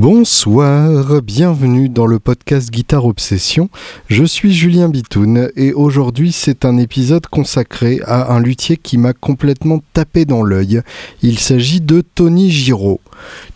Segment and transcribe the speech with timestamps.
[0.00, 3.68] Bonsoir, bienvenue dans le podcast Guitare Obsession.
[4.08, 9.12] Je suis Julien Bitoun et aujourd'hui c'est un épisode consacré à un luthier qui m'a
[9.12, 10.80] complètement tapé dans l'œil.
[11.20, 13.02] Il s'agit de Tony Giraud.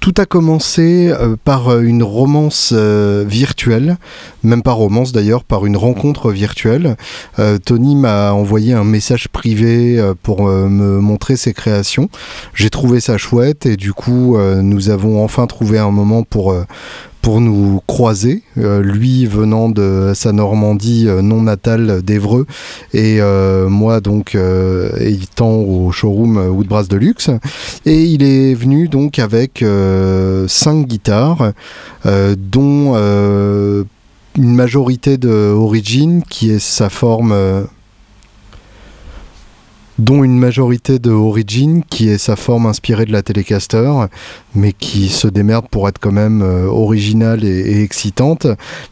[0.00, 3.96] Tout a commencé euh, par euh, une romance euh, virtuelle,
[4.42, 6.96] même pas romance d'ailleurs, par une rencontre virtuelle.
[7.64, 12.08] Tony m'a envoyé un message privé pour me montrer ses créations.
[12.54, 16.52] J'ai trouvé ça chouette et du coup nous avons enfin trouvé un moment pour
[17.24, 22.46] pour nous croiser, euh, lui venant de sa Normandie euh, non natale d'Evreux
[22.92, 24.36] et euh, moi donc
[25.00, 27.30] étant au showroom Woodbrass Deluxe.
[27.86, 29.64] Et il est venu donc avec
[30.48, 31.52] cinq guitares
[32.04, 37.66] dont une majorité de Origin qui est sa forme
[39.98, 43.90] dont une majorité de Origin, qui est sa forme inspirée de la Telecaster,
[44.54, 48.46] mais qui se démerde pour être quand même euh, originale et, excitante.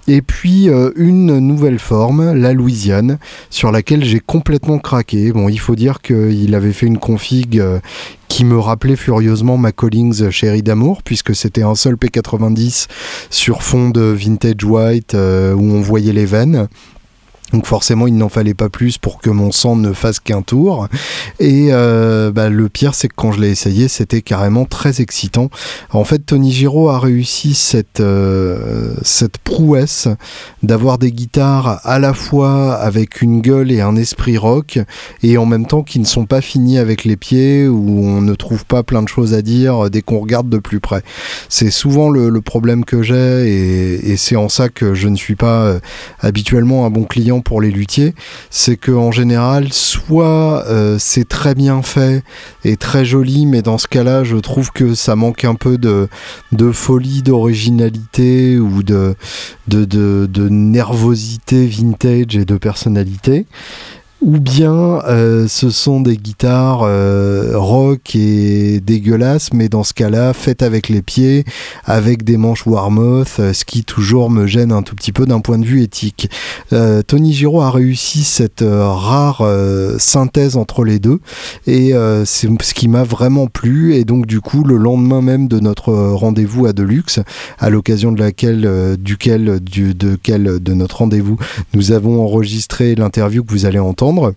[0.07, 3.19] Et puis euh, une nouvelle forme, la Louisiane,
[3.51, 5.33] sur laquelle j'ai complètement craqué.
[5.33, 7.81] Bon, il faut dire qu'il avait fait une config euh,
[8.29, 12.87] qui me rappelait furieusement ma Collings Chérie d'amour, puisque c'était un seul P90
[13.29, 16.69] sur fond de vintage white où on voyait les veines.
[17.53, 20.89] Donc forcément, il n'en fallait pas plus pour que mon sang ne fasse qu'un tour.
[21.39, 25.51] Et euh, bah, le pire, c'est que quand je l'ai essayé, c'était carrément très excitant.
[25.91, 30.09] En fait, Tony Giraud a réussi cette, euh, cette prouesse
[30.63, 34.79] d'avoir des guitares à la fois avec une gueule et un esprit rock,
[35.23, 38.35] et en même temps qui ne sont pas finis avec les pieds, où on ne
[38.35, 41.03] trouve pas plein de choses à dire dès qu'on regarde de plus près.
[41.49, 45.37] C'est souvent le, problème que j'ai, et, et c'est en ça que je ne suis
[45.37, 45.81] pas euh,
[46.21, 48.15] habituellement un bon client pour les luthiers,
[48.51, 52.23] c'est que en général, soit euh, c'est très bien fait
[52.65, 56.09] et très joli, mais dans ce cas-là, je trouve que ça manque un peu de,
[56.73, 59.17] folie, d'originalité ou de
[60.49, 63.47] nervosité vintage et de personnalité
[64.23, 70.33] ou bien euh, ce sont des guitares euh, rock et dégueulasses, mais dans ce cas-là,
[70.33, 71.45] faites avec les pieds,
[71.85, 75.41] avec des manches Warmoth, euh, ce qui toujours me gêne un tout petit peu d'un
[75.41, 76.31] point de vue éthique.
[77.07, 79.45] Tony Giraud a réussi cette rare
[79.99, 81.21] synthèse entre les deux,
[81.67, 81.93] et
[82.25, 85.93] c'est ce qui m'a vraiment plu, et donc du coup, le lendemain même de notre
[85.93, 87.21] rendez-vous à Deluxe,
[87.59, 91.37] à l'occasion de laquelle, duquel, du, de, quel, de notre rendez-vous,
[91.75, 94.37] nous avons enregistré l'interview que vous allez entendre, septembre.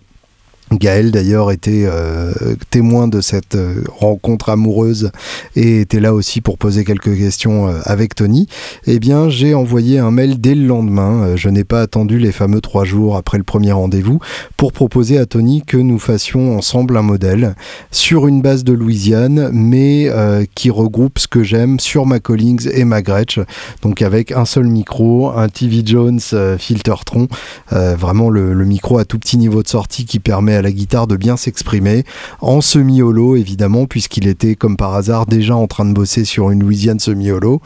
[0.72, 2.32] Gaël d'ailleurs était euh,
[2.70, 5.12] témoin de cette euh, rencontre amoureuse
[5.54, 8.48] et était là aussi pour poser quelques questions euh, avec Tony.
[8.86, 11.36] Eh bien, j'ai envoyé un mail dès le lendemain.
[11.36, 14.18] je n'ai pas attendu les fameux trois jours après le premier rendez-vous
[14.56, 17.54] pour proposer à Tony que nous fassions ensemble un modèle
[17.92, 20.10] sur une base de Louisiane, mais
[20.54, 23.38] qui regroupe ce que j'aime sur ma Collings et ma Gretsch.
[23.82, 26.20] Donc avec un seul micro, un TV Jones
[26.58, 27.28] Filtertron,
[27.70, 31.06] vraiment le, le micro à tout petit niveau de sortie qui permet à la guitare
[31.06, 32.04] de bien s'exprimer,
[32.40, 36.60] en semi-holo évidemment, puisqu'il était comme par hasard déjà en train de bosser sur une
[36.60, 37.60] Louisiane semi-holo.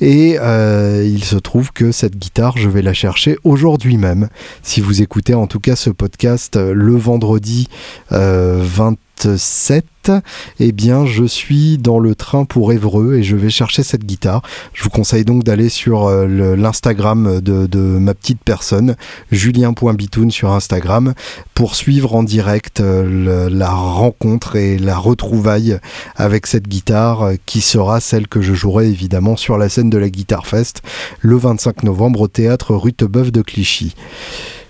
[0.00, 4.28] Et euh, il se trouve que cette guitare, je vais la chercher aujourd'hui même.
[4.62, 7.68] Si vous écoutez en tout cas ce podcast euh, le vendredi
[8.10, 8.94] 20 euh,
[9.36, 10.12] 7,
[10.60, 14.42] eh bien je suis dans le train pour Évreux et je vais chercher cette guitare.
[14.72, 18.96] Je vous conseille donc d'aller sur euh, l'Instagram de, ma petite personne,
[19.32, 21.14] julien.bitoun sur Instagram,
[21.54, 25.78] pour suivre en direct euh, la rencontre et la retrouvaille
[26.16, 29.98] avec cette guitare euh, qui sera celle que je jouerai évidemment sur la scène de
[29.98, 30.82] la Guitar Fest
[31.20, 33.94] le 25 novembre au théâtre Rutebeuf de Clichy.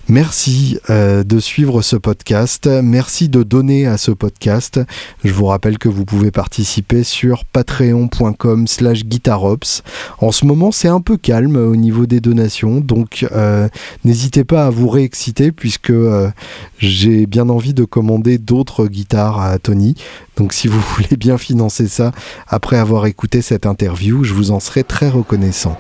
[0.09, 2.69] Merci euh, de suivre ce podcast.
[2.69, 4.81] Merci de donner à ce podcast.
[5.25, 9.83] Je vous rappelle que vous pouvez participer sur patreon.com slash guitarops.
[10.19, 13.69] En ce moment, c'est un peu calme au niveau des donations, donc euh,
[14.05, 16.31] n'hésitez pas à vous réexciter puisque euh,
[16.79, 19.97] j'ai bien envie de commander d'autres guitares à Tony.
[20.37, 22.13] Donc si vous voulez bien financer ça
[22.47, 25.77] après avoir écouté cette interview, je vous en serai très reconnaissant.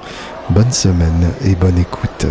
[0.50, 2.26] Bonne semaine et bonne écoute.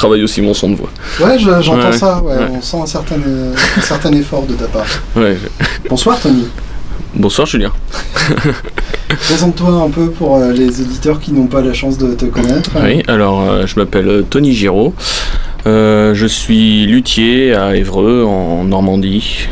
[0.00, 0.88] Travaille aussi mon son de voix.
[1.20, 4.86] Ouais, j'entends ça, on sent un certain, un certain effort de ta part.
[5.90, 6.46] Bonsoir Tony.
[7.14, 7.70] Bonsoir Julien.
[9.08, 12.70] Présente-toi un peu pour euh, les auditeurs qui n'ont pas la chance de te connaître.
[12.82, 14.94] Oui, alors euh, je m'appelle euh, Tony Giraud.
[15.66, 19.48] je suis luthier à Évreux en Normandie.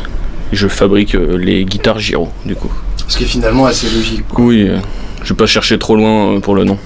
[0.51, 2.71] je fabrique euh, les guitares Giro, du coup.
[3.07, 4.27] Ce qui est finalement assez logique.
[4.27, 4.45] quoi.
[4.45, 4.77] Oui, euh,
[5.23, 6.77] je vais pas chercher trop loin euh, pour le nom.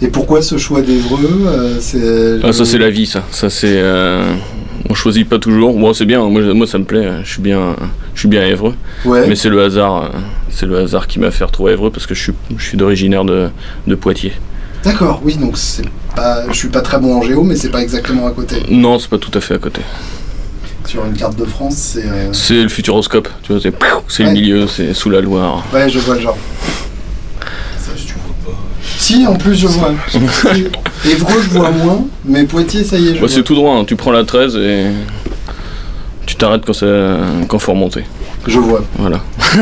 [0.00, 3.24] Et pourquoi ce choix d'Evreux euh, Ah, ça c'est la vie, ça.
[3.32, 3.72] Ça c'est.
[3.76, 4.22] euh,
[4.88, 5.74] on choisit pas toujours.
[5.76, 6.24] Bon, c'est bien.
[6.28, 7.08] Moi, moi, ça me plaît.
[7.24, 7.74] Je suis bien,
[8.14, 8.74] je suis bien Évreux.
[9.04, 9.26] Ouais.
[9.28, 10.04] Mais c'est le hasard.
[10.04, 10.08] euh,
[10.50, 13.24] C'est le hasard qui m'a fait retrouver Évreux parce que je suis, je suis d'originaire
[13.24, 13.48] de,
[13.88, 14.32] de Poitiers.
[14.84, 15.82] D'accord, oui, donc c'est
[16.14, 18.56] pas, je suis pas très bon en géo, mais c'est pas exactement à côté.
[18.70, 19.80] Non, c'est pas tout à fait à côté.
[20.86, 22.06] Sur une carte de France, c'est.
[22.06, 23.28] euh, C'est le futuroscope.
[23.42, 23.74] Tu vois, c'est,
[24.06, 24.28] c'est Ouais.
[24.28, 25.64] le milieu, c'est sous la Loire.
[25.74, 26.38] Ouais, je vois le genre.
[27.76, 28.58] Ça, je tu vois pas.
[28.98, 29.92] Si, en plus, je vois.
[31.04, 33.28] Évreux, je vois moins, mais Poitiers, ça y est, je Bah, vois.
[33.28, 33.76] c'est tout droit.
[33.76, 33.84] hein.
[33.86, 34.86] Tu prends la 13 et
[36.26, 36.86] tu t'arrêtes quand ça,
[37.48, 38.04] quand faut remonter.
[38.46, 38.82] Je vois.
[38.98, 39.20] Voilà.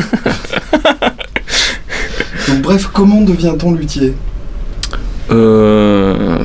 [2.49, 4.15] Donc, bref, comment devient-on luthier
[5.31, 6.39] Euh,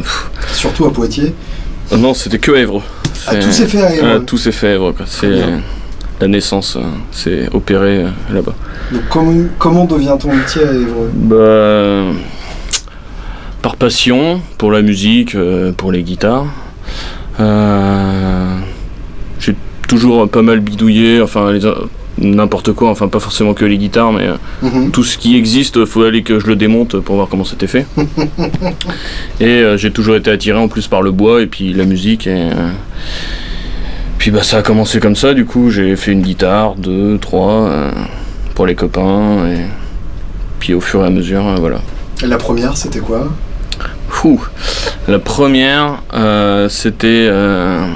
[0.53, 1.33] Surtout à Poitiers.
[1.97, 2.81] non, c'était que à Évreux.
[3.27, 4.23] Ah, C'est- tout s'est fait à Ah, Évreux.
[4.25, 4.93] tout s'est fait à Évreux.
[4.93, 5.05] quoi.
[5.07, 5.61] C'est bien.
[6.19, 8.53] la naissance, euh, c'est opéré euh, là-bas.
[8.91, 12.13] Donc, comment, comment devient-on luthier à Évreux Bah,
[13.61, 16.45] par passion pour la musique, euh, pour les guitares.
[17.39, 18.57] Euh,
[19.39, 19.55] j'ai
[19.87, 21.61] toujours pas mal bidouillé, enfin les-
[22.17, 24.91] n'importe quoi, enfin pas forcément que les guitares, mais euh, Mhm.
[24.91, 27.85] tout ce qui existe, faut aller que je le démonte pour voir comment c'était fait.
[29.39, 32.27] et euh, j'ai toujours été attiré en plus par le bois et puis la musique.
[32.27, 32.69] Et, euh,
[34.17, 37.67] puis bah ça a commencé comme ça, du coup j'ai fait une guitare, deux, trois,
[37.69, 37.91] euh,
[38.55, 39.47] pour les copains.
[39.47, 39.61] Et
[40.59, 41.79] puis au fur et à mesure, voilà.
[42.23, 43.29] Et La première, c'était quoi?
[44.11, 44.39] Fou.
[45.07, 47.87] La première, euh, c'était euh,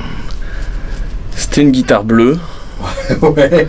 [1.36, 2.38] c'était une guitare bleue.
[3.22, 3.68] Ouais.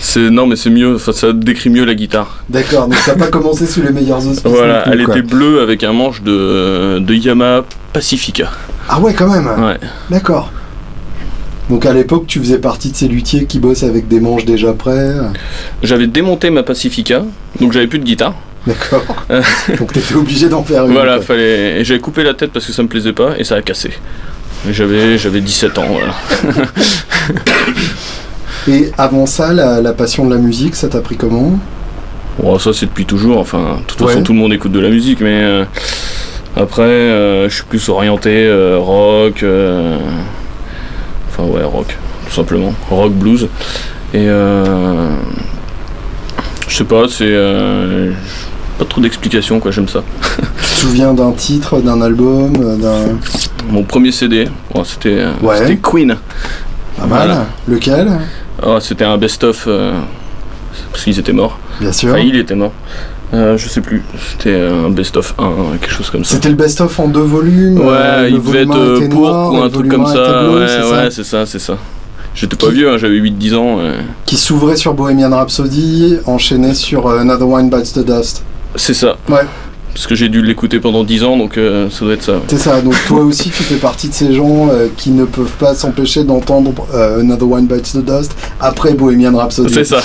[0.00, 2.44] C'est non mais c'est mieux, enfin, ça décrit mieux la guitare.
[2.48, 4.42] D'accord, donc t'as pas commencé sous les meilleurs auspices.
[4.44, 5.16] Voilà, plus, elle quoi.
[5.16, 8.50] était bleue avec un manche de, de Yamaha Pacifica.
[8.88, 9.46] Ah ouais, quand même.
[9.46, 9.78] Ouais.
[10.10, 10.52] D'accord.
[11.70, 14.72] Donc à l'époque, tu faisais partie de ces luthiers qui bossent avec des manches déjà
[14.72, 15.14] prêts.
[15.82, 17.24] J'avais démonté ma Pacifica,
[17.60, 18.34] donc j'avais plus de guitare.
[18.66, 19.04] D'accord.
[19.30, 19.42] Euh.
[19.78, 20.92] Donc t'étais obligé d'en faire une.
[20.92, 21.22] Voilà, quoi.
[21.26, 21.80] fallait.
[21.80, 23.92] Et j'avais coupé la tête parce que ça me plaisait pas et ça a cassé.
[24.70, 26.14] J'avais j'avais 17 ans, voilà.
[28.68, 31.58] Et avant ça, la, la passion de la musique, ça t'a pris comment?
[32.42, 34.08] Bon, ça c'est depuis toujours, enfin, de toute Ouais.
[34.08, 35.64] façon tout le monde écoute de la musique, mais euh,
[36.56, 39.44] après euh, je suis plus orienté euh, rock,
[41.28, 41.96] enfin ouais rock,
[42.26, 43.44] tout simplement, rock blues,
[44.12, 45.10] et euh,
[46.68, 47.24] je sais pas, c'est
[48.78, 50.02] pas trop d'explications quoi, j'aime ça.
[50.36, 53.18] Tu te souviens d'un titre, d'un album, euh, d'un.
[53.70, 55.58] Mon premier CD, bon, c'était euh, Ouais.
[55.58, 56.16] c'était Queen,
[56.98, 57.26] Pas mal.
[57.26, 57.46] Voilà.
[57.68, 58.08] Lequel?
[58.62, 59.92] Ah, c'était un best-of euh,
[60.92, 62.10] parce qu'ils étaient morts, Bien sûr.
[62.10, 62.72] enfin il était mort.
[63.34, 66.36] Euh, je sais plus, c'était un best-of 1, quelque chose comme ça.
[66.36, 67.78] C'était le best-of en deux volumes.
[67.78, 70.12] Ouais, euh, il devait être noir, ou un truc comme ça.
[70.44, 71.76] bleu, ouais, c'est ça ouais, c'est ça, c'est ça.
[72.36, 73.78] J'étais pas Qui- vieux, hein, j'avais 8-10 ans.
[73.80, 73.94] euh.
[74.26, 78.44] Qui s'ouvrait sur Bohemian Rhapsody, enchaîné sur Another One Bites the Dust.
[78.76, 79.16] C'est ça.
[79.28, 79.40] Ouais.
[79.92, 82.32] Parce que j'ai dû l'écouter pendant 10 ans, donc euh, ça doit être ça.
[82.34, 82.40] ouais.
[82.48, 85.54] C'est ça, donc toi aussi tu fais partie de ces gens euh, qui ne peuvent
[85.58, 89.72] pas s'empêcher d'entendre euh, Another One Bites the Dust après Bohemian Rhapsody.
[89.72, 90.02] C'est ça.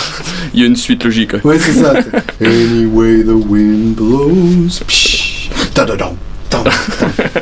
[0.53, 1.33] Il y a une suite logique.
[1.33, 1.41] ouais.
[1.43, 1.93] Oui, c'est ça.
[2.39, 4.79] Anyway the wind blows.
[4.87, 5.87] Psh, tam,
[6.49, 6.63] tam.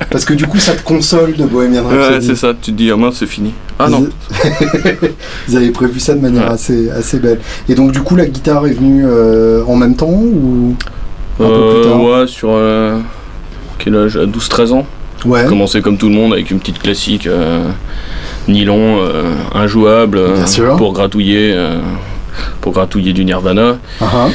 [0.09, 2.25] Parce que du coup ça te console de Bohemian Ouais, Rhapsody.
[2.25, 2.53] c'est ça.
[2.59, 3.53] Tu te dis, ah mince, c'est fini.
[3.77, 4.07] Ah non.
[5.49, 6.53] Ils avaient prévu ça de manière Ouais.
[6.53, 7.39] assez, assez belle.
[7.67, 10.75] Et donc du coup la guitare est venue euh, en même temps ou?
[11.39, 12.49] Un peu plus Euh, tard ouais, sur.
[12.51, 12.99] euh,
[13.77, 14.17] quel âge?
[14.17, 14.85] À 12-13 ans.
[15.25, 15.41] Ouais.
[15.43, 17.65] J'ai commencé comme tout le monde avec une petite classique euh,
[18.47, 21.53] nylon, euh, injouable, euh, pour gratouiller.
[21.53, 21.79] euh,
[22.61, 23.77] pour gratouiller du Nirvana.
[23.99, 24.27] Ah, ah.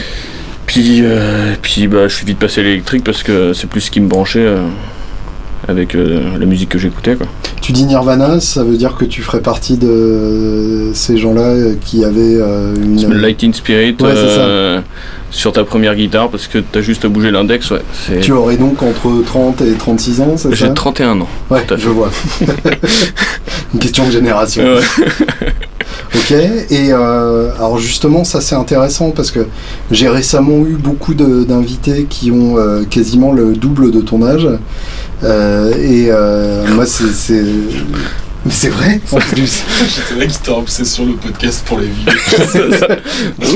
[0.66, 3.90] Puis, euh, puis bah, je suis vite passé à l'électrique parce que c'est plus ce
[3.90, 4.66] qui me branchait euh,
[5.68, 7.16] avec euh, la musique que j'écoutais.
[7.16, 7.26] quoi.
[7.64, 12.04] Tu dis Nirvana, ça veut dire que tu ferais partie de ces gens-là euh, qui
[12.04, 13.14] avaient euh, une.
[13.14, 14.80] Lighting Spirit Ouais, euh,
[15.30, 17.70] sur ta première guitare parce que t'as juste à bouger l'index.
[17.70, 17.80] Ouais,
[18.20, 21.28] Tu aurais donc entre 30 et 36 ans, c'est ça J'ai 31 ans.
[21.50, 21.84] Ouais, tout à fait.
[21.84, 22.10] je vois.
[23.72, 24.62] une question de génération.
[26.16, 29.46] Ok, et euh, alors justement, ça c'est intéressant parce que
[29.90, 32.56] j'ai récemment eu beaucoup d'invités qui ont
[32.88, 34.48] quasiment le double de ton âge.
[35.24, 37.34] Euh, et euh, moi, c'est.
[38.46, 39.62] Mais c'est vrai, en plus.
[39.88, 41.88] J'étais là qui t'ai obsession le podcast pour les
[42.78, 42.88] ça.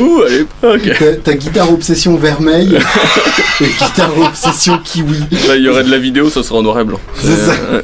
[0.00, 0.90] Ouh, à l'époque.
[0.99, 2.78] Ta, ta guitare obsession vermeil
[3.61, 5.18] et guitare obsession kiwi.
[5.47, 6.99] Là, il y aurait de la vidéo, ça sera en noir et blanc.
[7.21, 7.52] C'est ça.
[7.71, 7.83] euh,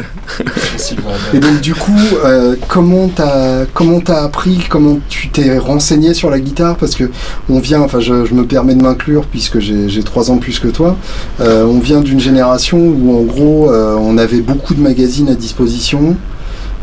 [1.34, 1.92] Et donc du coup,
[2.24, 6.76] euh, comment t'as comment t'as appris, comment tu t'es renseigné sur la guitare?
[6.76, 7.10] Parce que
[7.50, 10.40] on vient, enfin je, je me permets de m'inclure puisque j'ai j'ai trois ans de
[10.40, 10.96] plus que toi.
[11.40, 15.34] Euh, on vient d'une génération où en gros euh, on avait beaucoup de magazines à
[15.34, 16.16] disposition.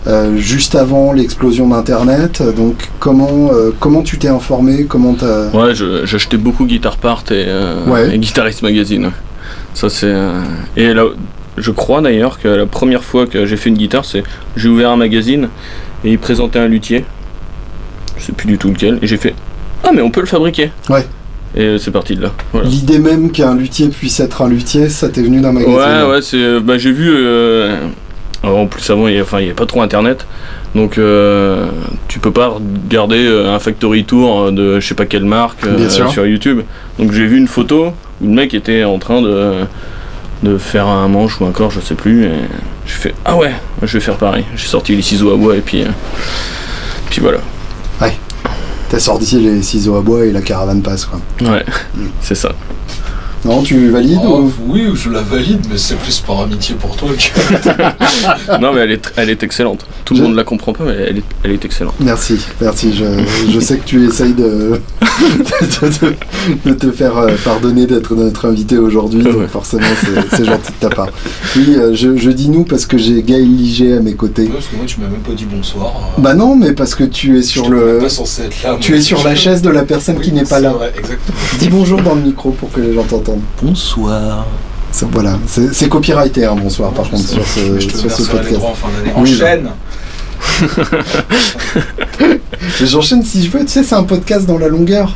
[0.08, 2.41] Euh, juste avant l'explosion d'Internet.
[2.55, 5.50] Donc comment, euh, comment tu t'es informé Comment t'as...
[5.51, 5.74] Ouais,
[6.05, 8.15] j'achetais beaucoup Guitar Part et, euh, Ouais.
[8.15, 9.12] et Guitarist Magazine.
[9.74, 10.41] Ça c'est euh,
[10.75, 11.03] et là,
[11.58, 14.24] je crois d'ailleurs que la première fois que j'ai fait une guitare, c'est
[14.55, 15.50] j'ai ouvert un magazine
[16.03, 17.05] et il présentait un luthier.
[18.17, 19.34] Je sais plus du tout lequel et j'ai fait
[19.84, 20.72] ah mais on peut le fabriquer.
[20.89, 21.05] Ouais.
[21.55, 22.31] Et c'est parti de là.
[22.53, 22.70] Voilà.
[22.70, 26.22] L'idée même qu'un luthier puisse être un luthier, ça t'est venu d'un magazine Ouais, ouais,
[26.22, 26.38] c'est.
[26.38, 27.10] euh, Bah, j'ai vu.
[27.13, 27.88] euh,
[28.43, 30.25] alors, en plus, avant, il n'y enfin, il y a pas trop internet.
[30.74, 31.67] Donc, euh,
[32.07, 35.89] tu peux pas regarder euh, un factory tour de je sais pas quelle marque euh,
[36.10, 36.62] sur YouTube.
[36.98, 39.65] Donc, j'ai vu une photo où le mec était en train de,
[40.43, 42.25] de faire un manche ou un corps, je sais plus.
[42.25, 42.31] Et
[42.86, 43.51] j'ai fait Ah ouais,
[43.83, 44.45] je vais faire pareil.
[44.55, 45.83] J'ai sorti les ciseaux à bois et puis.
[45.83, 45.88] euh,
[47.10, 47.39] puis voilà.
[48.89, 51.21] T'as sorti les ciseaux à bois et la caravane passe quoi.
[51.41, 51.63] Ouais,
[52.19, 52.51] c'est ça.
[53.43, 54.51] Non, tu valides Oh, ou...
[54.67, 58.57] oui, je la valide, mais c'est plus par amitié pour toi que.
[58.62, 59.86] non, mais elle est, elle est excellente.
[60.05, 61.95] Tout le monde la comprend pas, mais elle est, elle est excellente.
[62.00, 62.93] Merci, merci.
[62.93, 63.05] Je,
[63.51, 66.15] je sais que tu essayes de, de, de-
[66.69, 69.48] de te faire euh, pardonner d'être notre invité aujourd'hui, donc Ouais.
[69.48, 69.86] forcément
[70.36, 71.10] c'est gentil de ta part.
[71.55, 74.45] Oui, euh, je, je dis nous parce que j'ai Gaël Liget à mes côtés.
[74.48, 75.93] Parce que moi, tu m'as même pas dit bonsoir.
[76.17, 78.77] euh, Bah non, mais parce que tu es sur le, pas censé être là.
[78.79, 80.71] tu es sur la chaise de la personne Oui, qui n'est pas là.
[80.74, 81.38] vrai, exactement.
[81.60, 83.30] Dis bonjour dans le micro pour que les gens t'entendent.
[83.61, 84.45] Bonsoir.
[84.91, 88.23] Ça, Voilà, c'est c'est copyrighté, hein, bonsoir par contre sur ce, je te sur ce
[88.23, 88.61] verserai les podcast.
[88.65, 89.13] en fin d'année.
[89.15, 89.69] Oui, Enchaîne
[92.83, 95.15] J'enchaîne si je veux, tu sais, c'est un podcast dans la longueur.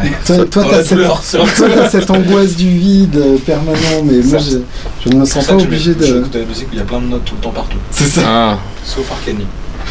[0.00, 0.10] Ouais.
[0.24, 1.46] Toi, t'as cette, douleur, c'est vrai.
[1.56, 4.58] toi, t'as cette angoisse du vide euh, permanent, mais moi, je,
[5.04, 6.18] je ne me sens pas obligé je de.
[6.20, 7.78] écoute la musique où il y a plein de notes tout le temps partout.
[7.90, 8.20] C'est ça.
[8.24, 9.44] Ah, Sauf Arcani.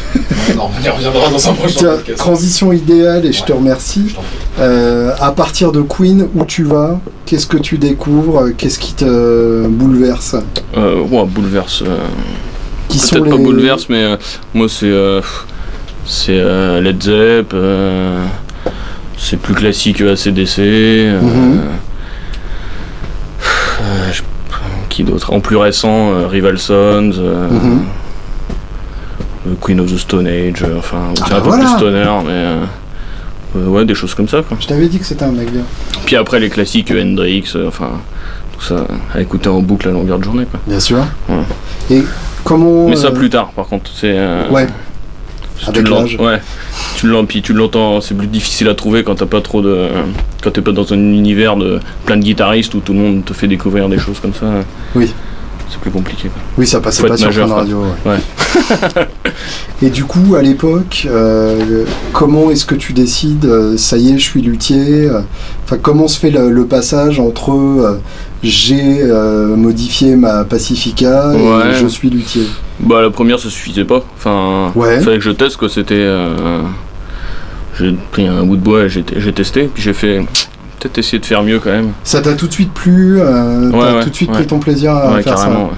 [0.55, 2.17] non, on y reviendra dans un prochain Tiens, podcast.
[2.19, 4.09] transition idéale et je te remercie.
[4.09, 4.15] Je.
[4.61, 6.99] Euh, à partir de Queen, où tu vas?
[7.25, 8.49] Qu'est-ce que tu découvres?
[8.57, 10.35] Qu'est-ce qui te bouleverse?
[10.75, 11.83] Euh, ouais, bouleverse.
[11.85, 11.97] euh,
[12.89, 13.31] Qui sont Peut-être les...
[13.31, 14.17] pas bouleverse, mais euh,
[14.53, 15.21] moi c'est euh,
[16.05, 18.23] c'est euh, Led Zepp, euh,
[19.17, 20.59] c'est plus classique que ACDC.
[20.59, 21.59] euh, Mhm.
[23.81, 24.11] euh,
[24.89, 25.33] qui d'autre?
[25.33, 27.81] En plus récent, euh, Rival Sons, euh, Mhm.
[29.61, 31.63] Queen of the Stone Age, euh, enfin c'est bah un peu voilà.
[31.65, 32.63] plus stoner, mais euh,
[33.55, 34.41] euh, ouais, des choses comme ça.
[34.47, 34.57] Quoi.
[34.59, 35.63] Je t'avais dit que c'était un mec bien.
[36.05, 37.91] Puis après les classiques, euh, Hendrix, euh, enfin
[38.57, 40.45] tout ça à écouter en boucle à longueur de journée.
[40.49, 40.59] Quoi.
[40.67, 40.97] Bien sûr.
[41.29, 41.35] Ouais.
[41.91, 42.03] Et
[42.43, 42.87] comment.
[42.89, 43.89] Mais ça euh, plus tard, par contre.
[43.93, 44.67] C'est euh, Ouais.
[45.59, 46.19] tu Avec.
[46.19, 46.41] Ouais.
[46.97, 49.87] Tu puis tu l'entends, c'est plus difficile à trouver quand t'as pas trop de,
[50.43, 53.33] quand t'es pas dans un univers de plein de guitaristes où tout le monde te
[53.33, 54.47] fait découvrir des choses comme ça.
[54.95, 55.13] Oui.
[55.69, 56.29] C'est plus compliqué.
[56.29, 56.41] quoi.
[56.57, 57.49] Oui, ça passait pas sur majeur.
[57.49, 57.81] Radio.
[58.05, 58.17] ouais.
[59.83, 61.83] Et du coup, à l'époque, euh,
[62.13, 65.05] comment est-ce que tu décides euh, Ça y est, je suis luthier.
[65.09, 65.21] euh,
[65.65, 67.99] Enfin, comment se fait le, le passage entre euh,
[68.43, 69.03] j'ai
[69.55, 71.73] modifié ma Pacifica et Ouais.
[71.73, 72.43] je suis luthier?
[72.79, 74.03] Bah la première ça suffisait pas.
[74.15, 75.01] Enfin, Ouais.
[75.01, 75.67] fallait que je teste quoi.
[75.69, 76.07] C'était,
[77.77, 80.25] j'ai pris un bout de bois, et j'ai j'ai testé, puis j'ai fait
[80.79, 81.91] peut-être essayer de faire mieux quand même.
[82.03, 84.35] Ça t'a tout de suite plu euh, Ouais, T'as ouais, tout de suite ouais.
[84.37, 85.65] pris ton plaisir à faire carrément.
[85.65, 85.71] ouais.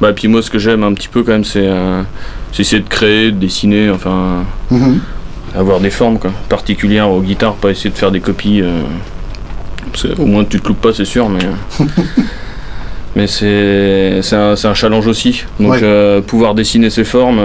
[0.00, 2.02] Bah puis moi ce que j'aime un petit peu quand même c'est euh,
[2.58, 4.44] essayer de créer, de dessiner, enfin.
[4.68, 4.98] ça Mhm.
[5.54, 8.62] avoir des formes quoi, particulières aux guitares, pas essayer de faire des copies.
[8.62, 8.80] euh,
[9.92, 11.40] parce que au moins tu te loupes pas, c'est sûr, mais.
[13.16, 15.44] mais c'est un, un challenge aussi.
[15.60, 15.82] Donc
[16.26, 17.40] pouvoir dessiner ces formes,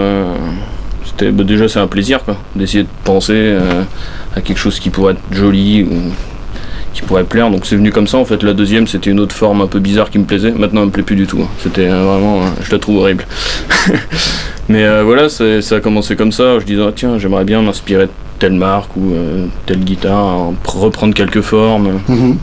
[1.06, 3.56] c'était bah, déjà c'est un plaisir quoi, d'essayer de penser
[4.36, 5.96] à quelque chose qui pourrait être joli ou
[6.98, 7.52] qui pourrait plaire.
[7.52, 8.42] Donc c'est venu comme ça en fait.
[8.42, 10.52] La deuxième c'était une autre forme un peu bizarre qui me plaisait.
[10.52, 11.48] Maintenant elle me plaît plus du tout.
[11.60, 13.26] C'était euh, vraiment, euh, je la trouve horrible.
[14.70, 16.60] Mais euh, voilà, ça a commencé comme ça.
[16.60, 20.54] Je disais, ah, tiens, j'aimerais bien m'inspirer de telle marque ou euh, telle guitare, en
[20.54, 22.00] pr- reprendre quelques formes.
[22.08, 22.38] Mhm.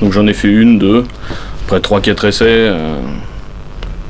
[0.00, 1.04] Donc j'en ai fait une, deux.
[1.66, 2.98] Après 3-4 essais, euh,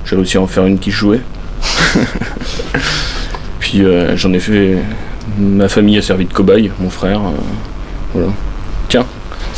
[0.04, 1.20] j'ai réussi à en faire une qui jouait.
[3.60, 3.82] Puis
[4.14, 4.78] j'en ai fait.
[5.38, 7.20] Ma famille a servi de cobaye, mon frère.
[8.14, 8.28] voilà.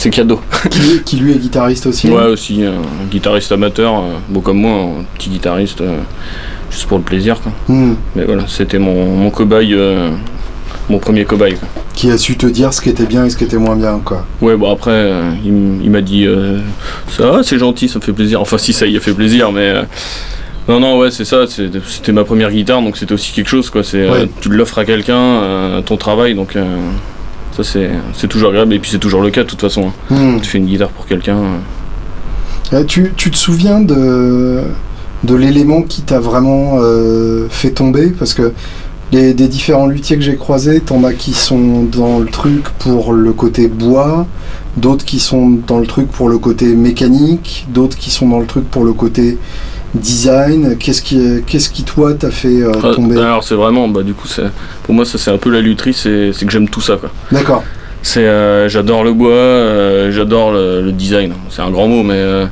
[0.00, 0.40] C'est cadeau.
[0.70, 4.72] qui, qui lui est guitariste aussi Ouais, aussi, un guitariste amateur, euh, bon comme moi,
[5.00, 5.98] un petit guitariste, euh,
[6.70, 7.38] juste pour le plaisir.
[7.42, 7.52] Quoi.
[7.68, 7.96] Mhm.
[8.16, 10.08] Mais voilà, c'était mon, mon cobaye, euh,
[10.88, 11.54] mon premier cobaye.
[11.54, 11.68] quoi.
[11.94, 14.00] Qui a su te dire ce qui était bien et ce qui était moins bien,
[14.02, 14.24] quoi.
[14.40, 16.60] Ouais, bon après, euh, il, m'a dit euh,
[17.06, 18.40] ça, c'est gentil, ça me fait plaisir.
[18.40, 19.82] Enfin, si ça y a fait plaisir, mais euh,
[20.66, 21.40] non, non, ouais, c'est ça.
[21.46, 23.84] C'était ma première guitare, donc c'était aussi quelque chose, quoi.
[23.84, 24.28] C'est euh, Ouais.
[24.40, 26.64] tu l'offres à quelqu'un, euh, ton travail, donc euh,
[27.62, 27.80] ça
[28.14, 28.74] c'est toujours agréable.
[28.74, 29.88] Et puis c'est toujours le cas de toute façon.
[30.10, 30.14] hein.
[30.14, 30.40] Mhm.
[30.40, 31.36] Tu fais une guitare pour quelqu'un.
[31.38, 31.58] euh,
[32.72, 34.60] Euh, tu, tu te souviens de,
[35.24, 38.10] de l'élément qui t'a vraiment euh, fait tomber?
[38.16, 38.52] Parce que
[39.12, 43.12] les, des différents luthiers que j'ai croisés, t'en as qui sont dans le truc pour
[43.12, 44.26] le côté bois,
[44.76, 48.46] d'autres qui sont dans le truc pour le côté mécanique, d'autres qui sont dans le
[48.46, 49.36] truc pour le côté
[49.94, 53.18] design Qu'est-ce qui, qu'est-ce qui toi t'a fait euh, Ah, tomber?
[53.18, 54.44] Alors c'est vraiment, bah du coup c'est,
[54.82, 57.10] pour moi ça c'est un peu la lutherie, c'est, c'est que j'aime tout ça quoi.
[57.32, 57.62] D'accord.
[58.02, 61.34] C'est, euh, j'adore le bois, euh, j'adore le, le design.
[61.50, 62.46] C'est un grand mot, mais euh,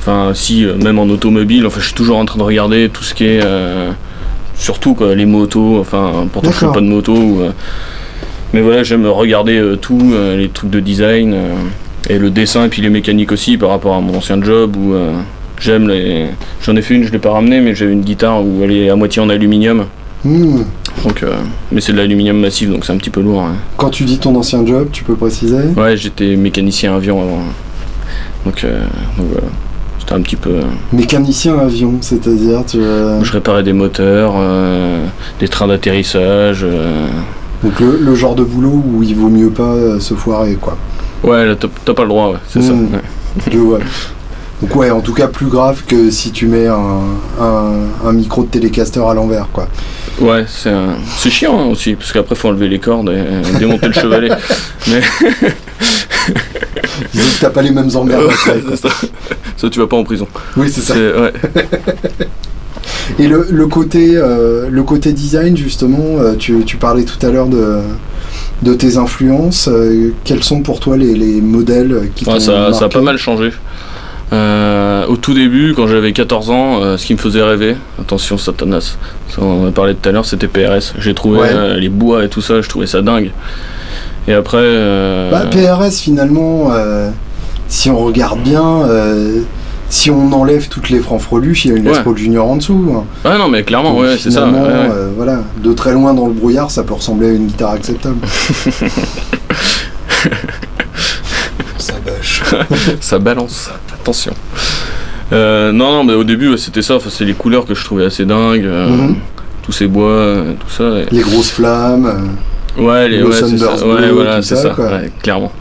[0.00, 3.04] enfin si euh, même en automobile, enfin je suis toujours en train de regarder tout
[3.04, 3.90] ce qui est, euh,
[4.54, 5.78] surtout quoi, les motos.
[5.78, 6.74] Enfin pourtant je fais D'accord.
[6.74, 7.50] pas de moto, ou, euh,
[8.54, 11.54] mais voilà j'aime regarder euh, tout, euh, les trucs de design euh,
[12.08, 15.12] et le dessin et puis les mécaniques aussi par rapport à mon ancien job euh,
[15.60, 16.26] j'aime les.
[16.62, 18.90] J'en ai fait une, je l'ai pas ramenée, mais j'avais une guitare où elle est
[18.90, 19.86] à moitié en aluminium.
[20.24, 20.62] Hmm.
[21.04, 21.32] Donc, euh,
[21.70, 23.42] mais c'est de l'aluminium massif, donc c'est un petit peu lourd.
[23.42, 23.54] hein.
[23.76, 25.68] Quand tu dis ton ancien job, tu peux préciser?
[25.76, 27.42] Ouais, j'étais mécanicien avion avant.
[28.44, 28.80] Donc, euh,
[29.16, 29.46] donc voilà.
[30.00, 30.50] C'était un petit peu.
[30.50, 30.62] euh,
[30.92, 34.34] Mécanicien avion, c'est-à-dire tu, euh, Je réparais des moteurs,
[35.38, 36.66] des trains d'atterrissage.
[37.62, 40.76] donc le, le genre de boulot où il vaut mieux pas se foirer quoi.
[41.22, 41.44] Ouais,
[41.84, 42.72] t'as pas le droit, ouais, c'est ça.
[42.72, 42.84] Mm.
[42.94, 43.00] ouais.
[43.52, 43.78] Je vois.
[44.60, 47.00] Donc ouais, en tout cas plus grave que si tu mets un,
[47.40, 47.72] un,
[48.04, 49.68] un micro de télécaster à l'envers quoi.
[50.20, 53.86] Ouais, c'est un- c'est chiant hein, aussi, parce qu'après faut enlever les cordes et démonter
[53.86, 54.30] le chevalet.
[54.88, 55.00] Mais
[57.14, 58.76] Disons que t'as pas les mêmes emmerdes après, quoi.
[58.76, 58.88] ça,
[59.56, 60.26] ça, tu vas pas en prison.
[60.56, 60.94] Oui c'est ça.
[60.94, 61.32] C'est- ouais.
[63.18, 67.30] Et le, le côté, euh, le côté design, justement, euh, tu, tu parlais tout à
[67.30, 67.78] l'heure de,
[68.62, 69.68] de tes influences.
[69.68, 73.00] euh, quels sont pour toi les, les modèles qui Ouais, t'ont ça, ça a pas
[73.00, 73.50] mal changé.
[74.32, 78.36] Euh, au tout début, quand j'avais 14 ans, euh, ce qui me faisait rêver, attention
[78.36, 78.98] Satanas,
[79.30, 80.92] ça on en a parlé tout à l'heure, c'était PRS.
[80.98, 81.48] J'ai trouvé Ouais.
[81.50, 83.30] euh, les bois et tout ça, je trouvais ça dingue.
[84.26, 84.60] Et après.
[85.30, 86.70] Bah, PRS, finalement,
[87.68, 88.82] si on regarde bien,
[89.88, 92.02] si on enlève toutes les francs-freluches, il y a une Les Ouais.
[92.04, 92.92] Paul Junior en dessous.
[92.94, 93.04] hein.
[93.26, 94.44] Ouais, non, mais clairement, Donc, ouais, c'est ça.
[94.46, 94.52] ouais,
[95.16, 98.18] voilà, de très loin dans le brouillard, ça peut ressembler à une guitare acceptable.
[103.00, 104.32] Ça balance, attention.
[105.32, 108.04] Euh, non, non, mais au début, c'était ça, enfin, c'est les couleurs que je trouvais
[108.06, 108.64] assez dingues.
[108.64, 109.16] euh, Mhm.
[109.62, 110.84] Tous ces bois, euh, tout ça.
[111.00, 112.06] et- Les grosses flammes.
[112.06, 113.74] euh, Ouais, les, Le ouais, c'est ça.
[113.86, 115.52] Ouais, voilà, ça, ça, ouais, clairement.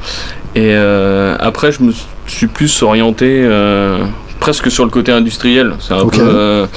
[0.55, 1.91] Et après, je me
[2.27, 3.47] suis plus orienté
[4.39, 5.73] presque sur le côté industriel.
[5.79, 6.67] C'est un, peu,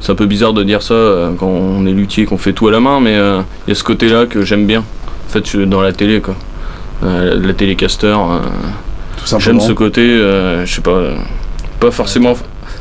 [0.00, 2.66] c'est un peu bizarre de dire ça euh, quand on est luthier, qu'on fait tout
[2.68, 4.80] à la main, mais euh, il y a ce côté-là que j'aime bien.
[4.80, 6.34] En fait, dans la télé, quoi.
[7.04, 8.16] Euh, la télécaster,
[9.38, 11.00] j'aime ce côté, euh, je sais pas,
[11.80, 12.34] pas forcément.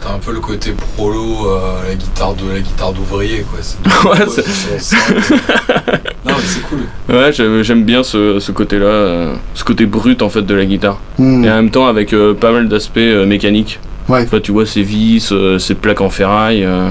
[0.04, 3.60] T'as un peu le côté prolo, euh, la guitare de la guitare d'ouvrier quoi.
[3.62, 3.78] C'est
[4.10, 4.42] Ouais,
[4.80, 4.96] ça.
[6.26, 6.80] Non mais c'est cool.
[7.10, 10.66] Ouais, j'aime j'aime bien ce, ce côté-là, euh, ce côté brut en fait de la
[10.66, 11.00] guitare.
[11.20, 11.44] Hmm.
[11.44, 13.80] Et en même temps avec euh, pas mal d'aspects euh, mécaniques.
[14.10, 14.24] Ouais.
[14.24, 16.64] Enfin, tu vois ces vis, euh, ces plaques en ferraille.
[16.64, 16.90] euh,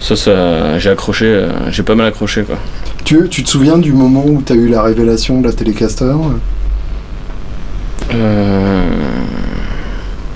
[0.00, 2.56] ça, ça, j'ai accroché, euh, j'ai pas mal accroché quoi.
[3.04, 6.04] Tu, tu te souviens du moment où tu as eu la révélation de la télécaster
[6.04, 6.18] Euh...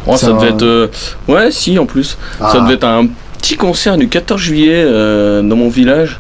[0.07, 0.89] oh, ça devait être, euh,
[1.29, 2.17] ouais, si en plus.
[2.39, 2.61] Ça Ah.
[2.61, 3.07] devait être un
[3.39, 6.19] petit concert du 14 juillet euh, dans mon village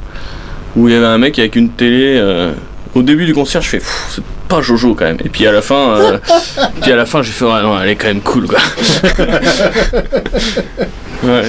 [0.76, 2.20] où il y avait un mec avec une télé.
[2.94, 5.18] Au début du concert, je fais, c'est pas Jojo quand même.
[5.22, 6.18] Et puis à la fin, euh,
[6.80, 8.58] puis à la fin, j'ai fait, non, elle est quand même cool quoi.
[11.24, 11.42] ouais.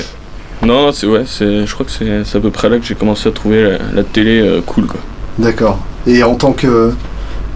[0.63, 2.95] Non, c'est ouais, c'est, je crois que c'est, c'est à peu près là que j'ai
[2.95, 4.99] commencé à trouver la, la télé euh, cool quoi.
[5.37, 5.79] D'accord.
[6.05, 6.93] Et en tant que.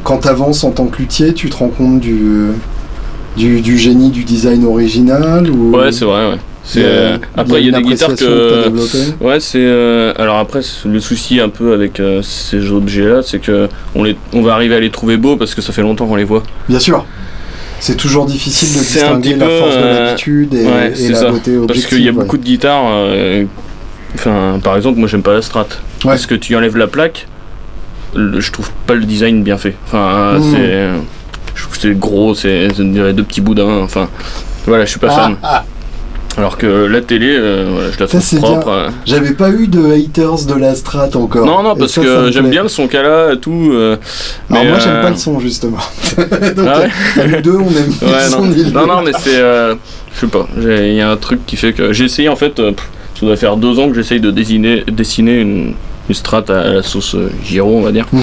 [0.04, 2.48] Quand tu avances en tant que luthier, tu te rends compte du,
[3.38, 5.76] du, du génie du design original ou...
[5.76, 6.30] Ouais, c'est vrai.
[6.32, 6.38] Ouais.
[6.64, 9.24] C'est, euh, après, il y a des guitares que que.
[9.24, 9.58] Ouais, c'est.
[9.60, 14.16] euh, alors après, le souci un peu avec euh, ces objets-là, c'est que on, les,
[14.32, 16.44] on va arriver à les trouver beaux parce que ça fait longtemps qu'on les voit.
[16.70, 17.04] Bien sûr.
[17.80, 20.92] C'est toujours difficile de C'est un distinguer petit la peu, force de l'habitude et, ouais,
[20.92, 21.32] et c'est la ça.
[21.32, 21.68] beauté objective.
[21.68, 22.18] Parce qu'il y a ouais.
[22.18, 23.08] beaucoup de guitares.
[24.14, 25.68] Enfin, par exemple, moi j'aime pas la Strat.
[26.04, 27.28] Parce que tu enlèves la plaque,
[28.16, 29.76] le- je trouve pas le design bien fait.
[29.88, 30.52] Enfin, Mhm.
[30.52, 30.90] c'est.
[31.56, 33.80] Je trouve que c'est gros, c'est deux petits boudins.
[33.84, 34.08] Enfin,
[34.66, 35.36] voilà, je suis pas Ah, fan.
[35.44, 35.64] ah,
[36.38, 38.70] Alors que la télé, euh, voilà, je la Ça, trouve c'est propre.
[38.70, 38.90] euh.
[39.06, 41.46] J'avais pas eu de haters de la strat encore.
[41.46, 43.72] Non, non, parce ça, ça que me j'aime bien le son qu'elle a et tout.
[43.74, 43.98] euh,
[44.50, 45.78] Alors mais, moi j'aime euh, pas le son justement.
[46.56, 47.68] Donc Ah ouais nous deux on aime
[48.02, 48.54] Ouais, le non.
[48.72, 49.36] son non, non, mais c'est.
[49.40, 49.76] euh,
[50.16, 50.48] je sais pas.
[50.58, 51.92] Il y a un truc qui fait que.
[51.92, 52.58] J'ai essayé en fait.
[52.62, 52.88] euh, pff,
[53.20, 55.74] ça doit faire deux ans que j'essaye de dessiner, dessiner une,
[56.10, 58.06] une strat à la sauce euh, Giro, on va dire.
[58.12, 58.22] Mhm.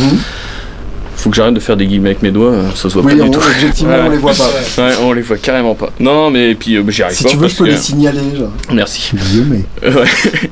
[1.17, 3.17] Faut que j'arrête de faire des guillemets avec mes doigts, euh, ça se voit Oui,
[3.17, 3.41] pas on- du tout.
[3.45, 4.03] objectivement Ouais.
[4.07, 4.83] on les voit pas.
[4.83, 5.91] Ouais, on les voit carrément pas.
[5.99, 7.31] Non, mais puis euh, j'y arrive Si pas.
[7.31, 8.21] tu veux je peux que- les signaler.
[8.37, 8.53] Genre.
[8.73, 9.11] Merci.
[9.17, 9.65] Guillemets.
[9.83, 10.51] Ouais.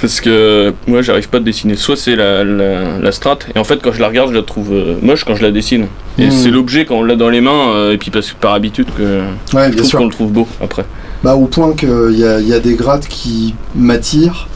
[0.00, 1.76] Parce que moi j'arrive pas à dessiner.
[1.76, 4.42] Soit c'est la, la, la strat, et en fait quand je la regarde je la
[4.42, 5.88] trouve euh, moche quand je la dessine.
[6.18, 6.30] Et Mhm.
[6.30, 8.86] c'est l'objet quand on l'a dans les mains, euh, et puis parce que par habitude
[8.96, 9.20] que
[9.54, 10.86] Ouais je trouve qu'on le trouve beau après.
[11.22, 14.48] Bah au point qu'il y a, y a des grattes qui m'attirent,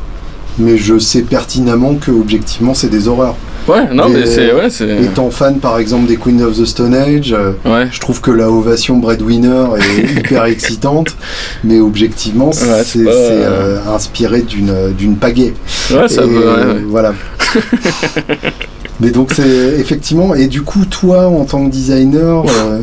[0.58, 3.36] mais je sais pertinemment que objectivement c'est des horreurs.
[3.66, 4.52] Ouais, non, mais c'est.
[4.52, 4.68] Ouais.
[5.04, 7.88] Étant fan par exemple des Queen of the Stone Age, euh, Ouais.
[7.90, 11.16] je trouve que la ovation Breadwinner est hyper excitante,
[11.64, 15.54] mais objectivement, c'est Ouais, c'est, c'est pas- euh, inspiré d'une d'une pagaie.
[15.90, 16.34] Ouais, ça Et, peut.
[16.46, 16.84] ouais, ouais.
[16.88, 17.14] Voilà.
[19.00, 22.80] mais donc c'est effectivement, et du coup, toi en tant que designer, euh,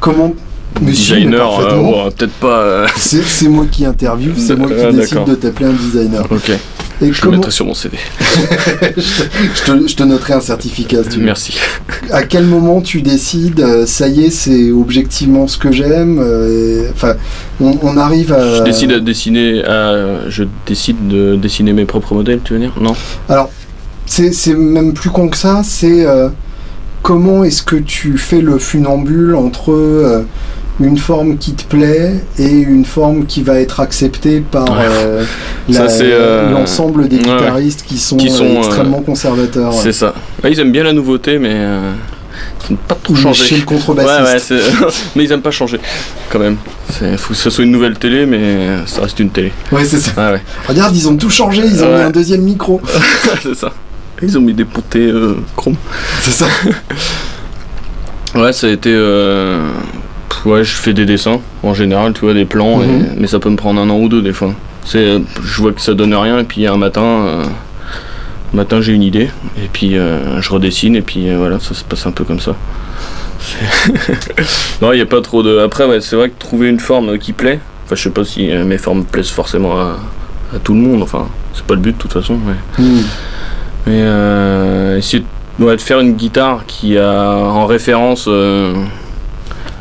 [0.00, 0.34] comment.
[0.82, 2.58] Mais Designer, euh, peut-être pas.
[2.60, 6.26] euh, C'est moi qui interviewe, c'est moi qui Ah, décide de t'appeler un designer.
[6.30, 6.56] Ok, Et
[7.00, 7.96] je le comment mettrai sur mon CV.
[8.96, 11.24] je, te, je te noterai un certificat si tu veux.
[11.24, 11.56] Merci.
[12.10, 16.90] À quel moment tu décides, euh, ça y est, c'est objectivement ce que j'aime euh,
[16.92, 17.14] Enfin,
[17.60, 18.58] on, on arrive à.
[18.58, 19.64] Je décide à dessiner.
[19.64, 22.72] à- Je décide de dessiner mes propres modèles, tu veux dire?
[22.80, 22.94] Non?
[23.28, 23.48] Alors,
[24.06, 26.28] c'est c'est même plus con que ça, c'est euh,
[27.02, 30.22] comment est-ce que tu fais le funambule entre euh,
[30.80, 34.86] une forme qui te plaît et une forme qui va être acceptée par Ouais.
[34.88, 35.24] euh,
[35.70, 37.22] euh, l'ensemble des ouais.
[37.22, 39.72] guitaristes qui sont, Qui euh, sont, extrêmement conservateurs.
[39.72, 40.14] C'est ça.
[40.42, 41.54] Ouais, ils aiment bien la nouveauté, mais.
[42.68, 43.56] Ils n'ont pas trop Chez changé.
[43.58, 44.54] le contrebassiste.
[45.16, 45.78] mais ils aiment pas changer,
[46.30, 46.56] quand même.
[47.02, 49.52] Il faut que ce soit une nouvelle télé, mais ça reste une télé.
[49.70, 50.32] Ouais, c'est ça.
[50.66, 52.80] Regarde, ils ont tout changé, ils ont mis un deuxième micro.
[53.42, 53.72] c'est ça.
[54.22, 55.76] Ils ont mis des pontées euh, chrome.
[56.20, 56.46] C'est ça.
[58.34, 58.92] Ouais, ça a été.
[60.44, 63.06] Ouais, je fais des dessins en général, tu vois, des plans, et- Mhm.
[63.16, 64.52] mais ça peut me prendre un an ou deux des fois.
[64.84, 67.44] C'est, euh, je vois que ça donne rien, et puis un matin, euh,
[68.52, 71.82] matin j'ai une idée, et puis euh, je redessine, et puis euh, voilà, ça se
[71.82, 72.54] passe un peu comme ça.
[74.82, 75.58] Non, il n'y a pas trop de.
[75.58, 78.46] Après, ouais, c'est vrai que trouver une forme qui plaît, enfin, je sais pas si
[78.48, 79.96] mes formes plaisent forcément à,
[80.54, 82.84] à tout le monde, enfin, c'est pas le but de toute façon, mais.
[83.86, 85.24] Mais euh, essayer
[85.58, 88.28] de, ouais, de faire une guitare qui a en référence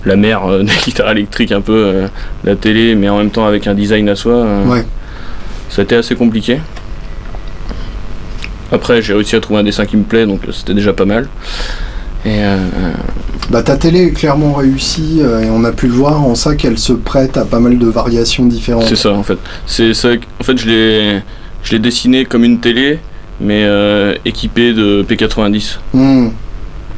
[0.05, 2.07] la mère euh, des guitares électriques, un peu euh,
[2.43, 4.85] la télé, mais en même temps avec un design à soi, euh, Ouais.
[5.69, 6.59] ça a été assez compliqué.
[8.71, 11.27] Après, j'ai réussi à trouver un dessin qui me plaît, donc c'était déjà pas mal.
[12.25, 12.57] Et euh,
[13.51, 16.77] Bah, ta télé est clairement réussie et on a pu le voir en ça qu'elle
[16.79, 18.85] se prête à pas mal de variations différentes.
[18.87, 19.37] c'est ça en fait.
[19.67, 20.09] C'est ça.
[20.39, 21.21] En fait, je l'ai,
[21.63, 22.99] je l'ai dessiné comme une télé,
[23.41, 23.67] mais
[24.25, 25.77] équipée de P90.
[25.93, 26.29] Hmm.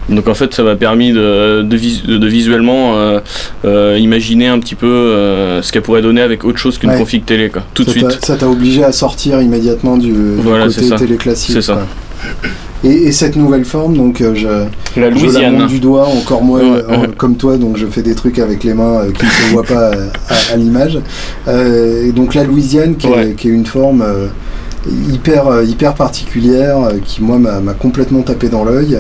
[0.10, 3.20] Donc en fait, ça m'a permis de, de, vis- de visuellement euh,
[3.66, 6.98] euh, imaginer un petit peu euh, ce qu'elle pourrait donner avec autre chose qu'une Ouais.
[6.98, 7.64] config télé, quoi.
[7.74, 8.26] Tout de Ça t'a- suite.
[8.26, 10.96] Ça t'a obligé à sortir immédiatement du, Voilà, côté ça.
[10.98, 11.54] télé classique.
[11.56, 11.88] C'est ça.
[12.84, 14.48] Et, et cette nouvelle forme, donc je,
[15.00, 18.14] La je la monte du doigt, encore moi Ouais, comme toi, donc je fais des
[18.14, 19.92] trucs avec les mains euh, qui ne se voient pas
[20.30, 21.00] à, à l'image.
[21.48, 24.28] Euh, et donc la Louisiane, qui, est, qui est une forme euh,
[25.12, 29.00] hyper, hyper particulière, euh, qui moi m'a complètement tapé dans l'œil,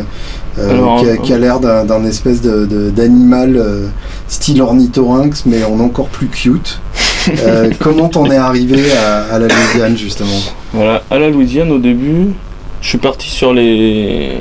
[0.59, 3.87] Alors, qui, a, euh, qui a l'air d'un espèce de- de- d'animal euh,
[4.27, 6.79] style ornithorynx, mais en encore plus cute.
[7.43, 10.29] Euh, comment t'en es arrivé à, à la Louisiane justement?
[10.73, 12.27] Voilà, à la Louisiane au début,
[12.81, 14.37] je suis parti sur les.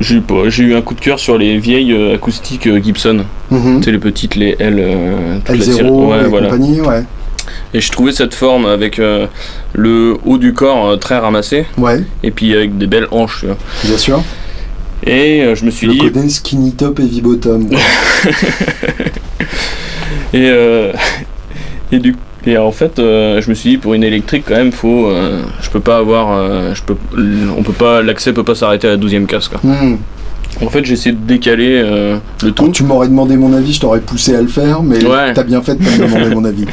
[0.00, 0.16] J'ai
[0.64, 3.24] eu, un coup de cœur sur les vieilles euh, acoustiques euh, Gibson.
[3.50, 3.78] Mhm.
[3.78, 4.76] Tu sais, les petites, les L.
[4.80, 5.88] euh, toute la L0 série.
[5.90, 6.46] Ouais, et voilà.
[6.48, 7.04] compagnie, ouais.
[7.72, 9.26] Et je trouvais cette forme avec euh,
[9.72, 13.44] le haut du corps euh, très ramassé Ouais, et puis avec des belles hanches.
[13.84, 14.22] bien sûr.
[15.06, 16.30] Et euh, je me suis Le dit.
[16.30, 17.68] skinny top et bottom.
[17.68, 17.78] quoi.
[20.34, 20.92] Et, euh,
[21.90, 24.72] et, du, et en fait, euh, je me suis dit pour une électrique quand même,
[24.72, 26.96] faut, euh, je peux pas avoir, euh, je peux,
[27.58, 29.48] on peut pas, l'accès peut pas s'arrêter à la 12e case.
[29.48, 29.60] Quoi.
[29.62, 29.96] Hmm.
[30.64, 32.70] En fait, j'ai essayé de décaler euh, le Quand tout.
[32.72, 35.34] tu m'aurais demandé mon avis, je t'aurais poussé à le faire, mais Ouais.
[35.34, 36.64] t'as bien fait de me demander mon avis.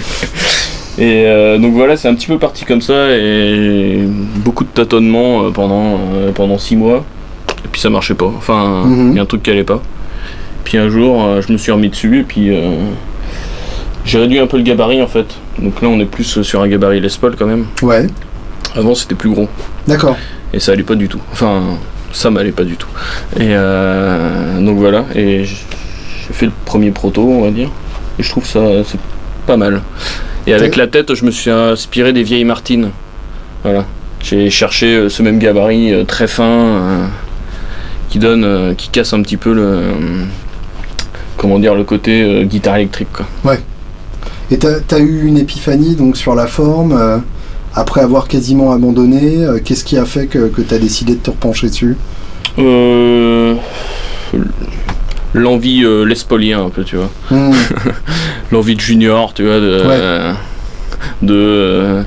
[0.97, 4.03] Et euh, donc voilà, c'est un petit peu parti comme ça et
[4.37, 7.05] beaucoup de tâtonnements euh, pendant euh, pendant six mois.
[7.69, 8.25] Et puis ça marchait pas.
[8.37, 9.15] Enfin, il Mhm.
[9.15, 9.79] y a un truc qui allait pas.
[10.63, 12.71] Puis un jour, euh, je me suis remis dessus et puis euh,
[14.05, 15.27] j'ai réduit un peu le gabarit en fait.
[15.59, 17.65] Donc là, on est plus sur un gabarit Les Paul quand même.
[17.83, 18.07] Ouais,
[18.75, 19.47] Avant, c'était plus gros.
[19.87, 20.17] d'accord.
[20.53, 21.19] et ça allait pas du tout.
[21.31, 21.61] Enfin,
[22.11, 22.87] ça m'allait pas du tout.
[23.37, 27.69] Et euh, donc voilà, et j'ai fait le premier proto, on va dire,
[28.17, 28.99] et je trouve ça c'est
[29.45, 29.81] pas mal.
[30.47, 32.89] Et avec la tête, je me suis inspiré des vieilles Martines.
[33.63, 33.85] Voilà,
[34.23, 37.09] j'ai cherché ce même gabarit très fin
[38.09, 39.81] qui donne, euh, qui casse un petit peu le,
[41.37, 43.09] comment dire, le côté euh, guitare électrique.
[43.13, 43.55] Quoi.
[44.51, 47.17] Et t'as as eu une épiphanie donc sur la forme, euh,
[47.75, 51.67] après avoir quasiment abandonné, qu'est-ce qui a fait que, que t'as décidé de te repencher
[51.69, 51.95] dessus?
[55.33, 57.09] L'envie euh, lespolien un peu, tu vois.
[57.29, 57.51] Hmm,
[58.51, 59.87] l'envie de junior, tu vois, de, Ouais.
[59.87, 60.33] euh,
[61.21, 62.03] de, euh,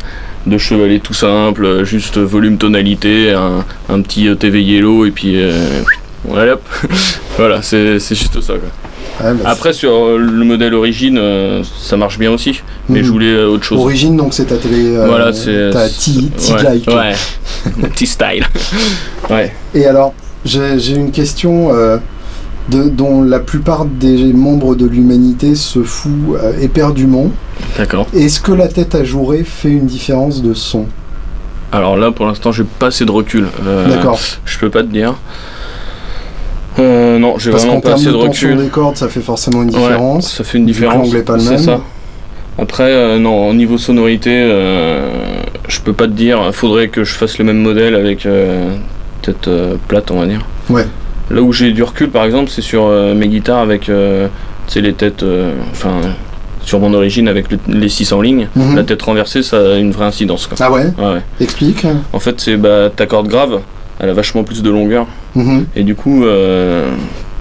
[0.46, 5.34] de chevalet tout simple, juste volume tonalité, un, un petit euh, TV yellow et puis
[5.36, 5.52] euh,
[6.24, 6.56] voilà,
[7.36, 8.54] voilà, c'est c'est juste ça.
[8.54, 8.68] Quoi.
[9.28, 12.60] Ouais, bah, Après, sur euh, le modèle origine, euh, ça marche bien aussi.
[12.88, 13.04] Mais Mhm.
[13.04, 13.78] je voulais autre chose.
[13.80, 14.96] Origine, donc c'est ta télé.
[14.96, 15.70] euh, voilà, c'est.
[15.70, 16.86] Ta T-like.
[16.88, 16.94] Ouais,
[17.82, 17.88] ouais.
[17.96, 18.46] T-style.
[19.30, 19.52] ouais.
[19.74, 21.70] Et alors, j'ai j'ai une question
[22.68, 27.30] de, dont la plupart des membres de l'humanité se fout euh, éperdument.
[27.76, 28.06] D'accord.
[28.14, 30.86] Est-ce que la tête ajourée fait une différence de son?
[31.72, 33.46] Alors là, pour l'instant, j'ai pas assez de recul.
[33.66, 34.18] Euh, D'accord.
[34.44, 35.14] Je peux pas te dire.
[36.78, 38.56] Euh, non, j'ai vraiment pas assez de de recul.
[38.56, 40.32] des cordes, ça fait forcément une Ouais, différence.
[40.32, 41.06] ça fait une différence.
[41.12, 41.58] l'angle pas le c'est même.
[41.58, 41.80] ça.
[42.58, 45.10] Après, euh, non, au niveau sonorité, euh,
[45.68, 46.50] je peux pas te dire.
[46.54, 48.74] Faudrait que je fasse le même modèle avec euh,
[49.22, 50.44] tête euh, plate, on va dire.
[50.70, 50.86] Ouais.
[51.32, 54.28] Là où j'ai du recul, par exemple, c'est sur euh, mes guitares avec, euh,
[54.76, 56.00] les têtes, euh, enfin,
[56.62, 58.48] sur mon origine avec le- les 6 en ligne.
[58.54, 58.76] Mhm.
[58.76, 60.46] La tête renversée, ça a une vraie incidence.
[60.46, 60.56] Quoi.
[60.60, 61.22] Ah ouais Ouais, ouais.
[61.40, 61.86] Explique.
[62.12, 63.60] En fait, c'est bah, ta corde grave,
[64.00, 65.06] elle a vachement plus de longueur.
[65.34, 65.66] Mhm.
[65.76, 66.90] Et du coup, euh,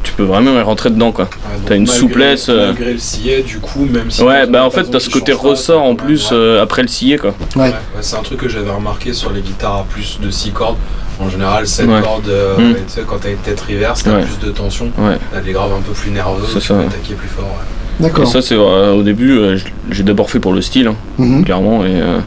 [0.04, 1.26] tu peux vraiment y rentrer dedans, quoi.
[1.26, 4.24] Donc T'as une malgré- souplesse, euh, Malgré le sillet, du coup, même si.
[4.24, 6.38] Ouais, bah en fait, t'as ce côté ressort en plus ouais.
[6.38, 7.34] euh, après le scier, quoi.
[7.56, 7.64] Ouais.
[7.64, 10.52] Ouais, ouais, c'est un truc que j'avais remarqué sur les guitares à plus de 6
[10.52, 10.78] cordes.
[11.20, 12.02] En général, 7 Ouais.
[12.02, 12.72] cordes, euh, Mm.
[12.72, 14.24] et tu sais, quand t'as une tête reverse, t'as Ouais.
[14.24, 14.86] plus de tension.
[14.98, 15.18] Ouais.
[15.32, 17.46] T'as des graves un peu plus nerveux, C'est tu ça, peux attaquer plus fort.
[17.46, 18.00] ouais.
[18.00, 18.28] Et D'accord.
[18.28, 19.58] ça, c'est euh, au début, euh,
[19.92, 21.44] j'ai d'abord fait pour le style, hein, Mhm.
[21.46, 22.18] clairement, et euh,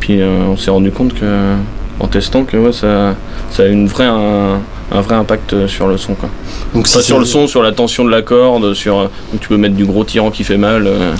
[0.00, 1.54] puis euh, on s'est rendu compte que,
[2.02, 3.14] en testant, que ouais, ça,
[3.50, 4.60] ça a une vraie, un,
[4.90, 6.28] un vrai impact euh, sur le son, quoi.
[6.74, 9.06] Donc si sur le son, sur la tension de la corde, sur, euh,
[9.40, 10.86] tu peux mettre du gros tirant qui fait mal.
[10.86, 11.12] euh,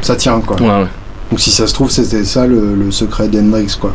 [0.00, 0.56] ça tient quoi.
[0.60, 0.88] ouais, ouais.
[1.30, 3.94] Donc si ça se trouve, c'était ça le, le secret d'Hendrix quoi.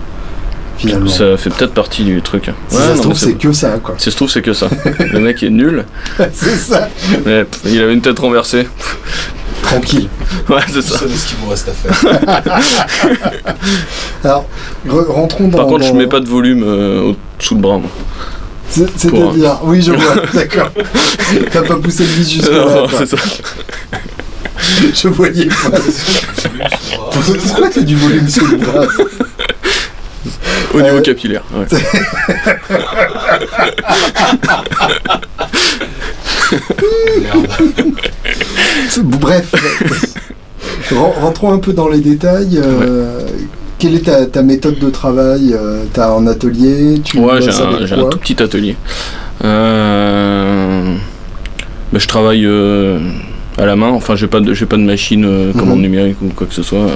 [0.78, 1.08] Finalement.
[1.08, 2.52] Ça fait peut-être partie du truc.
[2.70, 3.96] Si Ouais, ça se trouve, c'est que ça quoi.
[3.98, 4.68] Si ça se trouve, c'est que ça.
[5.00, 5.86] le mec est nul,
[6.34, 6.88] c'est ça.
[7.26, 8.68] mais pff, il avait une tête renversée.
[9.70, 10.10] Tranquille.
[10.50, 11.00] Ouais, c'est Vous ça.
[11.00, 11.94] savez ce qu'il vous reste à faire.
[14.24, 14.46] Alors,
[14.88, 15.58] re- rentrons dans.
[15.58, 17.02] Par contre, je dans- mets pas de volume euh,
[17.38, 17.78] au-dessous le bras.
[17.78, 17.90] moi.
[18.70, 20.70] C'est- C'est-à-dire, oui, je vois, d'accord.
[21.52, 22.66] T'as pas poussé le vis jusque là.
[22.66, 23.18] Non, c'est ça.
[24.94, 25.78] Je voyais pas.
[27.12, 28.86] Pourquoi t'as du volume sous le bras
[30.74, 31.44] Au niveau Euh, capillaire.
[31.56, 31.66] ouais.
[39.04, 39.54] Bref,
[40.92, 42.60] Ren- rentrons un peu dans les détails.
[42.64, 43.22] euh,
[43.80, 48.06] Quelle est ta, ta méthode de travail euh, T'as un atelier Tu Ouais, j'ai un,
[48.10, 48.76] tout petit atelier.
[49.44, 50.96] Euh,
[51.92, 53.00] bah, je travaille euh,
[53.58, 53.90] à la main.
[53.90, 55.82] Enfin, j'ai pas de, pas de machine euh, commande Mhm.
[55.84, 56.88] numérique ou quoi que ce soit.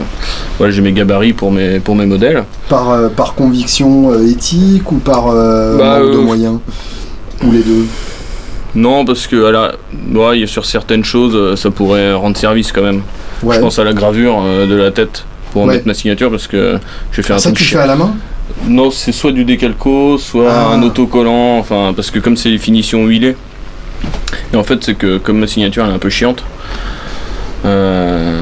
[0.58, 2.44] Voilà, j'ai mes gabarits pour mes, pour mes modèles.
[2.70, 6.60] par, par conviction éthique ou par Bah, manque de moyens?
[7.44, 7.86] Ou les deux?
[8.76, 9.72] Non, parce que à la-
[10.14, 13.02] ouais, sur certaines choses, euh, ça pourrait rendre service quand même.
[13.44, 13.56] Ouais.
[13.56, 15.74] Je pense à la gravure euh, de la tête pour Ouais.
[15.74, 16.78] mettre ma signature parce que
[17.12, 18.14] j'ai fait un ça, tu fais à la main?
[18.68, 20.74] Non, c'est soit du décalco, soit Ah.
[20.74, 23.36] un autocollant, enfin, parce que comme c'est les finitions huilées,
[24.54, 26.44] et en fait, c'est que comme ma signature elle est un peu chiante,
[27.66, 28.42] euh,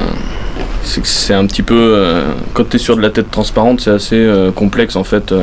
[0.84, 1.76] c'est que c'est un petit peu.
[1.76, 5.34] euh, quand tu es sur de la tête transparente, c'est assez euh, complexe en fait.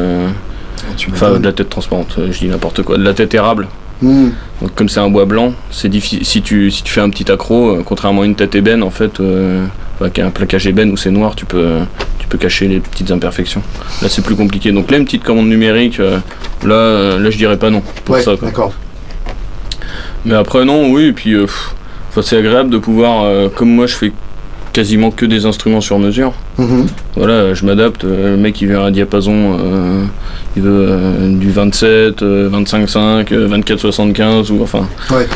[0.96, 3.66] Tu Enfin, de la tête transparente, je dis n'importe quoi, de la tête érable.
[4.02, 4.28] Hmm.
[4.60, 6.24] Donc, comme c'est un bois blanc, c'est difficile.
[6.24, 8.90] Si tu, si tu fais un petit accro, euh, contrairement à une tête ébène, en
[8.90, 11.78] fait, euh, enfin, qui a un plaquage ébène où c'est noir, tu peux,
[12.18, 13.62] tu peux cacher les petites imperfections.
[14.02, 14.70] Là, c'est plus compliqué.
[14.72, 16.18] Donc là, une petite commande numérique, euh,
[16.64, 18.36] là, euh, là, je dirais pas non pour Ouais, ça.
[18.36, 18.72] d'accord.
[20.24, 21.46] Mais après, non, oui, et puis, euh,
[22.20, 24.12] c'est agréable de pouvoir, euh, comme moi, je fais
[24.76, 26.34] quasiment que des instruments sur mesure.
[26.58, 26.86] Mhm.
[27.16, 28.04] Voilà, je m'adapte.
[28.04, 30.04] euh, Le mec, il veut un diapason, euh,
[30.54, 34.86] il veut euh, du 27, euh, 25,5, euh, 24,75, ou enfin.
[35.10, 35.26] Ouais.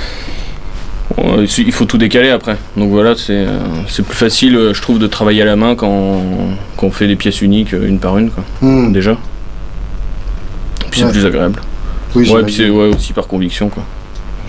[1.59, 2.57] Il faut tout décaler après.
[2.76, 5.74] Donc voilà, c'est euh, c'est plus facile, euh, je trouve, de travailler à la main
[5.74, 6.22] quand,
[6.76, 8.92] quand on fait des pièces uniques, euh, une par une, quoi, Hmm.
[8.92, 9.16] déjà.
[10.90, 11.07] Puis Ouais.
[11.09, 11.61] c'est plus agréable.
[12.14, 13.85] Oui, Ouais, puis c'est ouais, aussi par conviction, quoi.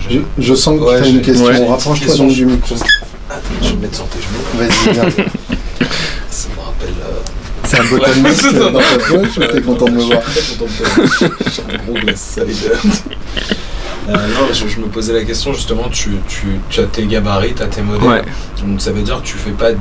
[0.08, 1.68] je, je sens que Ouais, tu as une question.
[1.70, 2.74] Rapproche-toi donc du micro.
[3.32, 4.44] Attends, je vais me mettre sur tes genoux.
[4.54, 5.24] Vas-y, viens.
[6.30, 6.94] Ça me rappelle.
[7.02, 7.20] euh,
[7.64, 10.40] C'est un bottleneck Ouais, euh, dans ta poche ou t'es content de me voir Je
[10.40, 11.32] suis très content de te voir.
[11.54, 12.38] J'ai un gros glace.
[14.08, 17.54] Euh, non, je, je me posais la question justement, tu, tu, tu as tes gabarits,
[17.54, 18.08] tu as tes modèles.
[18.08, 18.22] Ouais.
[18.66, 19.78] Donc ça veut dire que tu fais pas de.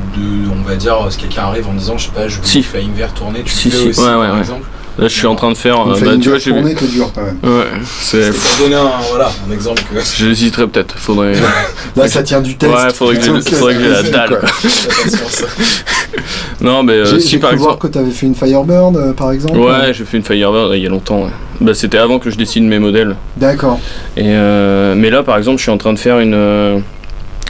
[0.52, 2.60] On va dire, si quelqu'un arrive en disant, je sais pas, je veux Si.
[2.60, 4.40] une flying vert tourner, tu Si, le fais si, aussi ouais, ouais, par ouais.
[4.40, 4.66] exemple.
[5.00, 5.76] Là, je suis en train de faire.
[5.86, 6.58] Une euh, bah, famille tu vois, j'ai vu.
[6.58, 7.38] tournée, quand même.
[7.44, 7.66] Ouais,
[8.02, 8.30] c'est.
[8.32, 10.00] Pour donner un, voilà, un exemple que.
[10.18, 10.96] J'hésiterais peut-être.
[10.98, 11.34] Faudrait.
[11.96, 12.72] Là, ça tient du test.
[12.74, 14.42] Ouais, faudrait que faudrait que j'ai la vas-y, dalle.
[16.62, 17.88] Non, mais euh, J'ai si par cru voir exemple.
[17.88, 19.58] que t'avais fait une Firebird, euh, par exemple.
[19.58, 21.24] Ouais, j'ai fait une Firebird il y a longtemps.
[21.24, 21.30] ouais.
[21.60, 23.16] Bah, c'était avant que je dessine mes modèles.
[23.38, 23.80] D'accord.
[24.18, 26.34] Et euh, mais là, par exemple, je suis en train de faire une.
[26.36, 26.80] euh,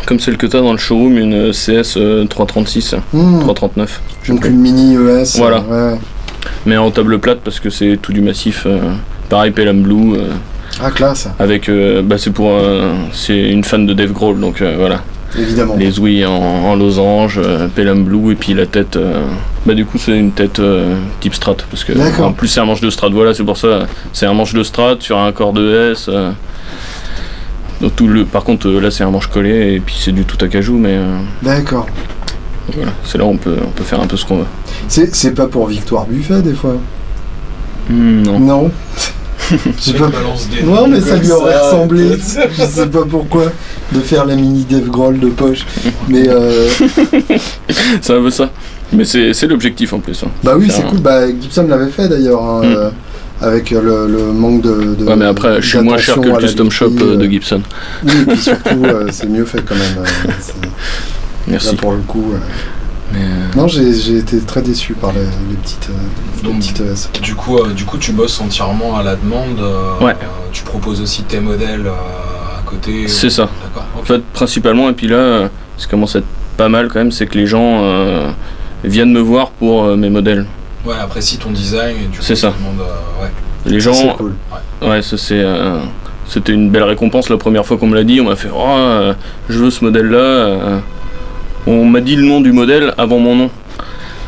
[0.06, 3.40] comme celle que t'as dans le showroom, une CS euh, 336, Hmm.
[3.42, 4.02] 339.
[4.24, 5.38] je Donc une mini ES.
[5.38, 5.64] Voilà.
[5.70, 6.00] euh, ouais.
[6.66, 8.64] Mais en table plate parce que c'est tout du massif.
[8.66, 8.80] euh,
[9.30, 10.16] pareil, Pelham Blue.
[10.18, 10.30] euh,
[10.82, 12.52] Ah, classe, Avec, euh, bah, c'est pour,
[13.12, 15.02] c'est une fan de Dave Grohl, donc voilà.
[15.38, 15.76] évidemment.
[15.78, 18.96] Les ouïes en, en losange, euh, Pelham Blue, et puis la tête.
[18.96, 19.24] euh,
[19.66, 22.28] bah, du coup, c'est une tête euh, type Strat, parce que D'accord.
[22.28, 23.10] en plus, c'est un manche de Strat.
[23.10, 23.88] Voilà, c'est pour ça.
[24.14, 26.10] C'est un manche de Strat sur un corps de S.
[27.82, 30.38] Donc, tout le, par contre, là, c'est un manche collé, et puis c'est du tout
[30.44, 30.98] à cajou, mais
[31.42, 31.88] D'accord.
[32.72, 34.46] voilà, c'est là où on peut, on peut faire un peu ce qu'on veut.
[34.88, 36.76] C'est c'est pas pour Victoire Buffet, des fois
[37.90, 38.40] Hmm, non.
[38.40, 38.72] Non.
[39.82, 40.08] J'ai pas...
[40.08, 42.12] balance des Non, mais ça lui aurait ressemblé.
[42.58, 43.46] Je sais pas pourquoi.
[43.92, 45.66] De faire la mini Dave Grohl de poche.
[46.08, 46.70] Mais euh,
[48.02, 48.50] C'est un peu ça.
[48.94, 50.22] Mais c'est c'est l'objectif en plus.
[50.24, 50.30] hein.
[50.44, 51.00] bah oui, c'est un- cool.
[51.00, 52.42] Bah, Gibson l'avait fait d'ailleurs.
[52.44, 52.74] hein, Mm.
[52.76, 52.90] euh,
[53.42, 56.38] avec le, le manque de, de- Ouais, mais après, je suis moins cher que le
[56.38, 57.62] custom shop euh, de euh, Gibson.
[58.06, 60.06] Oui, et puis surtout, euh, c'est mieux fait quand même.
[60.06, 60.32] euh,
[61.48, 61.72] Merci.
[61.76, 62.34] Là, pour le coup.
[63.14, 65.94] Euh, Mais, euh, Non, j'ai j'ai été très déçu par les, les petites, euh,
[66.44, 67.20] les Donc, petites ES.
[67.22, 69.60] Du coup, euh, du coup, tu bosses entièrement à la demande.
[69.60, 70.12] euh, Ouais.
[70.14, 73.08] euh, tu proposes aussi tes modèles euh, à côté.
[73.08, 73.50] C'est ça.
[73.64, 73.86] D'accord.
[74.00, 75.48] En fait, principalement, et puis là, euh,
[75.78, 76.26] ce qui commence à être
[76.58, 78.30] pas mal quand même, c'est que les gens euh,
[78.84, 80.46] viennent me voir pour euh, mes modèles.
[80.86, 81.96] Ouais, apprécie ton design.
[81.98, 82.48] et du coup, C'est ça.
[82.48, 83.32] euh, ouais.
[83.66, 84.34] Les c'est gens, cool.
[84.82, 85.40] ouais, ça c'est.
[85.40, 85.80] euh,
[86.28, 88.22] c'était une belle récompense la première fois qu'on me l'a dit.
[88.22, 89.14] On m'a fait, oh, euh,
[89.50, 90.18] je veux ce modèle-là.
[90.18, 90.80] euh.
[91.68, 93.50] On m'a dit le nom du modèle avant mon nom.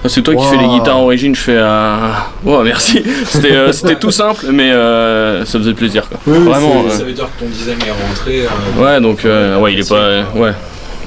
[0.06, 0.80] Ah, C'est toi qui fais les Wow.
[0.80, 3.02] guitares origine, je fais ah, oh merci.
[3.26, 6.20] C'était euh, c'était tout simple, mais euh, ça faisait plaisir quoi.
[6.28, 8.42] Oui, oui, Vraiment, euh, Ça veut dire que ton design est rentré.
[8.46, 9.96] euh, Ouais, donc euh, ouais, il est pas.
[9.96, 10.52] euh, ouais,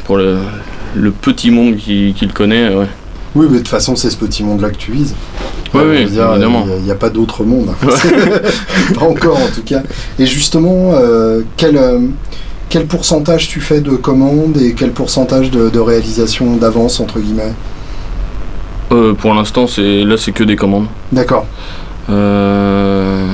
[0.05, 0.39] pour le,
[0.95, 2.87] le petit monde qui, qui le connaît, ouais.
[3.35, 5.15] Oui, mais de toute façon, c'est ce petit monde-là que tu vises.
[5.75, 6.07] Oui, Euh, oui.
[6.09, 7.69] Il n'y a, pas d'autre monde.
[7.71, 7.87] hein.
[8.99, 9.83] pas encore, en tout cas.
[10.19, 11.99] Et justement, euh, quel, euh,
[12.69, 17.53] quel pourcentage tu fais de commandes et quel pourcentage de, de réalisation d'avance, entre guillemets
[18.93, 20.87] Euh, pour l'instant, c'est là, c'est que des commandes.
[21.13, 21.47] D'accord.
[22.11, 23.27] Euh,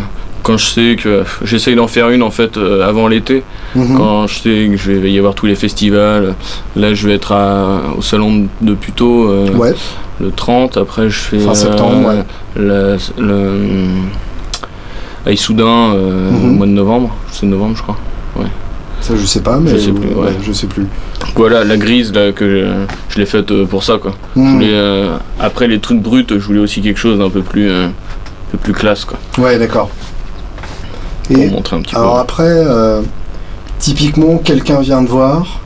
[0.43, 3.43] quand je sais que j'essaye d'en faire une en fait euh, avant l'été,
[3.77, 3.97] Mhm.
[3.97, 6.35] quand je sais que je vais y avoir tous les festivals,
[6.75, 9.75] là je vais être à- au salon de Puto Ouais,
[10.21, 12.25] le 30, après je fais Fin septembre, ouais.
[12.57, 12.97] la-
[15.25, 16.45] à Issoudun Mhm.
[16.45, 17.97] au mois de novembre, c'est novembre je crois.
[19.03, 20.33] Ça je sais pas, mais Je sais plus, ouais.
[20.43, 20.87] je sais plus.
[21.37, 24.13] Voilà, la grise là que je, je l'ai faite euh, pour ça quoi.
[24.37, 27.69] Je voulais, euh, après les trucs bruts, je voulais aussi quelque chose d'un peu plus,
[27.71, 27.91] euh, un
[28.53, 29.91] peu plus classe quoi, Ouais, d'accord.
[31.25, 32.21] pour Et montrer un petit alors peu.
[32.21, 32.65] après,
[33.79, 35.61] typiquement, quelqu'un vient te voir.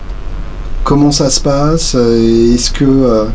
[0.85, 1.94] Comment ça se passe?
[1.94, 3.27] Est-ce que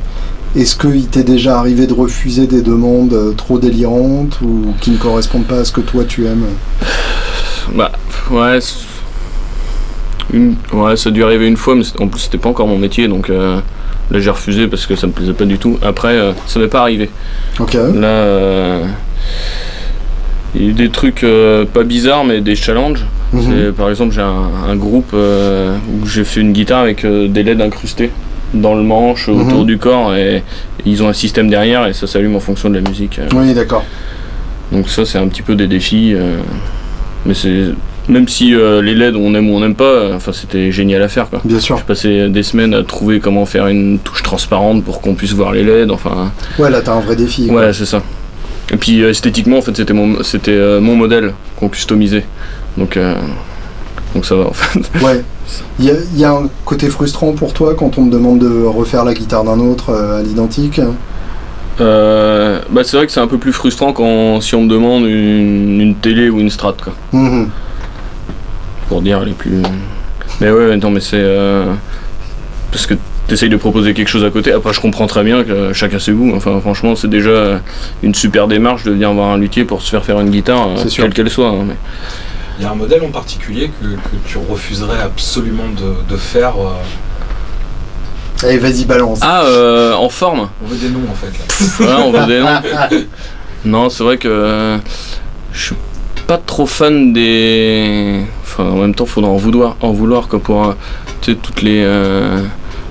[0.55, 5.45] est-ce qu'il t'est déjà arrivé de refuser des demandes trop délirantes ou qui ne correspondent
[5.45, 6.45] pas à ce que toi tu aimes?
[7.75, 7.91] Bah
[8.31, 8.85] ouais, c'est-
[10.33, 12.77] une, ouais, ça a dû arriver une fois, mais en plus c'était pas encore mon
[12.77, 13.59] métier, donc euh,
[14.11, 15.77] là j'ai refusé parce que ça me plaisait pas du tout.
[15.81, 17.09] Après, euh, ça m'est pas arrivé.
[17.59, 17.73] Ok.
[17.73, 18.83] Là, euh,
[20.55, 21.25] il y a eu des trucs
[21.73, 23.05] pas bizarres, mais des challenges.
[23.33, 23.71] Mhm.
[23.73, 28.11] Par exemple, j'ai un, un groupe où j'ai fait une guitare avec des LED incrustés
[28.53, 29.47] dans le manche, Mhm.
[29.47, 30.43] autour du corps, et,
[30.85, 33.19] ils ont un système derrière et ça s'allume en fonction de la musique.
[33.33, 33.85] Oui, d'accord.
[34.71, 36.13] Donc ça, c'est un petit peu des défis.
[36.15, 36.37] euh,
[37.25, 37.67] mais c'est
[38.09, 41.01] même si euh, les LED on aime ou on n'aime pas, euh, enfin c'était génial
[41.03, 41.39] à faire quoi.
[41.43, 41.77] Bien sûr.
[41.77, 45.51] J'ai passé des semaines à trouver comment faire une touche transparente pour qu'on puisse voir
[45.53, 45.91] les LED.
[45.91, 47.47] Enfin, Ouais, là t'as un vrai défi.
[47.47, 47.61] quoi.
[47.61, 48.01] ouais, c'est ça.
[48.73, 52.25] Et puis euh, esthétiquement, en fait, c'était mon, c'était mon modèle qu'on customisait.
[52.77, 52.97] Donc,
[54.15, 54.79] donc ça va en fait.
[55.03, 55.21] Ouais.
[55.79, 55.85] Il
[56.15, 59.13] y, y a un côté frustrant pour toi quand on te demande de refaire la
[59.13, 60.79] guitare d'un autre à l'identique?
[61.79, 65.81] Bah, c'est vrai que c'est un peu plus frustrant quand si on me demande une,
[65.81, 66.93] une télé ou une strat quoi.
[67.11, 67.49] Mhm.
[68.91, 69.61] Pour dire les plus.
[70.41, 71.15] Mais ouais, non, mais c'est.
[71.15, 71.73] euh,
[72.73, 72.95] Parce que
[73.27, 74.51] t'essayes de proposer quelque chose à côté.
[74.51, 76.33] Après, je comprends très bien que chacun ses goûts.
[76.35, 77.61] Enfin, franchement, c'est déjà
[78.03, 80.75] une super démarche de venir voir un luthier pour se faire faire une guitare, euh,
[80.75, 81.05] C'est sûr.
[81.05, 81.47] quelle qu'elle soit.
[81.47, 81.77] hein, mais-
[82.59, 86.55] Il y a un modèle en particulier que, que tu refuserais absolument de, de faire.
[86.59, 89.19] euh, Allez, vas-y, balance.
[89.21, 91.99] Ah, euh, en forme On veut des noms en fait là.
[92.05, 93.05] On veut des noms.
[93.63, 94.77] Non, c'est vrai que euh,
[95.53, 95.75] je suis
[96.31, 98.21] pas trop fan des.
[98.43, 100.71] Enfin, en même temps, faudra en vouloir, en vouloir quoi, pour euh,
[101.21, 102.39] tu sais, toutes les euh,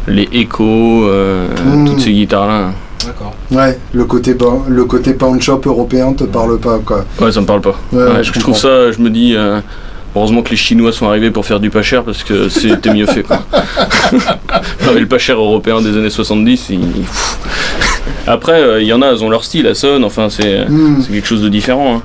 [0.06, 1.86] les échos, euh, Mm.
[1.86, 2.70] toutes ces guitares là.
[3.06, 3.32] D'accord.
[3.50, 4.36] Ouais, le côté,
[4.68, 7.06] le côté pound shop européen te parle pas, quoi.
[7.18, 7.80] Ouais, ça me parle pas.
[7.92, 9.60] Ouais, je, je trouve ça, je me dis, euh,
[10.14, 13.06] heureusement que les Chinois sont arrivés pour faire du pas cher parce que c'était mieux
[13.06, 13.22] fait.
[13.22, 13.38] Quoi.
[14.84, 16.80] Non, mais le pas cher européen des années 70, il-
[18.26, 21.00] après, euh, il y en a, elles ont leur style, elles sonnent, enfin, c'est Hmm.
[21.00, 21.96] c'est quelque chose de différent.
[21.96, 22.02] hein.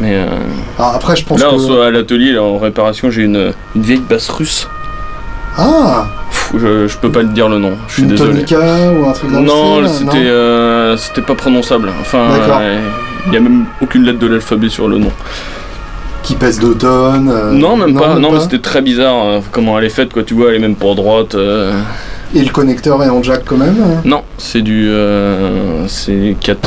[0.00, 0.26] Mais euh,
[0.78, 1.58] Alors après, je pense là, que.
[1.58, 4.68] soi, à l'atelier, là, en réparation, j'ai une, une vieille basse russe.
[5.58, 8.32] Ah Pff, je, je peux pas te dire le nom, je suis Une désolé.
[8.44, 8.58] tonica
[8.92, 11.90] ou un truc dans le Non, style, c'était euh, c'était pas prononçable.
[12.00, 12.28] Enfin,
[12.60, 12.78] euh,
[13.28, 15.10] il y a même aucune lettre de l'alphabet sur le nom.
[16.22, 17.30] qui pèse d'automne.
[17.32, 18.16] euh, non, même pas.
[18.16, 18.42] Non, mais pas.
[18.42, 20.24] c'était très bizarre euh, comment elle est faite, quoi.
[20.24, 21.34] Tu vois, elle est même pour droite.
[21.36, 21.72] euh.
[22.34, 24.90] Et le connecteur est en jack quand même hein Non, c'est du.
[25.86, 26.60] c'est 4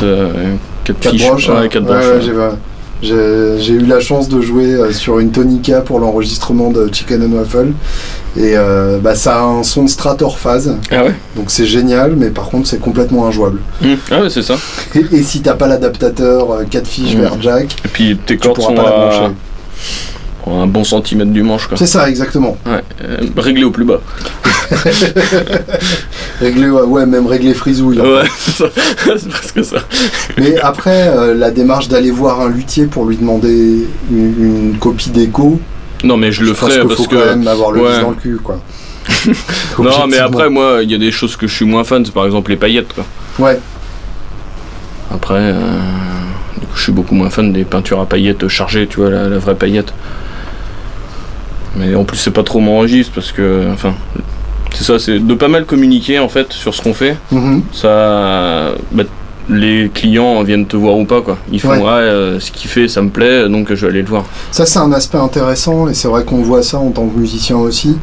[0.82, 1.28] quatre Quatre fiches.
[1.28, 1.68] broches Ouais, hein.
[1.68, 2.50] quatre Ouais, broches, ouais, ouais.
[3.02, 7.36] J'ai eu la chance de jouer euh, sur une Tonica pour l'enregistrement de Chicken and
[7.38, 7.72] Waffle.
[8.36, 10.76] Et euh, bah, ça a un son Strator phase.
[10.90, 11.14] Ah ouais?
[11.36, 13.60] Donc c'est génial, mais par contre c'est complètement injouable.
[13.82, 14.56] Hum, Ah ouais, c'est ça.
[14.94, 17.20] Et, et si t'as pas l'adaptateur 4 fiches Mm.
[17.20, 19.32] vers jack, Et puis tes tu cordes sont pas la brancher.
[20.46, 21.76] Un bon centimètre du manche, quoi.
[21.76, 22.56] C'est ça, exactement.
[22.66, 24.00] Ouais, euh, réglé au plus bas.
[26.40, 28.00] Régler, ouais, ouais, même régler frisouille.
[28.00, 28.22] Ouais,
[29.16, 29.78] c'est presque ça.
[30.38, 35.10] Mais après, euh, la démarche d'aller voir un luthier pour lui demander une, une copie
[35.10, 35.60] d'écho,
[36.02, 37.16] Non, mais je le ferai parce faut que.
[37.16, 38.00] quand même avoir le ouais.
[38.00, 38.60] dans le cul, quoi.
[39.78, 42.14] Non, mais après, moi, il y a des choses que je suis moins fan, c'est
[42.14, 43.04] par exemple les paillettes, quoi.
[43.38, 43.58] Ouais,
[45.12, 45.54] Après, euh,
[46.74, 49.56] je suis beaucoup moins fan des peintures à paillettes chargées, tu vois, la, la vraie
[49.56, 49.92] paillette.
[51.76, 53.94] Mais en plus, c'est pas trop mon registre parce que, enfin,
[54.72, 57.16] c'est ça, c'est de pas mal communiquer en fait sur ce qu'on fait.
[57.30, 57.62] Mhm.
[57.72, 59.04] Ça, bah,
[59.48, 61.36] les clients viennent te voir ou pas, quoi.
[61.50, 61.78] Ils font, Ouais.
[61.78, 64.24] ouais, euh, ce qu'il fait, ça me plaît, donc je vais aller le voir.
[64.52, 67.56] ça c'est un aspect intéressant et c'est vrai qu'on voit ça en tant que musicien
[67.56, 67.96] aussi.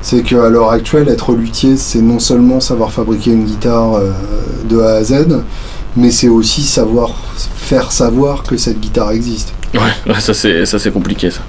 [0.00, 4.10] C'est qu'à l'heure actuelle, être luthier, c'est non seulement savoir fabriquer une guitare euh,
[4.68, 5.26] de A à Z,
[5.96, 7.10] mais c'est aussi savoir
[7.56, 9.52] faire savoir que cette guitare existe.
[9.74, 11.40] Ouais, ça c'est ça c'est compliqué ça.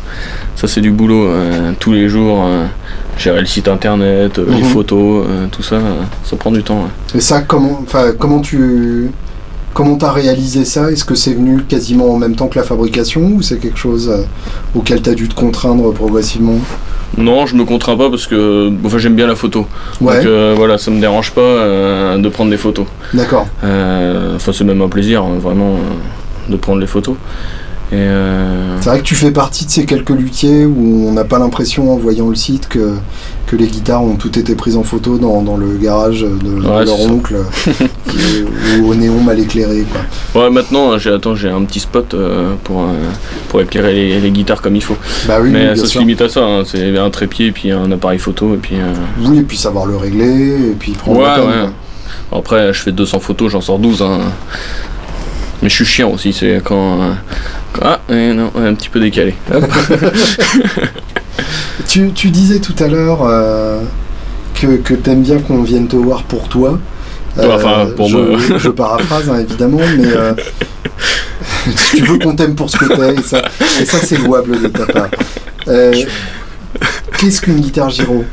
[0.56, 2.44] Ça c'est du boulot euh, tous les jours.
[2.46, 2.66] euh,
[3.18, 4.70] gérer le site internet, euh, les Mhm.
[4.70, 5.78] photos, tout ça,
[6.24, 6.84] ça prend du temps.
[6.84, 7.18] ouais.
[7.18, 9.12] Et ça, comment, enfin, comment tu,
[9.74, 10.90] comment t'as réalisé ça?
[10.90, 14.10] Est-ce que c'est venu quasiment en même temps que la fabrication ou c'est quelque chose
[14.74, 16.60] auquel t'as dû te contraindre progressivement?
[17.18, 19.66] Non, je me contrains pas parce que enfin j'aime bien la photo.
[20.00, 22.86] Ouais, Donc euh, voilà, ça me dérange pas euh, de prendre des photos.
[23.14, 23.48] d'accord.
[23.64, 25.76] Euh, Enfin c'est même un plaisir hein, vraiment
[26.48, 27.16] de prendre les photos.
[27.92, 31.40] Euh, C'est vrai que tu fais partie de ces quelques luthiers où on n'a pas
[31.40, 32.94] l'impression en voyant le site que,
[33.48, 37.00] que les guitares ont toutes été prises en photo dans, dans le garage de, leur
[37.02, 37.38] oncle
[37.68, 39.86] est- ou au néon mal éclairé.
[40.34, 40.44] Quoi.
[40.44, 42.94] ouais maintenant j'ai attends j'ai un petit spot euh, pour euh,
[43.48, 44.98] pour éclairer les, les guitares comme il faut.
[45.28, 46.42] Bah oui, Mais ça se limite à ça.
[46.42, 48.76] hein, c'est un trépied et puis un appareil photo et puis.
[48.76, 51.48] euh, Oui, et puis savoir le régler, et puis prendre Ouais, le temps.
[51.48, 51.70] ouais.
[52.30, 52.38] quoi.
[52.40, 54.04] Après, je fais 200 photos, j'en sors 12.
[54.04, 54.20] hein.
[55.64, 57.00] Mais je suis chiant aussi, c'est quand.
[57.82, 58.00] Euh, ah,
[58.34, 59.34] non, un petit peu décalé.
[61.88, 63.80] Tu, tu disais tout à l'heure euh,
[64.54, 66.78] que, que t'aimes bien qu'on vienne te voir pour toi.
[67.40, 68.40] Euh, enfin, pour je, moi.
[68.58, 70.34] je paraphrase hein, évidemment, mais euh,
[71.96, 73.42] tu veux qu'on t'aime pour ce que t'es, et ça,
[73.82, 75.08] et ça c'est louable de ta part.
[75.68, 75.94] Euh,
[77.18, 78.24] Qu'est-ce qu'une guitare Giro?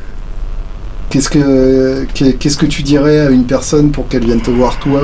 [1.08, 4.78] Qu'est-ce que qu'est- qu'est-ce que tu dirais à une personne pour qu'elle vienne te voir
[4.80, 5.02] toi?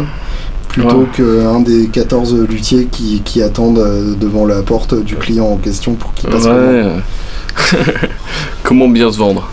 [0.72, 1.06] Plutôt Ouais.
[1.14, 5.94] qu'un des 14 luthiers qui, qui attendent euh, devant la porte du client en question
[5.94, 6.84] pour qu'il passe Ouais.
[8.62, 9.48] Comment bien se vendre?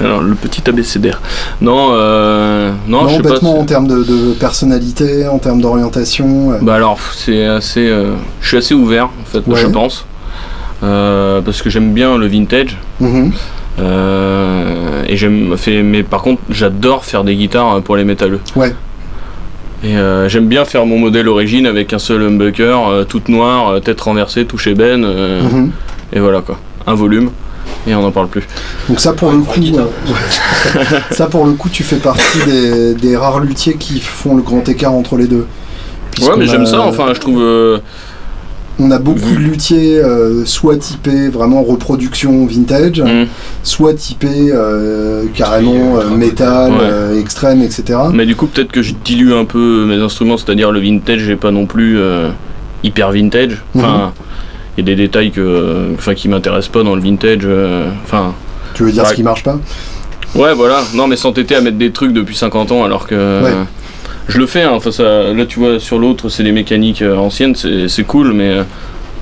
[0.00, 1.20] Alors, le petit abécédaire.
[1.60, 3.30] Non, euh, non, Non, je sais pas.
[3.34, 6.52] bêtement, en termes de, de personnalité, en termes d'orientation.
[6.52, 7.86] euh, Bah alors, c'est assez.
[7.88, 9.60] euh, je suis assez ouvert, en fait, Ouais.
[9.60, 10.06] je pense.
[10.80, 12.78] Parce que j'aime bien le vintage.
[13.00, 13.32] mhm.
[15.08, 15.54] Et j'aime
[15.84, 18.40] mais par contre j'adore faire des guitares pour les métalleux.
[18.56, 18.74] Ouais.
[19.84, 23.68] Et euh, j'aime bien faire mon modèle origine avec un seul humbucker, euh, toute noire,
[23.68, 25.70] euh, tête renversée, touche ébène, euh, Mhm.
[26.12, 26.58] et voilà quoi.
[26.86, 27.30] Un volume,
[27.86, 28.44] et on n'en parle plus.
[28.88, 29.60] Donc ça pour Ouais, le coup,
[31.10, 34.68] ça pour le coup, tu fais partie des, des rares luthiers qui font le grand
[34.68, 35.46] écart entre les deux.
[36.20, 37.80] ouais mais j'aime ça, enfin je trouve...
[38.78, 43.26] On a beaucoup de luthiers, euh, soit typés vraiment reproduction vintage, hmm.
[43.62, 47.18] soit typés euh, carrément euh, métal, Ouais.
[47.20, 47.98] extrême, etc.
[48.12, 51.36] Mais du coup peut-être que je dilue un peu mes instruments, c'est-à-dire le vintage, j'ai
[51.36, 51.98] pas non plus
[52.82, 53.62] hyper vintage.
[53.76, 54.12] Enfin,
[54.78, 57.46] il y a des détails que, enfin, qui m'intéressent pas dans le vintage.
[58.04, 58.32] Enfin,
[58.74, 59.58] Tu veux dire ce qui marche pas?
[60.34, 60.80] Ouais, voilà.
[60.94, 63.42] Non, mais s'entêter à mettre des trucs depuis 50 ans alors que.
[63.42, 63.52] Ouais.
[64.28, 64.72] Je le fais, hein.
[64.72, 68.50] Enfin, ça, là, tu vois, sur l'autre, c'est des mécaniques euh, anciennes, c'est cool, mais
[68.50, 68.62] euh,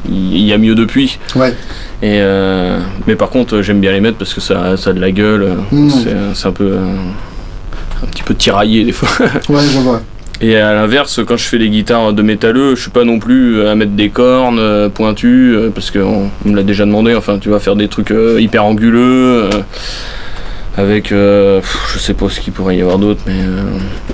[0.09, 1.19] il y, a mieux depuis.
[1.37, 1.55] Ouais.
[2.03, 5.01] Et, euh, mais par contre, j'aime bien les mettre parce que ça, ça a de
[5.01, 5.57] la gueule.
[5.71, 5.91] Mhm.
[6.35, 6.77] C'est un peu.
[8.03, 9.09] un petit peu tiraillé des fois.
[9.49, 10.01] Ouais, je vois.
[10.43, 13.67] Et à l'inverse, quand je fais des guitares de métalleux, je suis pas non plus
[13.67, 17.59] à mettre des cornes pointues, parce qu'on on me l'a déjà demandé, enfin tu vas
[17.59, 19.51] faire des trucs hyper anguleux,
[20.77, 21.61] avec, euh,
[21.93, 23.63] je sais pas ce qu'il pourrait y avoir d'autre, mais euh,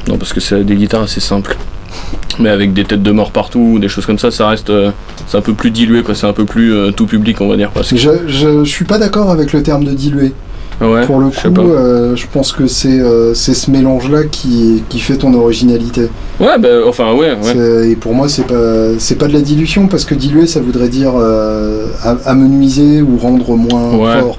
[0.08, 1.56] non, parce que c'est des guitares assez simples.
[2.38, 4.90] Mais avec des têtes de mort partout, des choses comme ça, ça reste, euh,
[5.26, 7.70] c'est un peu plus dilué, quoi, c'est un peu plus tout public, on va dire.
[7.70, 7.96] Parce que...
[7.96, 10.32] Je, je, suis pas d'accord avec le terme de dilué.
[10.78, 13.00] Ouais, Pour le coup, je pense que c'est
[13.34, 16.08] ce mélange-là qui, qui fait ton originalité.
[16.38, 17.34] Ouais, bah, enfin, ouais,
[17.88, 20.88] Et pour moi, c'est pas c'est pas de la dilution parce que diluer, ça voudrait
[20.90, 21.14] dire
[22.04, 24.20] am- amenuiser ou rendre moins Ouais.
[24.20, 24.38] fort.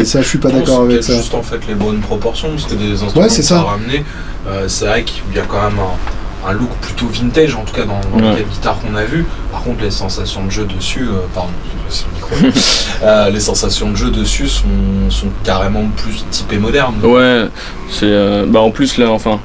[0.00, 1.14] Et ça, je suis pas d'accord avec ça.
[1.14, 3.54] juste en fait les bonnes proportions, parce que des instruments Ouais, ça.
[3.56, 4.04] t'as ramené,
[4.48, 7.74] euh, c'est vrai qu'il y a quand même un, un look plutôt vintage, en tout
[7.74, 8.36] cas dans, dans Ouais.
[8.38, 9.24] les guitares qu'on a vues.
[9.50, 11.50] Par contre, les sensations de jeu dessus, euh, pardon,
[11.88, 12.58] c'est le micro.
[13.02, 14.64] Euh, les sensations de jeu dessus sont,
[15.10, 16.94] sont carrément plus typées modernes.
[17.02, 17.46] Ouais,
[17.90, 18.06] c'est.
[18.06, 19.40] euh, bah, en plus, là, enfin,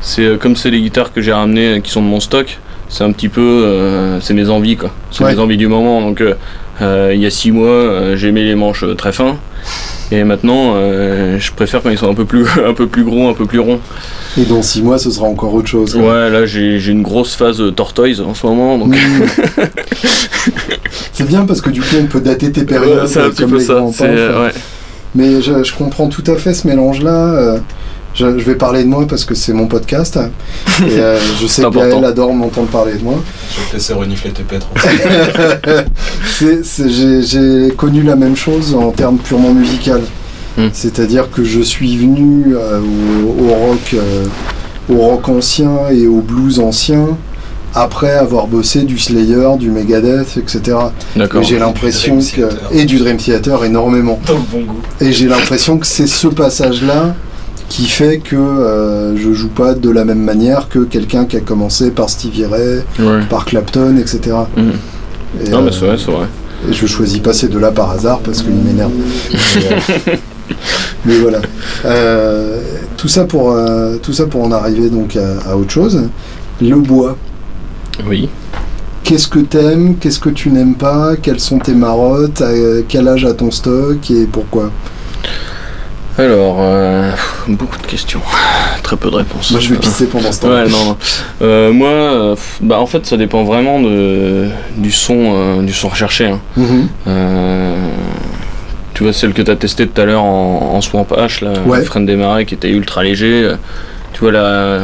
[0.00, 2.58] c'est euh, comme c'est les guitares que j'ai ramenées euh, qui sont de mon stock,
[2.88, 3.40] c'est un petit peu.
[3.40, 4.90] euh, c'est mes envies, quoi.
[5.10, 5.34] C'est Ouais.
[5.34, 6.00] mes envies du moment.
[6.02, 6.34] Donc, euh,
[6.80, 9.36] il y a six mois, euh, j'aimais les manches euh, très fins.
[10.10, 13.28] Et maintenant, euh, je préfère quand ils sont un peu plus, un peu plus gros,
[13.28, 13.80] un peu plus ronds.
[14.38, 15.94] Et dans six mois, ce sera encore autre chose.
[15.96, 18.76] Ouais, là, j'ai une grosse phase euh, tortoise en ce moment.
[18.78, 19.62] Donc, Mmh.
[21.12, 23.46] c'est bien parce que du coup, on peut dater tes périodes Ouais, c'est un petit
[23.46, 23.82] peu ça.
[24.02, 24.52] euh, ouais.
[25.14, 27.56] Mais je, je comprends tout à fait ce mélange-là.
[28.14, 30.18] Je, je vais parler de moi parce que c'est mon podcast.
[30.80, 32.06] Et euh, je sais C'est que Gaël important.
[32.08, 33.14] adore m'entendre parler de moi.
[33.54, 34.42] Je vais te laisser renifler tes
[36.62, 36.88] c'est-
[37.22, 40.00] J'ai connu la même chose en termes purement musical.
[40.58, 40.68] Hmm.
[40.72, 44.26] C'est-à-dire que je suis venu euh, au, au rock, euh,
[44.90, 47.16] au rock ancien et au blues ancien
[47.74, 50.76] après avoir bossé du Slayer, du Megadeth, etc.
[51.16, 51.40] D'accord.
[51.40, 52.68] Et j'ai l'impression Dream que Theater.
[52.72, 54.20] et du Dream Theater énormément.
[54.26, 54.80] Dans le bon goût.
[55.00, 57.14] Et j'ai l'impression que c'est ce passage-là
[57.72, 61.40] qui fait que euh, je joue pas de la même manière que quelqu'un qui a
[61.40, 63.20] commencé par Stevie Ray, Ouais.
[63.30, 64.36] par Clapton, etc.
[64.54, 64.72] Mhm.
[65.46, 66.26] Et, Non, mais euh, c'est vrai, c'est vrai.
[66.68, 68.92] et je choisis pas ces deux-là par hasard parce qu'ils m'énervent.
[71.06, 71.38] Mais, euh, voilà.
[71.86, 72.60] Euh,
[72.98, 73.56] tout, ça pour,
[74.02, 76.02] tout ça pour en arriver donc à, à autre chose.
[76.60, 77.16] Le bois.
[78.06, 78.28] Oui.
[79.02, 82.50] Qu'est-ce que t'aimes Qu'est-ce que tu n'aimes pas Quelles sont tes marottes À
[82.86, 84.70] quel âge a ton stock Et pourquoi?
[86.18, 87.10] Alors, euh,
[87.48, 88.20] beaucoup de questions.
[88.82, 89.50] Très peu de réponses.
[89.50, 90.48] Moi, je vais pisser pendant ce temps.
[90.50, 90.96] Ouais, non, non.
[91.40, 96.26] Euh, moi, euh, bah, en fait, ça dépend vraiment de, du, son, du son recherché.
[96.26, 96.40] hein.
[96.56, 96.88] Mhm.
[98.94, 101.52] Tu vois, celle que tu as testée tout à l'heure en, en Swamp H, là,
[101.64, 101.78] Ouais.
[101.78, 103.50] le frein des marais qui était ultra léger.
[104.12, 104.80] Tu vois, la,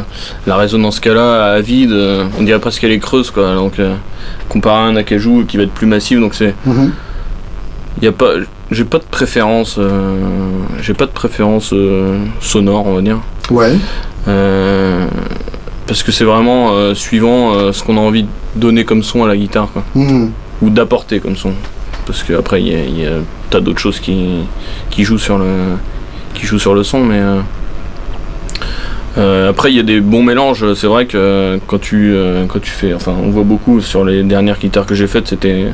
[0.47, 1.95] la résonance qu'elle a à vide,
[2.39, 3.55] on dirait presque qu'elle est creuse, quoi.
[3.55, 3.95] Donc, euh,
[4.49, 6.55] comparé à un acajou qui va être plus massif, donc c'est.
[6.65, 6.93] Mhm.
[8.01, 8.31] Y a pas,
[8.71, 10.17] j'ai pas de préférence, euh,
[10.83, 13.21] j'ai pas de préférence euh, sonore, on va dire.
[13.51, 13.73] Ouais.
[14.29, 15.07] Euh,
[15.87, 19.37] parce que c'est vraiment suivant ce qu'on a envie de donner comme son à la
[19.37, 19.83] guitare, quoi.
[19.95, 20.33] Mhm.
[20.61, 21.53] ou d'apporter comme son.
[22.05, 23.13] Parce qu'après, il y a, il y a
[23.49, 24.41] t'as d'autres choses qui,
[24.91, 25.47] qui jouent sur le
[26.35, 27.23] qui jouent sur le son, mais
[29.19, 30.75] euh, après il y a des bons mélanges.
[30.75, 34.23] C'est vrai que quand tu euh, quand tu fais, enfin, on voit beaucoup sur les
[34.23, 35.67] dernières guitares que j'ai faites, c'était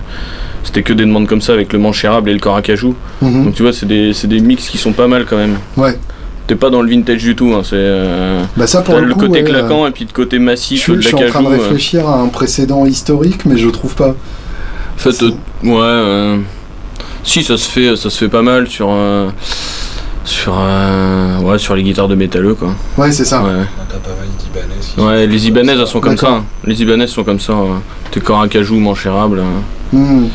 [0.64, 2.94] c'était que des demandes comme ça avec le manche érable et le corps à cajou.
[3.22, 3.44] Mhm.
[3.44, 5.58] Donc tu vois, c'est des, c'est des mix qui sont pas mal quand même.
[5.76, 5.96] Ouais.
[6.46, 7.52] T'es pas dans le vintage du tout.
[7.54, 10.12] Hein, c'est euh, Bah ça pour le, le coup, côté ouais, claquant et puis le
[10.12, 11.50] côté euh, massif je, suis en train de euh.
[11.50, 14.14] réfléchir à un précédent historique, mais je trouve pas.
[14.94, 15.30] En fait, euh,
[15.62, 15.80] ouais.
[15.80, 16.38] euh,
[17.22, 19.30] si, ça se fait, ça se fait pas mal sur, euh,
[20.24, 22.74] sur, euh, ouais, sur les guitares de métalleux, quoi.
[22.96, 23.42] Ouais, c'est ça.
[23.42, 23.50] Ouais,
[23.88, 24.80] T'as pas mal d'Ibanez.
[24.80, 26.28] qui ouais sont- les Ibanaises, elles sont comme ça.
[26.30, 26.44] Hein.
[26.64, 27.52] Les Ibanaises sont comme ça.
[27.52, 27.76] euh,
[28.10, 29.40] T'es corps à cajou, manche érable.
[29.40, 29.96] euh.
[29.96, 30.28] Mhm.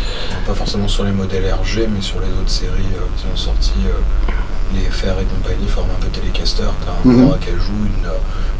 [0.45, 3.71] Pas forcément sur les modèles RG, mais sur les autres séries euh, qui ont sorti.
[3.87, 4.31] euh,
[4.75, 6.61] les FR et compagnie forment un peu Telecaster.
[6.85, 7.25] T'as un Mhm.
[7.25, 8.11] corps à cajou, une, euh,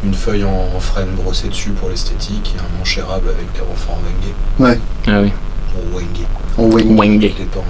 [0.04, 3.60] une feuille en, en frêne brossée dessus pour l'esthétique et un manche érable avec des
[3.60, 4.76] refrains en wenge.
[5.06, 5.30] Ah oui.
[5.76, 6.26] Ou wenge.
[6.58, 6.96] En wing.
[6.98, 7.20] Wenge.
[7.38, 7.64] Dépend.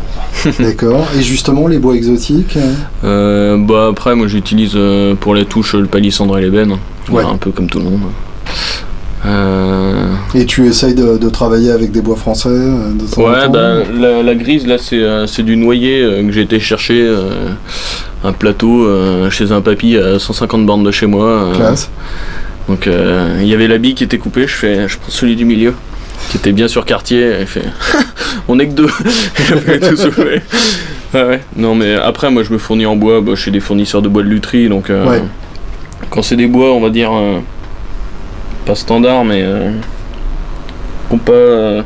[0.59, 1.07] D'accord.
[1.19, 2.57] Et justement, les bois exotiques.
[2.57, 2.73] euh,
[3.05, 6.77] Euh, bah après, moi j'utilise euh, pour les touches le palissandre et l'ébène.
[7.11, 7.23] Ouais.
[7.25, 8.01] Un peu comme tout le monde.
[9.27, 14.23] Euh, Et tu essayes de, de travailler avec des bois français de Ouais, bah, la,
[14.23, 17.07] la grise, là, c'est c'est du noyer que j'ai été chercher.
[18.25, 18.87] un plateau
[19.31, 21.51] chez un papy à 150 bornes de chez moi.
[21.55, 21.91] Classe.
[22.69, 24.47] donc, il y avait la bille qui était coupée.
[24.47, 25.75] Je fais, je prends celui du milieu,
[26.31, 27.37] qui était bien sur quartier.
[27.41, 27.65] Il fait,
[28.49, 28.89] on est que deux.
[31.13, 31.41] Ouais, ouais.
[31.57, 34.23] Non, mais après, moi, je me fournis en bois bah, chez des fournisseurs de bois
[34.23, 34.69] de lutherie.
[34.69, 35.23] Donc, euh, Ouais.
[36.09, 37.41] quand c'est des bois, on va dire, euh,
[38.65, 39.73] pas standard, mais euh,
[41.09, 41.83] qui n'ont pas euh,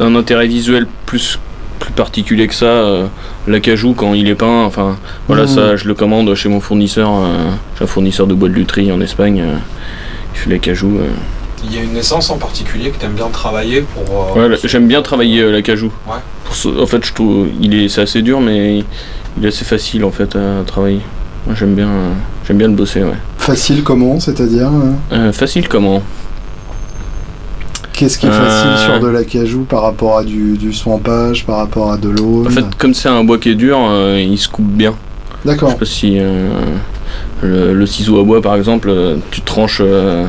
[0.00, 1.38] un intérêt visuel plus,
[1.78, 3.08] plus particulier que ça.
[3.46, 4.96] L'acajou, quand il est peint, enfin,
[5.28, 7.10] voilà, ça, je le commande chez mon fournisseur.
[7.78, 9.44] j'ai un fournisseur de bois de lutherie en Espagne.
[10.34, 10.98] il fait l'acajou.
[11.64, 14.34] Il y a une essence en particulier que tu aimes bien travailler pour.
[14.36, 15.90] euh, Ouais, j'aime bien travailler euh, l'acajou.
[16.06, 16.14] Ouais.
[16.44, 18.84] Pour ce- en fait, je trouve, il est, c'est assez dur, mais
[19.38, 21.00] il est assez facile en fait à travailler.
[21.46, 22.10] Moi, j'aime bien, euh,
[22.46, 23.14] j'aime bien le bosser, ouais.
[23.38, 26.02] Facile comment C'est-à-dire euh, Euh, facile comment?
[27.92, 28.32] Qu'est-ce qui est Euh.
[28.74, 32.44] facile sur de l'acajou par rapport à du, du swampage, par rapport à de l'eau
[32.46, 34.94] En fait, comme c'est un bois qui est dur, euh, il se coupe bien.
[35.44, 35.70] Je D'accord.
[35.70, 36.48] sais pas si euh,
[37.42, 38.92] le, le ciseau à bois par exemple,
[39.30, 40.26] tu tranches, euh,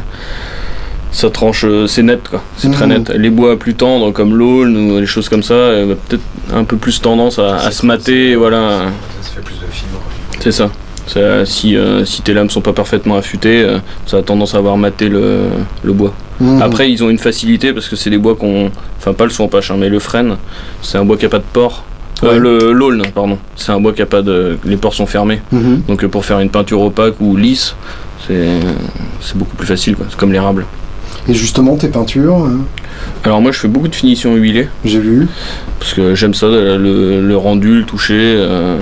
[1.15, 2.93] ça tranche, euh, c'est net quoi, c'est très Mhm.
[2.93, 3.09] net.
[3.15, 6.63] Les bois plus tendres comme l'aulne ou les choses comme ça, euh, bah, peut-être un
[6.65, 8.87] peu plus tendance à, à se mater, voilà.
[9.21, 10.01] Ça se fait plus de fibres.
[10.39, 10.69] C'est ça.
[11.07, 14.57] Ça, si, euh, si tes lames sont pas parfaitement affûtées, euh, ça a tendance à
[14.57, 15.43] avoir maté le,
[15.83, 16.13] le bois.
[16.41, 16.61] Mhm.
[16.61, 18.71] Après, ils ont une facilité parce que c'est des bois qu'on.
[18.97, 20.35] Enfin, pas le son pâche, hein, mais le frêne,
[20.81, 21.83] c'est un bois qui a pas de port.
[22.23, 22.39] Ouais.
[22.39, 23.37] le L'aulne, pardon.
[23.55, 24.57] C'est un bois qui a pas de.
[24.65, 25.41] Les ports sont fermés.
[25.51, 25.83] Mhm.
[25.87, 27.75] Donc, pour faire une peinture opaque ou lisse,
[28.27, 28.47] c'est
[29.21, 30.07] c'est beaucoup plus facile, quoi.
[30.09, 30.65] C'est comme l'érable.
[31.27, 32.59] Et justement, tes peintures, hein,
[33.23, 35.27] Alors, moi, je fais beaucoup de finitions huilées j'ai vu.
[35.79, 38.13] parce que j'aime ça, le, le rendu, le toucher.
[38.37, 38.77] euh,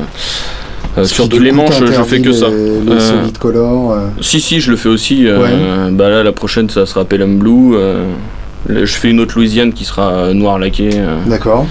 [0.97, 2.49] euh, sur les manches, je fais que ça.
[2.49, 3.91] Les, les Euh, color.
[3.93, 5.25] euh, Si, si, je le fais aussi.
[5.27, 7.75] euh, Bah là, la prochaine, ça sera Pelham Blue.
[7.75, 8.05] euh,
[8.69, 10.89] je fais une autre Louisiane qui sera euh, noir laqué.
[10.93, 11.17] euh.
[11.25, 11.65] D'accord.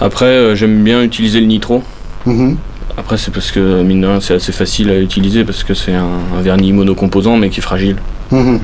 [0.00, 1.82] Après, euh, j'aime bien utiliser le nitro.
[2.26, 2.56] Mhm.
[2.96, 5.94] Après, c'est parce que, mine de rien, c'est assez facile à utiliser parce que c'est
[5.94, 6.06] un,
[6.38, 7.96] un vernis monocomposant mais qui est fragile.
[8.30, 8.60] Mhm.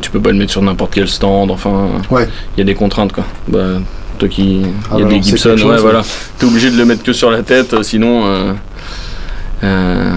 [0.00, 1.50] Tu peux pas le mettre sur n'importe quel stand.
[1.50, 2.28] Enfin, Ouais.
[2.56, 3.24] il y a des contraintes quoi.
[3.48, 3.80] Bah,
[4.18, 4.42] toi qui.
[4.60, 6.02] Il Ah y a bah des non, Gibson, chose, ouais, voilà.
[6.38, 8.22] T'es obligé de le mettre que sur la tête, euh, sinon.
[8.26, 8.52] euh,
[9.64, 10.10] euh,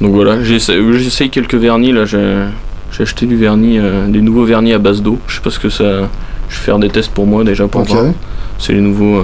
[0.00, 2.04] donc voilà, j'essaye quelques vernis là.
[2.04, 5.18] J'ai acheté du vernis, euh, des nouveaux vernis à base d'eau.
[5.26, 5.84] Je sais pas ce que ça.
[6.48, 8.06] Je vais faire des tests pour moi déjà pour voir.
[8.58, 9.22] C'est les nouveaux.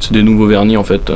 [0.00, 1.10] c'est des nouveaux vernis en fait.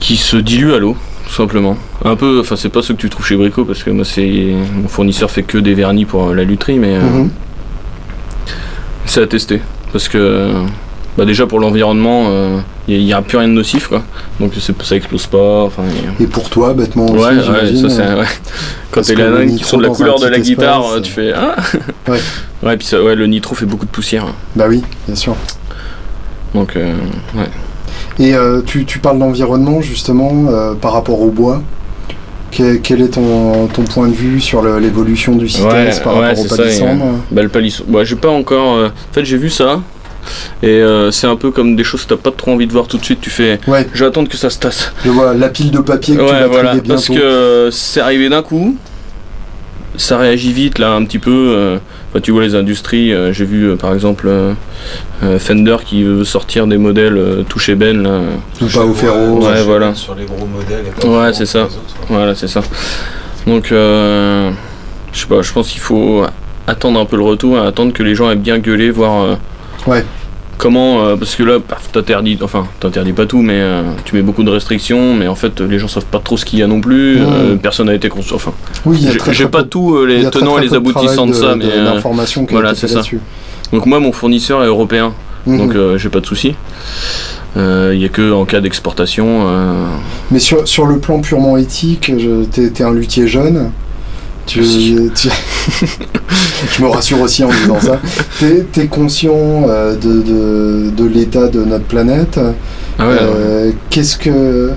[0.00, 0.96] qui se diluent à l'eau,
[1.32, 1.78] tout simplement.
[2.04, 2.40] Un peu.
[2.40, 4.54] Enfin, c'est pas ceux que tu trouves chez Brico parce que moi, c'est.
[4.74, 6.94] Mon fournisseur fait que des vernis pour euh, la lutherie, mais.
[6.96, 7.30] euh, Mhm.
[9.06, 9.62] c'est à tester.
[9.92, 10.18] Parce que.
[10.18, 10.62] euh,
[11.16, 12.30] Bah déjà pour l'environnement,
[12.88, 14.02] il n'y a, plus rien de nocif quoi.
[14.40, 15.64] Donc ça explose pas.
[15.64, 18.00] Enfin, y a- Et pour toi, bêtement aussi, Ouais, ouais, ça c'est.
[18.00, 18.26] euh, Ouais.
[18.90, 21.56] Quand t'es la qui sont de la couleur de la guitare, euh, tu fais ah
[22.08, 22.18] Ouais.
[22.62, 24.24] Ouais, puis ça, ouais, le nitro fait beaucoup de poussière.
[24.56, 25.36] Bah oui, bien sûr.
[26.54, 26.94] Donc euh,
[27.34, 27.48] ouais.
[28.18, 31.62] Et euh, tu, tu parles d'environnement justement euh, par rapport au bois.
[32.50, 36.28] Que- quel est ton, ton point de vue sur l'évolution du CITES Ouais, par ouais,
[36.28, 37.84] rapport au palissandre Bah le palisson.
[37.88, 38.76] Ouais, j'ai pas encore.
[38.76, 39.80] euh, En fait, j'ai vu ça.
[40.62, 42.86] Et euh, c'est un peu comme des choses que t'as pas trop envie de voir
[42.86, 43.20] tout de suite.
[43.22, 43.58] Tu fais.
[43.66, 44.92] Ouais, Je vais attendre que ça se tasse.
[45.04, 46.72] je vois la pile de papier que tu Ouais, vas voilà.
[46.74, 46.88] bientôt.
[46.88, 48.76] Parce que euh, c'est arrivé d'un coup.
[49.96, 51.78] Ça réagit vite là un petit peu.
[52.12, 53.12] Enfin, tu vois les industries.
[53.12, 54.54] euh, j'ai vu euh, par exemple euh,
[55.38, 58.20] Fender qui veut sortir des modèles euh, touché ben là.
[58.60, 59.42] Ou pas au ferro.
[59.42, 59.94] Ouais, voilà.
[59.94, 60.84] Sur les gros modèles.
[60.86, 61.68] et pas Ouais, c'est ça.
[62.08, 62.60] Voilà, c'est ça.
[63.46, 64.50] Donc, euh,
[65.12, 66.24] je sais pas, je pense qu'il faut
[66.66, 69.34] attendre un peu le retour, et attendre que les gens aient bien gueulé, voir euh,
[69.86, 70.04] Ouais.
[70.62, 71.04] Comment.
[71.04, 71.58] euh, parce que là,
[71.92, 75.60] t'interdis, enfin, t'interdis pas tout, mais euh, tu mets beaucoup de restrictions, mais en fait,
[75.60, 77.26] les gens savent pas trop ce qu'il y a non plus, Mmh.
[77.30, 78.36] euh, personne n'a été conscient.
[78.36, 78.52] Enfin,
[78.86, 81.84] Oui, j'ai pas y les tenants et les de aboutissants de, travail ça, mais.
[81.84, 82.96] d'information qui a voilà, c'est ça.
[82.96, 83.20] là-dessus.
[83.72, 85.12] donc, moi, mon fournisseur est européen,
[85.46, 85.58] Mhm.
[85.58, 86.54] donc j'ai pas de soucis.
[87.56, 89.46] Euh, Il y a que en cas d'exportation.
[89.46, 89.84] euh,
[90.30, 92.10] Mais sur, sur le plan purement éthique,
[92.50, 93.70] t'es t'es un luthier jeune.
[94.46, 94.60] Tu,
[95.14, 95.28] tu-
[96.76, 98.00] je me rassure aussi en disant ça.
[98.40, 99.32] T'es es conscient
[99.68, 102.38] euh, de, de, de l'état de notre planète.
[102.98, 103.18] Ah ouais, ouais.
[103.22, 104.70] Euh, Qu'est-ce que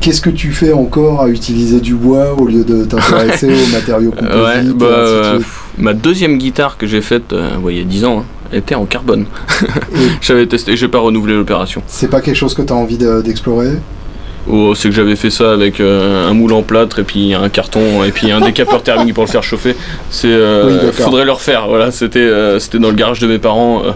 [0.00, 4.10] qu'est-ce que tu fais encore à utiliser du bois au lieu de t'intéresser aux matériaux
[4.16, 5.38] composites Ouais, bah, euh,
[5.78, 8.74] ma deuxième guitare que j'ai faite euh, ouais, il y a 10 ans hein, était
[8.74, 9.24] en carbone.
[10.20, 11.82] J'avais testé, j'ai pas renouvelé l'opération.
[11.86, 13.70] C'est pas quelque chose que tu as envie de- d'explorer?
[14.48, 17.48] Oh, c'est que j'avais fait ça avec euh, un moule en plâtre et puis un
[17.50, 19.76] carton et puis un décapeur thermique pour le faire chauffer.
[20.10, 21.66] C'est, euh, Oui, faudrait le refaire.
[21.68, 23.82] Voilà, c'était, euh, c'était dans le garage de mes parents.
[23.84, 23.90] euh,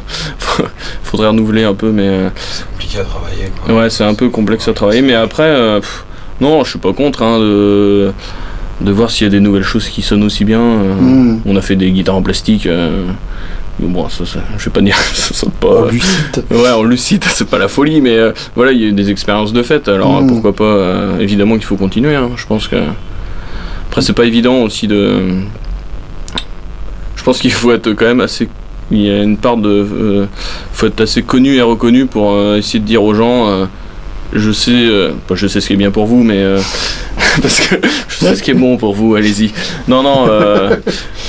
[1.03, 3.51] faudrait renouveler un peu, mais euh, C'est compliqué à travailler.
[3.67, 3.75] quoi.
[3.77, 5.03] ouais, c'est un peu complexe à travailler.
[5.03, 6.05] Mais après, euh, pff,
[6.41, 8.13] non, je suis pas contre hein, de
[8.81, 10.61] de voir s'il y a des nouvelles choses qui sonnent aussi bien.
[10.61, 11.41] euh, Hmm.
[11.47, 12.67] On a fait des guitares en plastique.
[12.67, 13.05] euh,
[13.81, 15.89] mais bon, ça, ça, je vais pas dire, ça sonne pas.
[15.91, 16.45] Lucide.
[16.51, 18.93] Ouais, on le cite, c'est pas la folie, mais euh, voilà, il y a eu
[18.93, 20.25] des expériences de fête, alors Mm.
[20.25, 22.77] euh, pourquoi pas, euh, évidemment qu'il faut continuer, hein, je pense que...
[23.89, 25.19] Après, c'est pas évident aussi de...
[27.17, 28.49] Je pense qu'il faut être quand même assez...
[28.91, 29.69] Il y a une part de...
[29.71, 30.27] euh,
[30.73, 33.67] faut être assez connu et reconnu pour euh, essayer de dire aux gens...
[34.35, 36.61] je sais, euh, je sais ce qui est bien pour vous, mais euh,
[37.43, 37.77] parce que
[38.09, 39.53] je sais ce qui est bon pour vous, allez-y.
[39.89, 40.77] Non, non, euh,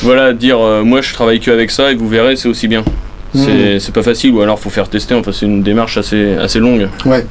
[0.02, 2.84] voilà, dire euh, moi je travaille que avec ça et vous verrez, c'est aussi bien.
[3.34, 6.60] C'est c'est pas facile, ou alors faut faire tester, enfin c'est une démarche assez, assez
[6.60, 6.88] longue.
[7.06, 7.26] Ouais.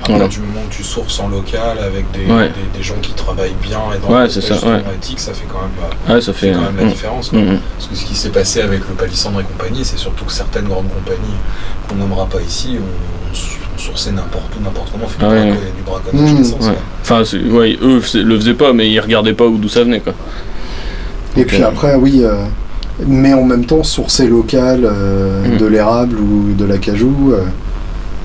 [0.00, 0.28] Après, Voilà.
[0.28, 2.48] du moment que tu sources en local avec des, Ouais.
[2.72, 4.82] des, des gens qui travaillent bien et dans Ouais, le ça, justement ouais.
[4.94, 7.30] éthique, ça fait quand même, Ouais, ça fait quand même la mm, différence.
[7.30, 7.38] quoi.
[7.40, 7.58] mm, mm.
[7.76, 10.66] Parce que ce qui s'est passé avec le Palissandre et compagnie, c'est surtout que certaines
[10.68, 11.34] grandes compagnies
[11.88, 13.34] qu'on nommera pas ici ont, ont
[13.78, 15.52] sourcé n'importe où, n'importe comment, fait du, Ah ouais.
[15.52, 16.64] du braconnage Mmh.
[16.66, 16.74] Ouais.
[17.02, 20.12] Enfin, ouais, eux le faisaient pas, mais ils regardaient pas où d'où ça venait, quoi.
[21.36, 22.34] Et Donc, puis euh, après, oui, euh,
[23.06, 25.58] mais en même temps, sourcer local euh, Mm.
[25.58, 27.42] de l'érable ou de l'acajou, euh,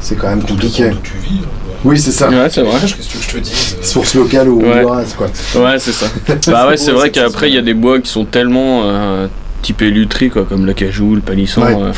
[0.01, 0.89] c'est quand même Tout compliqué.
[1.04, 1.39] tu vis.
[1.43, 1.47] hein.
[1.86, 2.30] Oui, c'est ça.
[2.30, 2.80] Ouais, c'est vrai.
[2.82, 4.80] Qu'est-ce que je te euh, Source locale ou Ouais.
[4.80, 5.28] hongroise, quoi.
[5.62, 6.06] Ouais, c'est ça.
[6.47, 9.28] bah ouais, c'est vrai qu'après, il y a des bois qui sont tellement euh,
[9.62, 11.62] typés lutherie, quoi, comme le cajou, le palisson.
[11.62, 11.76] Ouais.
[11.78, 11.91] euh,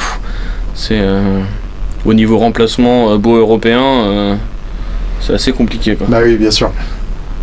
[0.74, 1.00] c'est.
[2.06, 4.36] Au niveau remplacement euh, bois européen, euh,
[5.22, 6.08] c'est assez compliqué, quoi.
[6.10, 6.72] Bah oui, bien sûr.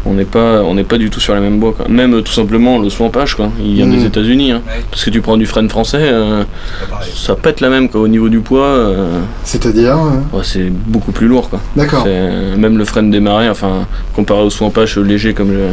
[0.05, 1.87] On n'est pas, on n'est pas du tout sur les mêmes bois, quoi.
[1.89, 3.51] Même euh, tout simplement le swampage, quoi.
[3.65, 3.97] Il vient Mhm.
[3.99, 4.63] des États-Unis, hein.
[4.67, 4.83] Ouais.
[4.91, 6.43] Parce que tu prends du frêne français, euh,
[6.91, 7.13] pareil.
[7.15, 8.01] ça pète la même, quoi.
[8.01, 11.61] Au niveau du poids, euh, C'est-à-dire euh, ouais, c'est beaucoup plus lourd, quoi.
[11.77, 12.05] D'accord.
[12.59, 15.67] Même le frein de démarrer, enfin, comparé au swampage léger comme le.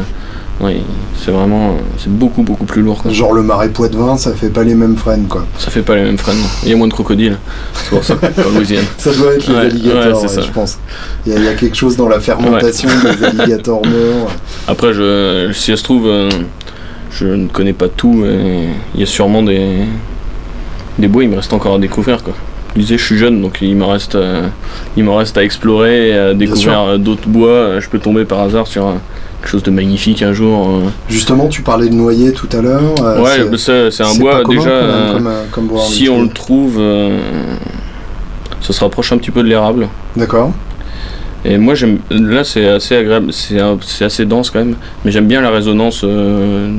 [0.62, 0.82] Ouais,
[1.18, 1.78] c'est vraiment.
[1.98, 3.02] C'est beaucoup, beaucoup plus lourd.
[3.02, 3.12] Quoi.
[3.12, 5.46] Genre le marais Poitevin, ça fait pas les mêmes freins, quoi.
[5.58, 6.34] Ça fait pas les mêmes freins.
[6.34, 6.44] non.
[6.64, 7.38] Il y a moins de crocodiles.
[7.74, 8.84] C'est pour ça, qu'en Louisiane.
[8.98, 10.42] Ça doit être les Ouais, alligators, ouais, ouais, ça.
[10.42, 10.78] je pense.
[11.26, 14.32] Il y, a- il y a quelque chose dans la fermentation des alligators morts.
[14.68, 16.30] Après, je, si ça se trouve, euh,
[17.12, 18.26] je ne connais pas tout.
[18.94, 19.78] Il y a sûrement des.
[20.98, 22.22] Des bois, il me reste encore à découvrir.
[22.22, 22.34] Quoi.
[22.76, 24.48] Je disais, je suis jeune, donc il me reste, euh,
[24.98, 27.80] il me reste à explorer et à découvrir euh, d'autres bois.
[27.80, 28.94] Je peux tomber par hasard sur
[29.42, 30.68] quelque chose de magnifique un jour.
[30.70, 30.90] euh.
[31.10, 32.82] Justement, tu parlais de noyer tout à l'heure.
[33.02, 34.70] euh, ouais, c'est- un bois déjà.
[34.70, 36.80] euh, comme, comme bois en Si on le trouve,
[38.62, 39.88] ça se rapproche un petit peu de l'érable.
[40.16, 40.52] D'accord.
[41.46, 42.00] Et moi, j'aime.
[42.12, 44.76] Là, c'est assez agréable, c'est assez dense quand même,
[45.06, 46.70] mais j'aime bien la résonance euh,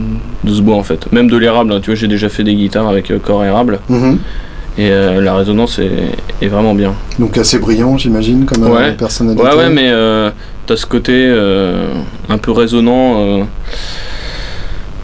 [0.44, 1.10] de ce bois en fait.
[1.12, 3.78] Même de l'érable, hein, tu vois, j'ai déjà fait des guitares avec euh, corps érable,
[3.88, 4.18] Mhm.
[4.78, 5.90] Et euh, la résonance est,
[6.42, 6.94] est vraiment bien.
[7.18, 8.92] Donc assez brillant, j'imagine, comme euh, Ouais.
[8.92, 9.42] personnalité.
[9.42, 10.30] Ouais, ouais, mais euh,
[10.66, 11.92] t'as ce côté euh,
[12.28, 13.46] un peu résonnant,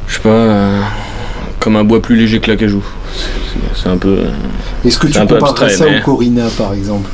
[0.07, 0.69] je sais pas,
[1.61, 2.83] comme un bois plus léger que l'acajou.
[3.15, 4.19] C'est- C'est un peu.
[4.85, 7.09] Est-ce que tu comparerais abstrait, ça mais- au Corina, par exemple?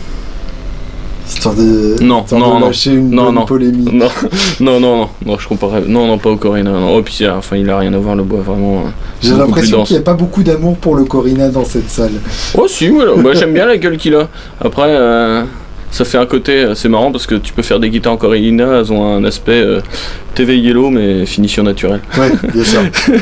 [1.35, 2.67] Histoire de, Non, histoire non, de non.
[2.67, 3.45] lâcher une Non, non.
[3.47, 3.93] polémique.
[3.93, 4.09] Non,
[4.61, 5.83] non, non, non, non, je comparais.
[5.87, 6.71] Non, non, pas au Corina.
[6.71, 6.97] Non.
[6.97, 8.81] Oh, puis il a- enfin, il a rien à voir le bois, vraiment.
[8.81, 8.91] euh,
[9.23, 12.13] J'ai l'impression qu'il n'y a pas beaucoup d'amour pour le Corina dans cette salle.
[12.57, 13.15] Oh, si, voilà.
[13.17, 14.29] Moi, j'aime bien la gueule qu'il a.
[14.61, 15.43] Après, euh,
[15.91, 16.53] ça fait un côté.
[16.65, 19.25] euh, C'est marrant parce que tu peux faire des guitares en Corina, elles ont un
[19.25, 19.81] aspect euh,
[20.35, 22.01] TV Yellow, mais finition naturelle.
[22.19, 22.81] Ouais, bien sûr.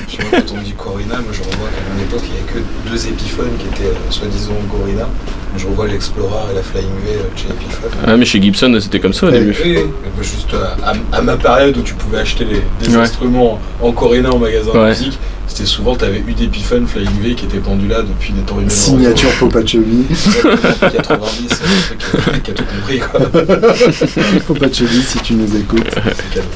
[0.09, 2.53] Tu vois, quand on dit Corina, moi je revois qu'à mon époque, il n'y avait
[2.53, 5.09] que deux épiphones qui étaient euh, soi-disant Corina.
[5.57, 7.91] Je revois l'Explorer et la Flying V euh, chez Epiphone.
[8.07, 9.55] Ah, mais chez Gibson, c'était comme ça au début.
[9.65, 9.79] Oui,
[10.23, 13.03] juste euh, à, à ma période où tu pouvais acheter les, des Ouais.
[13.03, 17.35] instruments en Corina en magasin de musique, c'était souvent, tu avais eu d'Epiphone Flying V
[17.35, 18.71] qui était pendu là depuis des temps immémoriaux.
[18.71, 20.05] Signature Popachevi.
[20.05, 23.21] Ouais, 90, c'est qui a tout compris quoi.
[24.47, 25.91] Popachevi, si tu nous écoutes.
[26.15, 26.49] C'est cadeau.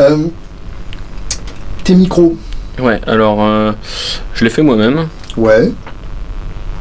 [0.00, 0.16] Euh,
[1.84, 2.36] tes micros
[2.80, 3.72] Ouais, alors, euh,
[4.34, 5.06] je l'ai fait moi-même.
[5.36, 5.70] Ouais.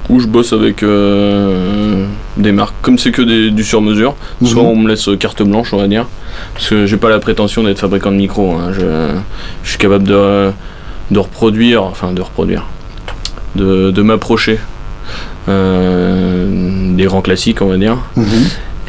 [0.10, 2.06] Où je bosse avec euh,
[2.38, 2.74] des marques.
[2.82, 4.70] Comme c'est que des- du sur-mesure, soit Mhm.
[4.70, 6.08] on me laisse euh, carte blanche, on va dire.
[6.54, 8.54] Parce que j'ai pas la prétention d'être fabricant de micro.
[8.56, 8.72] hein.
[8.74, 9.10] Je,
[9.64, 10.52] je suis capable de,
[11.12, 12.66] de reproduire, enfin de reproduire,
[13.56, 14.60] de, de m'approcher
[15.47, 17.97] euh, des grands classiques, on va dire.
[18.16, 18.26] Mhm.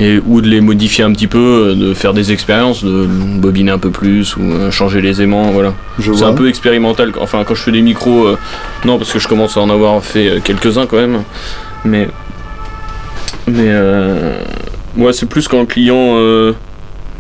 [0.01, 3.07] Et, ou de les modifier un petit peu, euh, de faire des expériences, de
[3.39, 5.75] bobiner un peu plus ou euh, changer les aimants, voilà.
[6.01, 7.13] C'est un peu expérimental.
[7.21, 8.39] Enfin, quand je fais des micros, euh,
[8.87, 11.23] non, parce que je commence à en avoir fait quelques-uns quand même.
[11.85, 12.09] Mais.
[13.47, 13.67] Mais.
[13.69, 14.41] Euh,
[14.97, 16.55] ouais, c'est plus quand le client euh,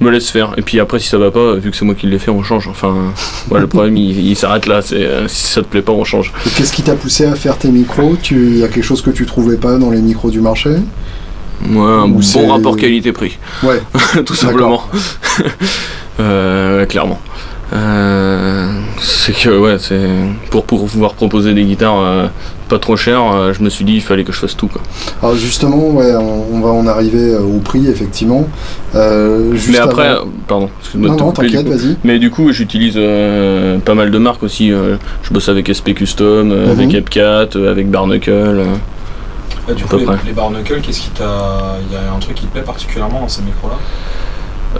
[0.00, 0.54] me laisse faire.
[0.56, 2.42] Et puis après, si ça va pas, vu que c'est moi qui l'ai fait, on
[2.42, 2.66] change.
[2.66, 3.12] Enfin,
[3.50, 4.80] ouais, le problème, il, il s'arrête là.
[4.80, 6.32] C'est, euh, si ça te plaît pas, on change.
[6.56, 8.16] Qu'est-ce qui t'a poussé à faire tes micros?
[8.22, 10.70] Tu y a quelque chose que tu trouvais pas dans les micros du marché?
[11.68, 13.80] Ouais, un bon rapport qualité-prix, Ouais.
[14.24, 14.82] tout simplement.
[16.18, 17.18] Euh, ouais, clairement.
[17.72, 18.68] Euh,
[19.00, 20.08] c'est que ouais, c'est
[20.50, 22.26] pour, pour pouvoir proposer des guitares euh,
[22.68, 24.82] pas trop chères, euh, je me suis dit il fallait que je fasse tout quoi.
[25.22, 28.46] Alors justement, ouais, on, on va en arriver au prix effectivement.
[29.54, 31.96] Juste Mais après, avant- pardon, excuse-moi non non, t'inquiète, vas-y.
[32.04, 32.98] Mais du coup, j'utilise
[33.84, 34.68] pas mal de marques aussi.
[34.70, 36.70] je bosse avec SP Custom, euh, Mhm.
[36.72, 38.62] avec Epcat, avec Barnacle.
[39.68, 39.72] Euh.
[39.72, 41.76] Ah, du coup, les, les barnacles, qu'est-ce qui t'a.
[41.88, 43.76] Il y a un truc qui te plaît particulièrement dans ces micros-là?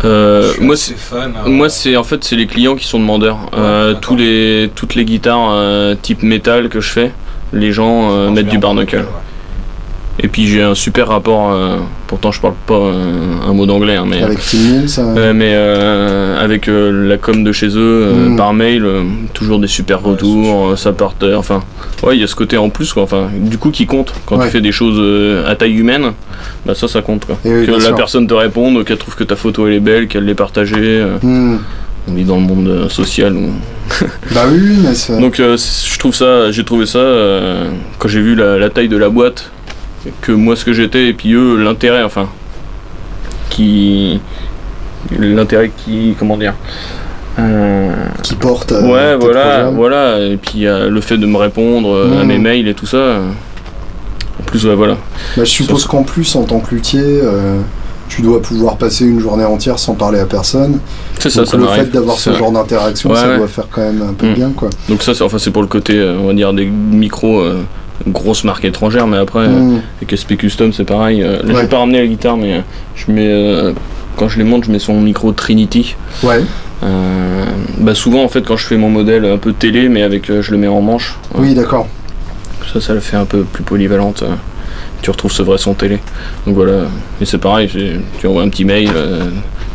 [0.05, 3.39] Euh, moi, c'est euh, moi, c'est en fait c'est les clients qui sont demandeurs.
[3.57, 7.13] Euh, tous les toutes les guitares euh, type métal que je fais,
[7.53, 8.99] les gens mettent du Barnacle.
[8.99, 9.05] ouais.
[10.23, 11.51] Et puis j'ai un super rapport.
[11.53, 15.53] euh, pourtant, je parle pas euh, un mot d'anglais, hein, mais Avec Tim euh, mais
[15.55, 18.37] euh, avec euh, la com de chez eux, euh, Mm.
[18.37, 19.03] par mail, euh,
[19.33, 21.63] toujours des super Ouais, retours, euh, ça part, euh, enfin,
[22.03, 24.37] ouais, il y a ce côté en plus, quoi, enfin, du coup qui compte quand
[24.39, 24.47] Ouais.
[24.47, 26.13] tu fais des choses euh, à taille humaine,
[26.67, 27.39] bah ça, ça compte, quoi.
[27.45, 27.95] et oui, que la sûr.
[27.95, 30.77] personne te réponde, qu'elle trouve que ta photo elle est belle, qu'elle l'ait partagée.
[30.79, 31.59] euh, Hmm.
[32.09, 33.35] on vit dans le monde social.
[33.37, 33.53] où-
[34.35, 35.19] Bah oui, oui, mais c'est...
[35.19, 37.69] Donc euh, je trouve ça, j'ai trouvé ça euh,
[37.99, 39.51] quand j'ai vu la, la taille de la boîte,
[40.23, 42.29] que moi ce que j'étais et puis eux l'intérêt, enfin,
[43.51, 44.21] qui,
[45.19, 46.55] l'intérêt qui, comment dire.
[47.39, 47.93] euh,
[48.23, 52.25] qui porte euh, ouais, voilà, voilà, et puis le fait de me répondre euh, à
[52.25, 52.29] Mm.
[52.29, 52.97] mes mails et tout ça.
[52.97, 53.29] euh,
[54.47, 54.95] Plus, ouais, voilà.
[55.37, 57.59] Bah, je suppose qu'en plus, en tant que luthier, euh,
[58.09, 60.81] tu dois pouvoir passer une journée entière sans parler à personne.
[61.21, 63.37] C'est ça, ça le fait d'avoir ce genre d'interaction, Ouais, ça ouais.
[63.39, 64.35] doit faire quand même un peu Mm.
[64.35, 64.71] bien, quoi.
[64.89, 67.61] Donc ça, c'est enfin, c'est pour le côté, on va dire, des micros, euh,
[68.09, 69.81] grosses marques étrangères, mais après, euh, Mm.
[69.99, 71.23] avec SP Custom, c'est pareil.
[71.23, 71.61] Euh, là, Ouais.
[71.63, 72.61] j'ai pas ramené la guitare, mais euh,
[72.95, 73.75] je mets,
[74.17, 75.97] quand je les monte, je mets son micro Trinity.
[76.23, 76.43] Ouais,
[76.83, 77.45] Euh,
[77.79, 80.41] bah souvent, en fait, quand je fais mon modèle un peu télé, mais avec, euh,
[80.41, 81.19] je le mets en manche.
[81.35, 81.87] oui, d'accord.
[82.73, 84.25] Ça, ça le fait un peu plus polyvalente.
[85.03, 85.99] tu retrouves ce vrai son télé.
[86.47, 86.83] Donc voilà.
[87.23, 87.71] Et c'est pareil,
[88.19, 88.91] tu envoies un petit mail,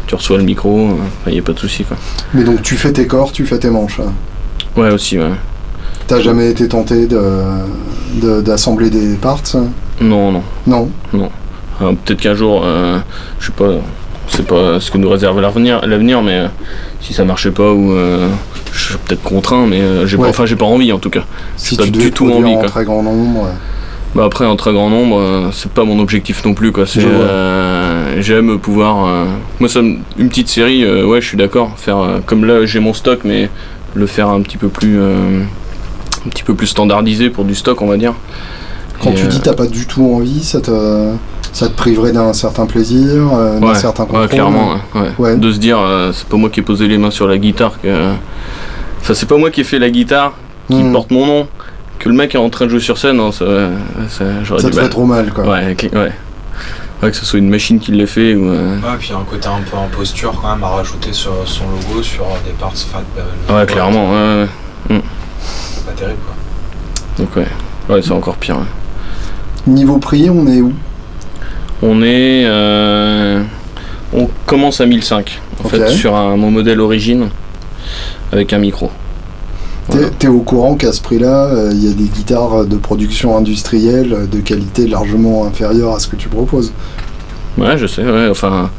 [0.05, 1.97] tu reçois le micro, il n'y a pas de souci quoi.
[2.35, 3.99] Mais donc tu fais tes corps, tu fais tes manches.
[3.99, 4.13] hein.
[4.79, 5.31] Ouais, aussi, ouais.
[6.05, 7.19] T'as jamais été tenté de,
[8.13, 9.65] de- d'assembler des parts hein
[10.01, 10.31] Non,
[10.67, 10.89] non.
[11.13, 11.29] Non
[11.81, 12.99] Euh, Peut-être qu'un jour, euh,
[13.39, 13.69] je sais pas,
[14.27, 16.47] c'est pas ce que nous réserve l'avenir, l'avenir mais euh,
[17.01, 18.29] si ça marchait pas ou euh,
[18.71, 20.23] je suis peut-être contraint, mais j'ai Ouais.
[20.23, 21.23] pas, enfin j'ai pas envie en tout cas.
[21.57, 22.69] Si pas tu du tout envie, en quoi.
[22.69, 23.43] très grand nombre.
[23.43, 23.49] ouais.
[24.15, 26.85] Bah après en très grand nombre, c'est pas mon objectif non plus quoi.
[26.87, 27.01] C'est
[28.21, 29.25] j'aime pouvoir.
[29.59, 31.73] moi ça une petite série, ouais je suis d'accord.
[31.75, 33.49] Faire comme là j'ai mon stock, mais
[33.93, 34.97] le faire un petit peu plus
[36.25, 38.13] un petit peu plus standardisé pour du stock on va dire.
[39.01, 40.71] Quand Et, tu euh, dis t'as pas du tout envie, ça te,
[41.51, 44.75] ça te priverait d'un certain plaisir, euh, d'un ouais, certain contrôle ouais, clairement,
[45.19, 45.35] ouais.
[45.37, 47.73] De se dire, euh, c'est pas moi qui ai posé les mains sur la guitare,
[47.81, 48.11] que.
[49.01, 50.33] Enfin, c'est pas moi qui ai fait la guitare,
[50.69, 50.93] qui Hmm.
[50.93, 51.47] porte mon nom,
[51.99, 53.45] que le mec est en train de jouer sur scène, ça,
[54.09, 54.25] ça-
[54.59, 55.43] Ça te fait trop mal, quoi.
[55.43, 56.11] Ouais, ouais.
[57.03, 58.49] Ouais, que ce soit une machine qui l'ait fait ou.
[58.49, 60.69] euh, Ouais, puis il y a un côté un peu en posture quand même à
[60.69, 63.03] rajouter sur son logo sur des parts fat.
[63.17, 64.47] euh, Ouais, clairement, ouais,
[64.89, 65.01] ouais.
[65.85, 66.35] C'est pas terrible quoi.
[67.25, 67.47] Donc, ouais.
[67.95, 68.57] Ouais, c'est encore pire.
[68.57, 68.63] ouais.
[69.71, 70.73] Niveau prix, on est où?
[71.81, 72.43] On est.
[72.45, 73.41] euh,
[74.13, 77.29] On commence à 1005, en fait, sur un, mon modèle origine,
[78.31, 78.89] avec un micro.
[79.89, 80.09] T'es Voilà.
[80.17, 84.27] t'es au courant qu'à ce prix-là, euh, il y a des guitares de production industrielle
[84.31, 86.73] de qualité largement inférieure à ce que tu proposes?
[87.57, 88.69] Ouais, je sais, ouais, enfin.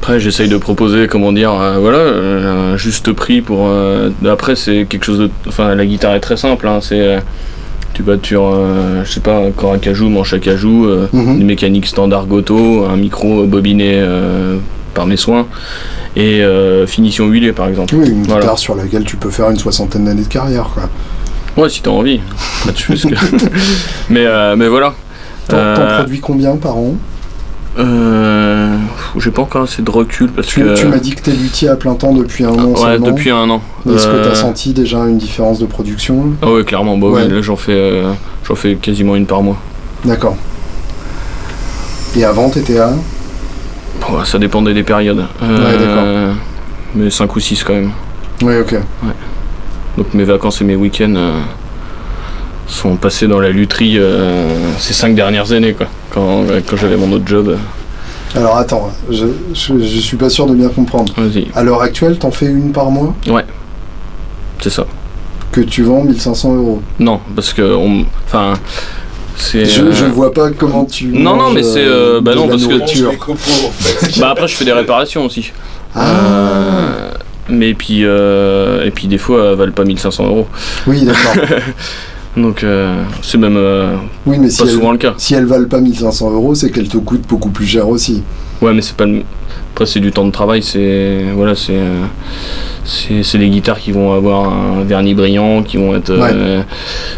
[0.00, 3.66] Après, j'essaye de proposer, comment dire, euh, voilà, euh, un juste prix pour.
[3.68, 5.30] euh, après, c'est quelque chose de.
[5.48, 7.18] Enfin, la guitare est très simple, hein, c'est.
[7.94, 11.06] tu vas sur, euh, je sais pas, un corps à cajou, manche à cajou, euh,
[11.12, 11.40] Mhm.
[11.40, 14.58] une mécanique standard Goto, un micro bobiné euh,
[14.92, 15.46] par mes soins,
[16.14, 16.42] et
[16.86, 17.94] finition huilée, par exemple.
[17.96, 18.42] Oui, une Voilà.
[18.42, 20.88] guitare sur laquelle tu peux faire une soixantaine d'années de carrière, quoi.
[21.56, 22.20] Ouais, si t'as envie.
[22.74, 23.14] Tu que-
[24.10, 24.26] mais,
[24.56, 24.94] mais voilà.
[25.48, 25.56] T'en
[25.98, 26.94] produis combien par an?
[27.78, 28.76] Euh,
[29.18, 30.74] J'ai pas encore assez de recul parce Tu, que.
[30.74, 33.06] tu m'as dit que t'es luthier à plein temps depuis un an Ouais, seulement.
[33.06, 33.60] depuis un an.
[33.88, 36.96] Est-ce que Euh, t'as senti déjà une différence de production Ah ouais, clairement.
[36.98, 37.22] Bah Ouais.
[37.26, 38.12] oui, là j'en fais, euh,
[38.46, 39.56] j'en fais quasiment une par mois.
[40.04, 40.36] D'accord.
[42.16, 42.92] Et avant, t'étais à
[44.00, 45.24] Bon, ça dépendait des périodes.
[45.42, 46.32] Euh,
[46.94, 47.90] Mais 5 ou 6 quand même.
[48.42, 48.76] Oui, ok.
[49.96, 51.38] Donc mes vacances et mes week-ends euh,
[52.66, 54.48] sont passés dans la lutherie euh,
[54.78, 55.86] ces 5 dernières années, quoi.
[56.10, 57.56] Quand, quand j'avais mon autre job.
[58.34, 61.12] Alors attends, je, je, je suis pas sûr de bien comprendre.
[61.16, 63.14] Vas-y, À l'heure actuelle, t'en fais une par mois?
[64.60, 64.86] C'est ça.
[65.52, 66.82] que tu vends 1500 euros?
[66.98, 68.54] Non, parce que on, enfin,
[69.36, 69.64] c'est.
[69.64, 71.06] Je, euh, je vois pas comment tu.
[71.06, 73.32] Non, non, mais c'est, euh, bah non, parce que- copeaux
[73.66, 74.18] en fait.
[74.20, 75.52] Bah après je fais des réparations aussi.
[75.94, 77.10] Ah, Euh,
[77.48, 80.46] mais puis euh, et puis des fois elles valent pas 1500 euros.
[80.86, 81.36] oui, d'accord.
[82.36, 83.94] Donc euh, c'est même euh,
[84.26, 85.14] Oui, mais si pas elles, souvent le cas.
[85.16, 88.22] si elles valent pas 1500 euros, c'est qu'elles te coûtent beaucoup plus cher aussi.
[88.60, 89.22] Ouais, mais c'est pas le...
[89.72, 91.22] Après, c'est du temps de travail, c'est.
[91.34, 91.74] Voilà, c'est.
[91.76, 92.04] euh,
[92.84, 96.62] C'est les guitares qui vont avoir un vernis brillant, qui vont être euh,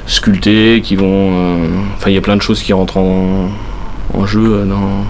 [0.07, 1.31] sculptées, qui vont.
[1.97, 3.49] Enfin, il y a plein de choses qui rentrent en,
[4.14, 4.64] en jeu.
[4.69, 5.05] Dans...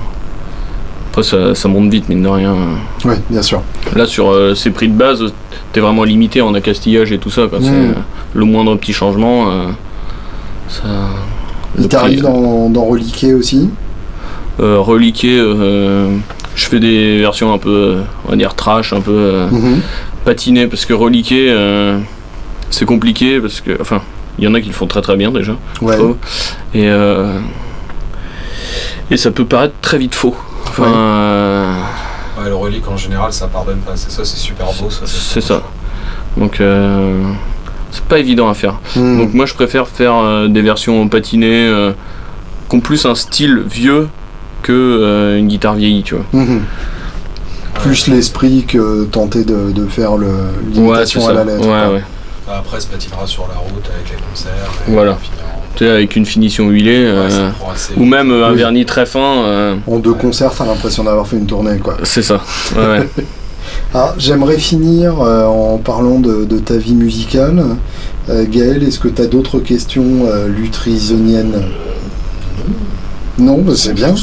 [1.11, 2.55] Après, ça, ça monte vite, mine de rien.
[3.07, 3.63] Oui, bien sûr.
[3.97, 5.25] Là, sur ces prix de base,
[5.73, 7.47] t'es vraiment limité en accastillage et tout ça.
[7.49, 7.61] Quoi.
[7.61, 7.65] Mm.
[7.67, 7.93] euh,
[8.35, 9.47] le moindre petit changement,
[10.69, 10.83] ça.
[11.79, 13.71] Il t'arrive prix- d'en reliquer aussi
[14.61, 16.17] euh, reliqué, euh,
[16.57, 19.81] je fais des versions un peu, euh, on va dire trash, un peu euh, Mhm.
[20.25, 21.99] patinées, parce que reliqué, euh,
[22.71, 24.03] c'est compliqué, parce que, enfin,
[24.39, 25.97] il y en a qui le font très très bien déjà, je Ouais.
[25.97, 26.17] trouve,
[26.75, 27.39] et, euh,
[29.11, 30.35] et ça peut paraître très vite faux.
[30.67, 30.89] Enfin, Ouais.
[30.93, 31.73] euh,
[32.43, 35.03] Ouais, le relique en général ça pardonne pas, c'est ça, c'est super beau ça.
[35.07, 35.63] c'est ça.
[36.37, 37.23] Donc, euh,
[37.91, 38.81] c'est pas évident à faire.
[38.97, 39.19] Mhm.
[39.19, 41.93] Donc moi je préfère faire euh, des versions patinées euh,
[42.69, 44.09] qui ont plus un style vieux
[44.63, 46.25] que euh, une guitare vieillie, tu vois.
[46.33, 46.63] Mhm.
[47.75, 50.33] Plus l'esprit que tenter de, de faire le- Ouais,
[50.73, 51.61] l'imitation à la lettre.
[51.67, 52.03] ouais, ouais.
[52.51, 54.53] Après, se patinera sur la route avec les concerts.
[54.89, 55.13] et Voilà.
[55.13, 55.19] en-
[55.77, 58.57] Tu sais, avec une finition huilée, Ouais, euh, assez ou même un Oui.
[58.57, 61.97] vernis très fin, euh, En deux concerts, t'as l'impression d'avoir fait une tournée, quoi.
[62.03, 62.41] c'est ça.
[62.75, 63.09] Ouais, ouais.
[64.19, 67.63] J'aimerais finir euh, en parlant de, de ta vie musicale.
[68.29, 71.63] Euh, Gaël, est-ce que tu as d'autres questions euh, lutrisoniennes
[73.39, 74.15] Non, c'est bien.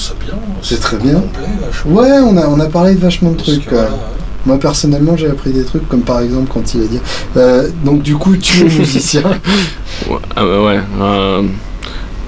[0.62, 1.24] C'est très bien.
[1.86, 3.68] Ouais, on a, on a parlé de vachement de trucs.
[3.68, 3.88] Quoi.
[4.46, 7.00] Moi personnellement, j'ai appris des trucs comme par exemple quand il a dit.
[7.36, 9.24] Euh, donc du coup, tu es musicien.
[10.08, 11.46] Ouais, ah bah ouais, un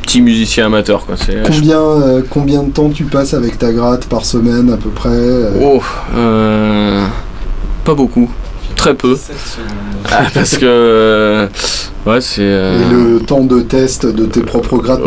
[0.01, 1.15] petit musicien amateur quoi.
[1.17, 4.89] C'est, combien, euh, combien de temps tu passes avec ta gratte par semaine à peu
[4.89, 5.51] près euh?
[5.61, 5.81] Oh,
[6.15, 7.05] euh,
[7.88, 8.29] pas beaucoup,
[8.75, 9.17] très peu.
[10.11, 11.47] Ah, parce que euh,
[12.05, 12.41] ouais c'est.
[12.41, 15.01] euh, Et le temps de test de tes propres grattes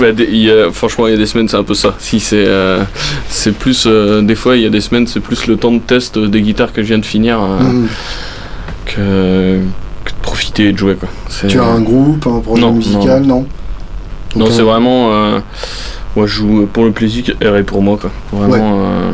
[0.00, 1.94] Ouais, des- il y a- franchement, il y a des semaines, c'est un peu ça.
[2.00, 2.82] Si c'est, euh,
[3.28, 5.78] c'est plus, euh, des fois, il y a des semaines, c'est plus le temps de
[5.78, 7.88] test des guitares que je viens de finir euh, Mhm.
[8.86, 9.60] que,
[10.04, 11.08] que de profiter et de jouer quoi.
[11.48, 13.46] Tu as un groupe, un projet Non, musical, non
[14.34, 15.38] Non, c'est vraiment, euh,
[16.16, 18.10] moi, je joue pour le plaisir et pour moi quoi.
[18.32, 19.12] Vraiment, euh,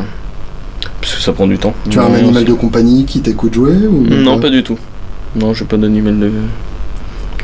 [1.22, 1.74] ça prend du temps.
[1.90, 4.78] Tu as un animal de compagnie qui t'écoute jouer ou Non, pas du tout.
[5.36, 6.30] Non, j'ai pas d'animal de.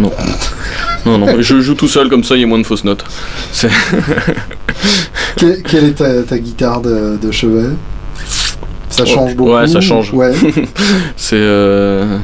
[0.00, 0.12] Non.
[1.06, 1.26] non, non.
[1.40, 3.04] Je joue tout seul comme ça, il y a moins de fausses notes.
[5.36, 7.68] Que- quelle est ta, ta guitare de, de chevet?
[8.90, 10.12] Ça Ouais, change beaucoup ouais, ça change.
[10.12, 10.32] Ouais.
[11.16, 12.18] C'est euh,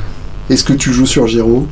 [0.50, 1.68] Est-ce que tu joues sur Giro?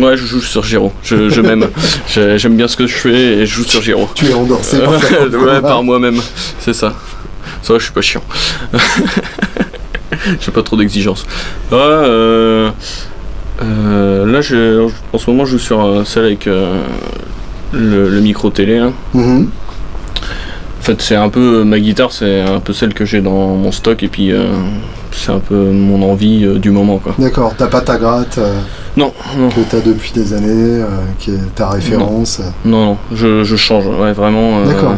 [0.00, 0.92] Ouais, je joue sur Giro.
[1.02, 1.68] Je, je m'aime.
[2.12, 4.08] J'ai- J'aime bien ce que je fais et je joue sur Giro.
[4.14, 6.20] Tu es endorsé par ouais, ouais, par moi-même.
[6.58, 6.94] C'est ça.
[7.62, 8.22] Ça va, je suis pas chiant.
[10.40, 11.24] J'ai pas trop d'exigences.
[11.70, 12.70] Ouais, euh,
[13.62, 16.82] euh, là, je, en ce moment, je joue sur celle avec euh,
[17.72, 18.80] le, le micro télé.
[19.14, 19.50] Mhm.
[20.78, 23.70] En fait, c'est un peu ma guitare, c'est un peu celle que j'ai dans mon
[23.70, 24.46] stock et puis euh,
[25.12, 27.14] c'est un peu mon envie euh, du moment, quoi.
[27.18, 28.58] D'accord, t'as pas ta gratte euh,
[28.96, 30.82] Non, non, que t'as depuis des années,
[31.18, 32.40] qui est ta référence.
[32.64, 33.86] non, non, je, je change.
[33.86, 34.64] Ouais, vraiment.
[34.64, 34.96] D'accord.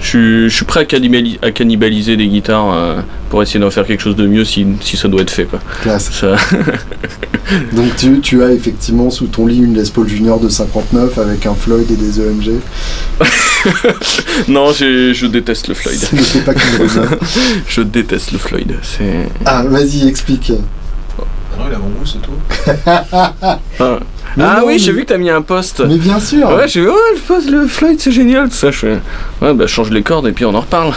[0.00, 3.70] Je suis, je suis prêt à, cannibali- à cannibaliser des guitares euh, pour essayer d'en
[3.70, 5.44] faire quelque chose de mieux si, si ça doit être fait.
[5.44, 5.60] Quoi.
[5.82, 6.10] Classe.
[6.10, 6.36] Ça-
[7.72, 11.46] Donc tu, tu as effectivement sous ton lit une Les Paul Junior de 59 avec
[11.46, 12.58] un Floyd et des EMG.
[14.48, 15.98] non, je déteste le Floyd.
[15.98, 16.52] Ce pas.
[17.68, 18.74] Je déteste le Floyd.
[19.44, 20.52] Ah, vas-y, explique.
[21.58, 22.32] Ah non, il a bon goût, c'est tout.
[23.12, 23.32] Ah,
[24.36, 25.80] Ah non, oui, mais- j'ai vu que t'as mis un post.
[25.86, 28.70] Mais bien sûr Ouais, j'ai vu, ouais, le post, le Floyd, c'est génial, tout ça.
[28.72, 28.98] Je fais,
[29.42, 30.92] ouais, bah, change les cordes et puis on en reparle.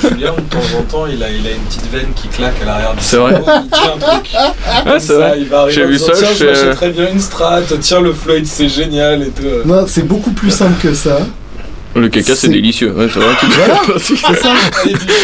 [0.00, 2.66] Julien, de temps en temps, il a, il a une petite veine qui claque à
[2.66, 3.32] l'arrière du C'est vrai.
[3.32, 4.30] cerveau, Il tient un truc.
[4.68, 5.34] Ah, c'est ça, vrai.
[5.40, 7.60] Il va arriver J'ai vu ça, Tiens, je je fais- m'achèterais bien une strat.
[7.80, 9.42] Tiens, le Floyd, c'est génial et tout.
[9.68, 11.18] Non, c'est beaucoup plus simple que ça.
[11.94, 12.92] Le caca, C'est- c'est délicieux.
[12.92, 13.34] Ouais, c'est vrai.
[13.40, 14.28] tu- Voilà, c'est ça.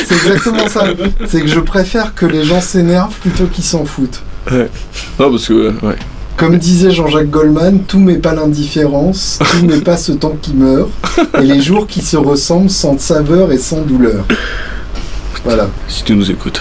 [0.06, 0.84] C'est exactement ça.
[1.26, 4.20] C'est que je préfère que les gens s'énervent plutôt qu'ils s'en foutent.
[4.50, 5.96] Non, parce que, ouais.
[6.36, 10.88] Comme disait Jean-Jacques Goldman, tout n'est pas l'indifférence, tout n'est pas ce temps qui meurt,
[11.40, 14.24] et les jours qui se ressemblent sans saveur et sans douleur.
[15.44, 16.60] Voilà, Si tu nous écoutes.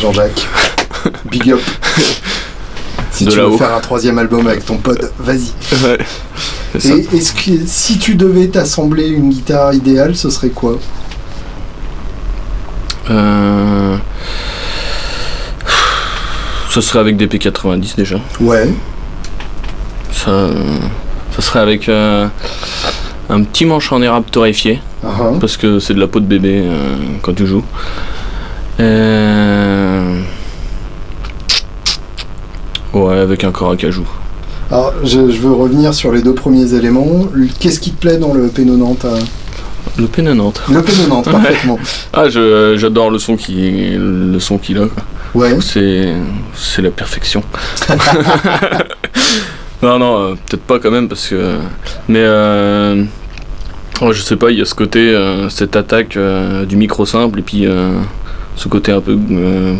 [0.00, 0.48] Jean-Jacques.
[1.30, 1.60] Big up.
[3.12, 5.52] Si De tu veux faire un troisième album avec ton pote, vas-y.
[5.84, 5.98] Ouais.
[6.84, 10.78] Et est-ce que si tu devais t'assembler une guitare idéale, ce serait quoi?
[13.10, 13.96] Euh...
[16.74, 18.16] Ça serait avec des P90 déjà.
[18.40, 18.68] Ouais.
[20.10, 20.48] Ça,
[21.30, 22.26] ça serait avec euh,
[23.30, 24.80] un petit manche en érable torréfié.
[25.04, 25.34] Ah.
[25.38, 27.62] parce que c'est de la peau de bébé euh, quand tu joues.
[28.80, 30.20] Euh,
[32.92, 34.08] Ouais, avec un corps à cajou.
[34.72, 37.28] Alors, je, je veux revenir sur les deux premiers éléments.
[37.60, 39.18] Qu'est-ce qui te plaît dans le P90 hein
[39.98, 40.72] Le P90.
[40.72, 41.78] Le P90, parfaitement.
[42.12, 44.86] Ah, je- j'adore le son qui, le son qu'il a.
[44.86, 45.02] quoi.
[45.34, 45.60] Ouais.
[45.60, 46.12] C'est,
[46.54, 47.42] c'est la perfection.
[49.82, 51.56] non, non, euh, peut-être pas quand même parce que,
[52.08, 53.04] mais euh,
[54.00, 56.16] oh, je sais pas, il y a ce côté, euh, cette attaque
[56.66, 57.66] du micro simple et puis
[58.56, 59.18] ce côté un peu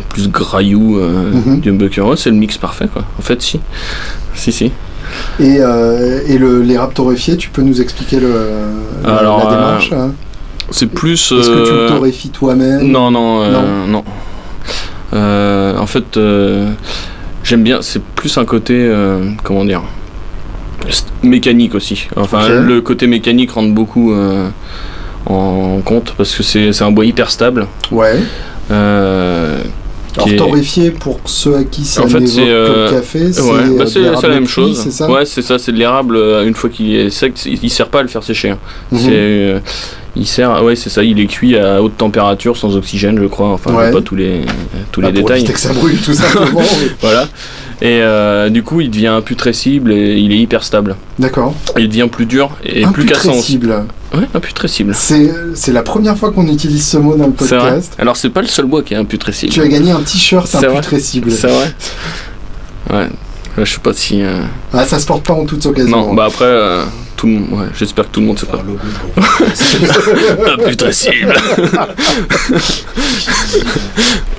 [0.08, 1.60] plus graillou euh, Mhm.
[1.60, 3.04] du c'est le mix parfait quoi.
[3.18, 3.60] En fait, si,
[4.34, 4.72] si, si.
[5.40, 6.78] Et, euh, et le, les
[7.38, 8.32] tu peux nous expliquer le,
[9.04, 10.12] la, Alors, la euh, démarche hein
[10.70, 11.32] C'est plus.
[11.32, 13.44] Est-ce que tu le euh, torréfies toi-même Non, non,
[13.86, 14.04] non.
[15.12, 16.70] Euh, en fait, euh,
[17.42, 17.82] j'aime bien.
[17.82, 19.82] C'est plus un côté, euh, comment dire,
[21.22, 22.08] mécanique aussi.
[22.16, 24.48] Enfin, le côté mécanique rentre beaucoup euh,
[25.26, 27.66] en compte parce que c'est c'est un bois hyper stable.
[27.90, 28.18] Ouais.
[30.16, 33.50] Alors est- torréfié, pour ceux à qui ça En fait, c'est, euh, café, c'est Ouais,
[33.68, 34.80] euh, bah, la même chose.
[34.82, 36.16] c'est ça ouais, c'est ça, c'est de l'érable.
[36.16, 38.50] euh, Une fois qu'il est sec, il sert pas à le faire sécher.
[38.50, 38.58] hein.
[38.92, 39.00] Mhm.
[39.10, 39.58] Euh,
[40.16, 41.02] il sert, ouais, c'est ça.
[41.02, 43.48] Il est cuit à haute température, sans oxygène, je crois.
[43.48, 43.90] Enfin, Ouais.
[43.90, 44.42] pas tous les
[44.92, 45.40] tous Bah, les pour détails.
[45.40, 46.62] éviter que ça brûle, tout simplement.
[47.00, 47.26] Voilà.
[47.84, 50.96] Et euh, du coup, il devient imputrescible et il est hyper stable.
[51.18, 51.54] D'accord.
[51.76, 53.28] Il devient plus dur et plus cassant.
[53.28, 53.84] Imputrescible.
[54.14, 54.94] Ouais, imputrescible.
[54.94, 57.92] C'est la première fois qu'on utilise ce mot dans le podcast.
[57.98, 59.52] Alors, c'est pas le seul bois qui est imputrescible.
[59.52, 60.68] Tu as gagné un t-shirt C'est vrai.
[60.78, 61.30] imputrescible.
[61.30, 61.72] C'est vrai
[62.90, 63.08] Ouais.
[63.56, 64.22] Là, je sais pas si.
[64.22, 64.42] euh,
[64.72, 65.90] Ah, ça se porte pas en toutes occasions.
[66.08, 66.84] Non, bah après, euh,
[67.16, 68.58] tout le monde, ouais, j'espère que tout le monde pas.
[68.58, 68.78] un logo
[69.14, 71.32] pour- Imputrescible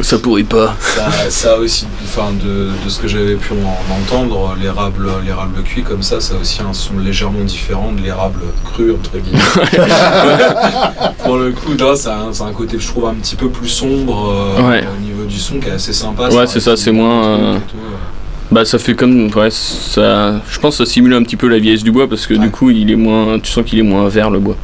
[0.01, 0.75] Ça pourrit pas.
[0.79, 5.81] ça, ça aussi, enfin, de, de ce que j'avais pu en entendre, l'érable, l'érable cuit
[5.83, 9.39] comme ça, ça a aussi un son légèrement différent de l'érable cru, entre guillemets.
[11.23, 13.69] Pour le coup, là, c'est un, c'est un côté, je trouve, un petit peu plus
[13.69, 14.83] sombre euh, Ouais.
[14.95, 16.27] au niveau du son qui est assez sympa.
[16.29, 17.77] Ouais, c'est ça, c'est moins, un euh, tout.
[18.51, 21.57] Bah ça fait comme ouais ça je pense que ça simule un petit peu la
[21.59, 22.39] vieillesse du bois parce que Ouais.
[22.39, 24.55] du coup il est moins tu sens qu'il est moins vert le bois.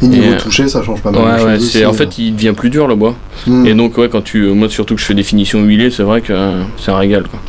[0.00, 1.22] Et niveau Et, euh, touché, ça change pas mal.
[1.24, 1.92] Ouais en euh.
[1.92, 3.16] fait il devient plus dur le bois.
[3.48, 3.66] Hmm.
[3.66, 6.04] Et donc ouais quand tu euh, moi surtout que je fais des finitions huilées, c'est
[6.04, 7.40] vrai que euh, c'est un régal quoi.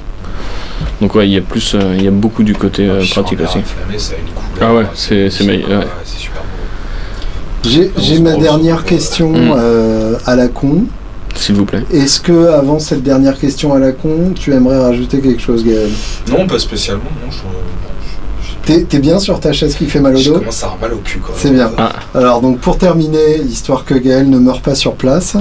[1.02, 3.40] Donc ouais, il y a plus euh, il y a beaucoup du côté euh, pratique
[3.42, 3.60] aussi.
[3.60, 5.86] enflammé, ça a une couleur, Ah ouais, euh, c'est- c'est meilleur, ouais.
[6.04, 7.70] c'est super beau.
[7.70, 9.54] J'ai j'ai ma dernière question Hmm.
[9.56, 10.86] euh, à la con.
[11.40, 11.84] S'il vous plaît.
[11.94, 15.90] Est-ce que avant cette dernière question à la con, tu aimerais rajouter quelque chose, Gaël?
[16.30, 17.38] Non, pas spécialement, non, je,
[18.66, 20.40] T'es t'es bien sur ta chaise qui fait mal au je dos?
[20.40, 21.20] commence à avoir mal au cul.
[21.38, 21.72] C'est bien.
[21.78, 21.94] Ah.
[22.14, 25.38] Alors donc pour terminer, histoire que Gaël ne meure pas sur place,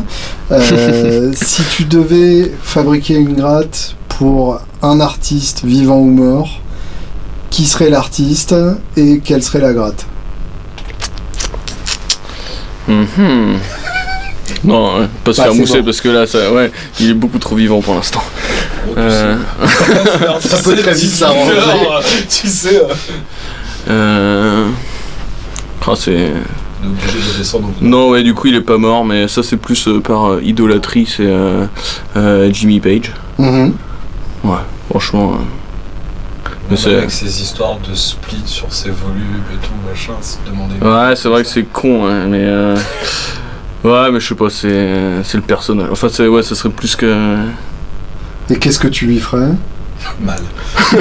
[0.52, 6.60] euh, si tu devais fabriquer une gratte pour un artiste vivant ou mort,
[7.50, 8.54] qui serait l'artiste
[8.96, 10.06] et quelle serait la gratte?
[12.86, 13.58] Mhm.
[14.64, 15.84] Non, hein, pas se Bah, faire mousser bon.
[15.86, 16.70] parce que là ça ouais,
[17.00, 18.22] il est beaucoup trop vivant pour l'instant.
[18.88, 19.36] Oh, tu Euh,
[20.40, 20.48] sais.
[20.48, 21.52] Ça peut très vite s'arranger.
[21.58, 22.80] Alors, Tu sais,
[23.88, 24.66] euh,
[25.86, 26.32] ah, c'est
[26.80, 29.26] on est obligé de descendre au Non, ouais, du coup, il est pas mort, mais
[29.26, 31.66] ça, c'est plus euh, par euh, idolâtrie, c'est euh,
[32.16, 33.12] euh, Jimmy Page.
[33.38, 33.74] Mhm.
[34.44, 34.58] Ouais,
[34.90, 35.32] franchement.
[35.34, 40.38] euh, Mais c'est- avec ces histoires de split sur ses volumes et tout, machin, c'est
[40.44, 40.74] demandé.
[40.80, 42.46] Ouais, c'est vrai que c'est con, hein, mais.
[43.84, 45.88] Ouais, mais je sais pas, c'est c'est le personnage.
[45.90, 47.36] Enfin, c'est ouais, ça serait plus que.
[48.50, 49.52] Et qu'est-ce que tu lui ferais?
[50.20, 50.38] Mal.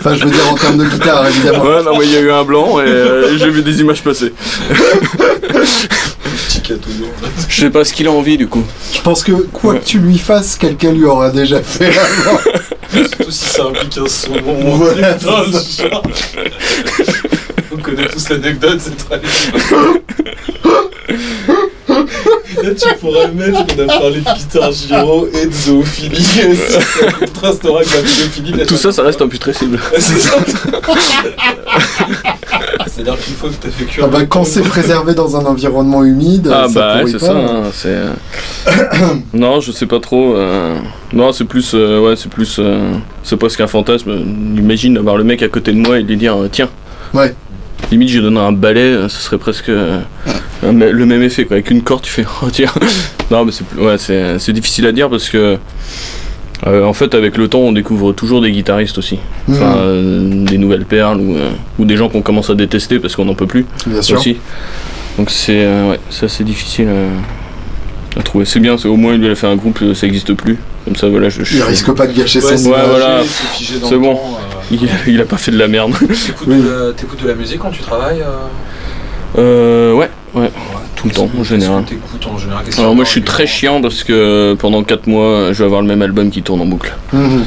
[0.00, 1.64] Enfin, je veux dire en termes de guitare, évidemment.
[1.64, 4.00] Ouais, non, mais il y a eu un blanc et euh, j'ai vu des images
[4.02, 4.32] passer.
[6.48, 6.80] Petit cadeau.
[7.48, 8.62] Je sais pas ce qu'il a envie, du coup.
[8.94, 9.80] Je pense que quoi Ouais.
[9.80, 12.38] que tu lui fasses, quelqu'un lui aura déjà fait avant.
[13.08, 16.02] Surtout si ça implique un le chat.
[17.72, 19.20] On connaît tous l'anecdote, c'est très
[22.62, 26.24] Là, tu pourras le mettre, on a parlé de guitare gyro et de zoophilie.
[26.56, 28.66] Ça contrastera avec la zoophilie.
[28.66, 29.78] Tout ça, ça reste imputrescible.
[29.98, 30.36] C'est ça.
[32.86, 34.04] C'est-à-dire qu'une fois que t'as fait cuire.
[34.06, 37.32] Ah bah, quand c'est préservé dans un environnement humide, Ah ça bah ouais, c'est ça,
[37.32, 37.88] hein, c'est...
[37.90, 38.12] euh,
[39.34, 40.34] non, je sais pas trop.
[40.34, 40.76] euh,
[41.12, 41.72] Non, c'est plus...
[41.74, 42.56] euh, Ouais, c'est plus...
[42.58, 42.92] euh,
[43.22, 44.10] C'est presque un fantasme.
[44.56, 46.70] Imagine avoir le mec à côté de moi et lui dire euh, Tiens.
[47.14, 47.34] Ouais.
[47.90, 50.00] Limite, je donnerais un balai, euh, ce serait presque euh,
[50.62, 51.54] le même effet, quoi.
[51.56, 52.70] Avec une corde, tu fais Oh tiens
[53.30, 55.56] Non, mais c'est ouais, difficile à dire parce que...
[56.66, 59.18] euh, en fait, avec le temps, on découvre toujours des guitaristes aussi.
[59.50, 62.98] Enfin, Mhm, euh, des nouvelles perles ou, euh, ou des gens qu'on commence à détester
[62.98, 64.18] parce qu'on n'en peut plus bien sûr.
[64.18, 64.36] aussi.
[65.16, 66.88] Donc c'est ouais, c'est assez difficile
[68.18, 68.44] à trouver.
[68.44, 70.58] C'est bien, au moins il lui a fait un groupe, ça existe plus.
[70.84, 73.22] Comme ça voilà, je, je- Il risque pas de gâcher Ouais, son c'est Ouais, voilà.
[73.98, 74.14] bon.
[74.14, 74.38] temps.
[74.70, 75.92] Il, il a pas fait de la merde.
[75.98, 76.62] T'écoutes Oui.
[76.62, 79.38] de, la- t'écoutes de la musique quand tu travailles euh?
[79.38, 80.50] Euh, ouais, ouais, Ouais.
[80.96, 81.84] tout le temps en général.
[81.84, 82.64] que t'écoutes en général?
[82.64, 85.82] Qu'est-ce Alors moi je suis très chiant parce que pendant 4 mois je vais avoir
[85.82, 86.94] le même album qui tourne en boucle.
[87.12, 87.44] Mhm.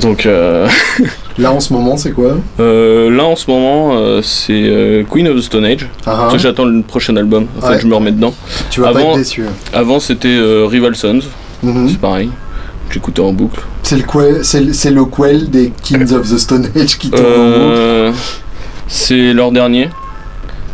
[0.00, 0.68] Donc euh,
[1.38, 2.36] Là en ce moment, c'est quoi?
[2.60, 5.88] Euh, là en ce moment euh, c'est euh, Queen of the Stone Age.
[6.06, 7.80] Ah, que J'attends le prochain album, en fait Ouais.
[7.80, 8.34] je me remets dedans.
[8.70, 9.44] Tu vas pas avant- être déçu.
[9.72, 11.20] Avant c'était euh, Rival Sons,
[11.62, 11.88] Mhm.
[11.88, 12.30] c'est pareil.
[12.90, 13.60] J'écoutais en boucle.
[13.82, 17.10] C'est le, que- c'est le- c'est le quell des Kings of the Stone Age qui
[17.10, 17.76] tourne en boucle.
[17.76, 18.12] Euh,
[18.88, 19.88] c'est leur dernier.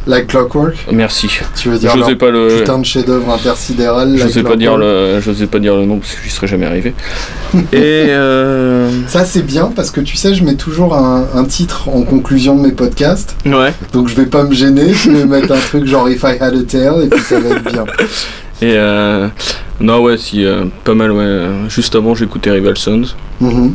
[0.09, 1.29] Like Clockwork Merci.
[1.57, 2.59] Tu veux dire J'osais leur pas le.
[2.59, 6.23] putain de chef-d'œuvre intersidéral like J'osais pas dire le, pas dire le nom parce que
[6.23, 6.95] j'y serais jamais arrivé.
[7.73, 8.89] Et euh...
[9.09, 12.55] Ça c'est bien parce que tu sais, je mets toujours un, un titre en conclusion
[12.57, 13.75] de mes podcasts, ouais.
[13.93, 16.55] donc je vais pas me gêner, je vais mettre un truc genre If I Had
[16.55, 17.85] a Tail et puis ça va être bien.
[18.63, 19.27] Et euh...
[19.81, 21.69] non ouais si euh, pas mal ouais.
[21.69, 23.15] Juste avant j'écoutais Rival Sons.
[23.41, 23.75] Mhm.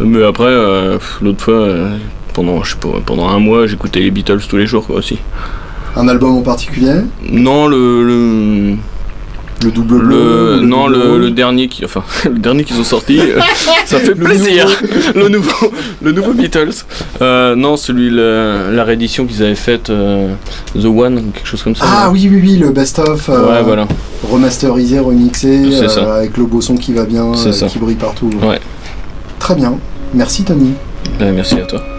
[0.00, 1.96] Mais après euh, l'autre fois euh,
[2.32, 5.18] pendant je sais pas pendant un mois j'écoutais les Beatles tous les jours quoi aussi.
[5.96, 7.00] Un album en particulier?
[7.22, 8.76] Non le le,
[9.64, 13.18] Le double le bleu, non double le, dernier qui enfin le dernier qu'ils ont sorti
[13.20, 13.40] euh,
[13.86, 14.68] ça fait plaisir.
[15.14, 16.84] le nouveau le nouveau Beatles.
[17.22, 20.32] Euh, non celui la, la réédition qu'ils avaient faite euh,
[20.74, 23.88] The One quelque chose comme ça Ah oui, oui, oui, le best-of euh, ouais voilà.
[24.30, 25.62] remasterisé, remixé,
[25.98, 28.30] avec le beau son qui va bien, qui brille partout.
[28.42, 28.60] Ouais.
[29.40, 29.76] Très bien.
[30.14, 30.72] Merci Tony.
[31.20, 31.97] Merci à toi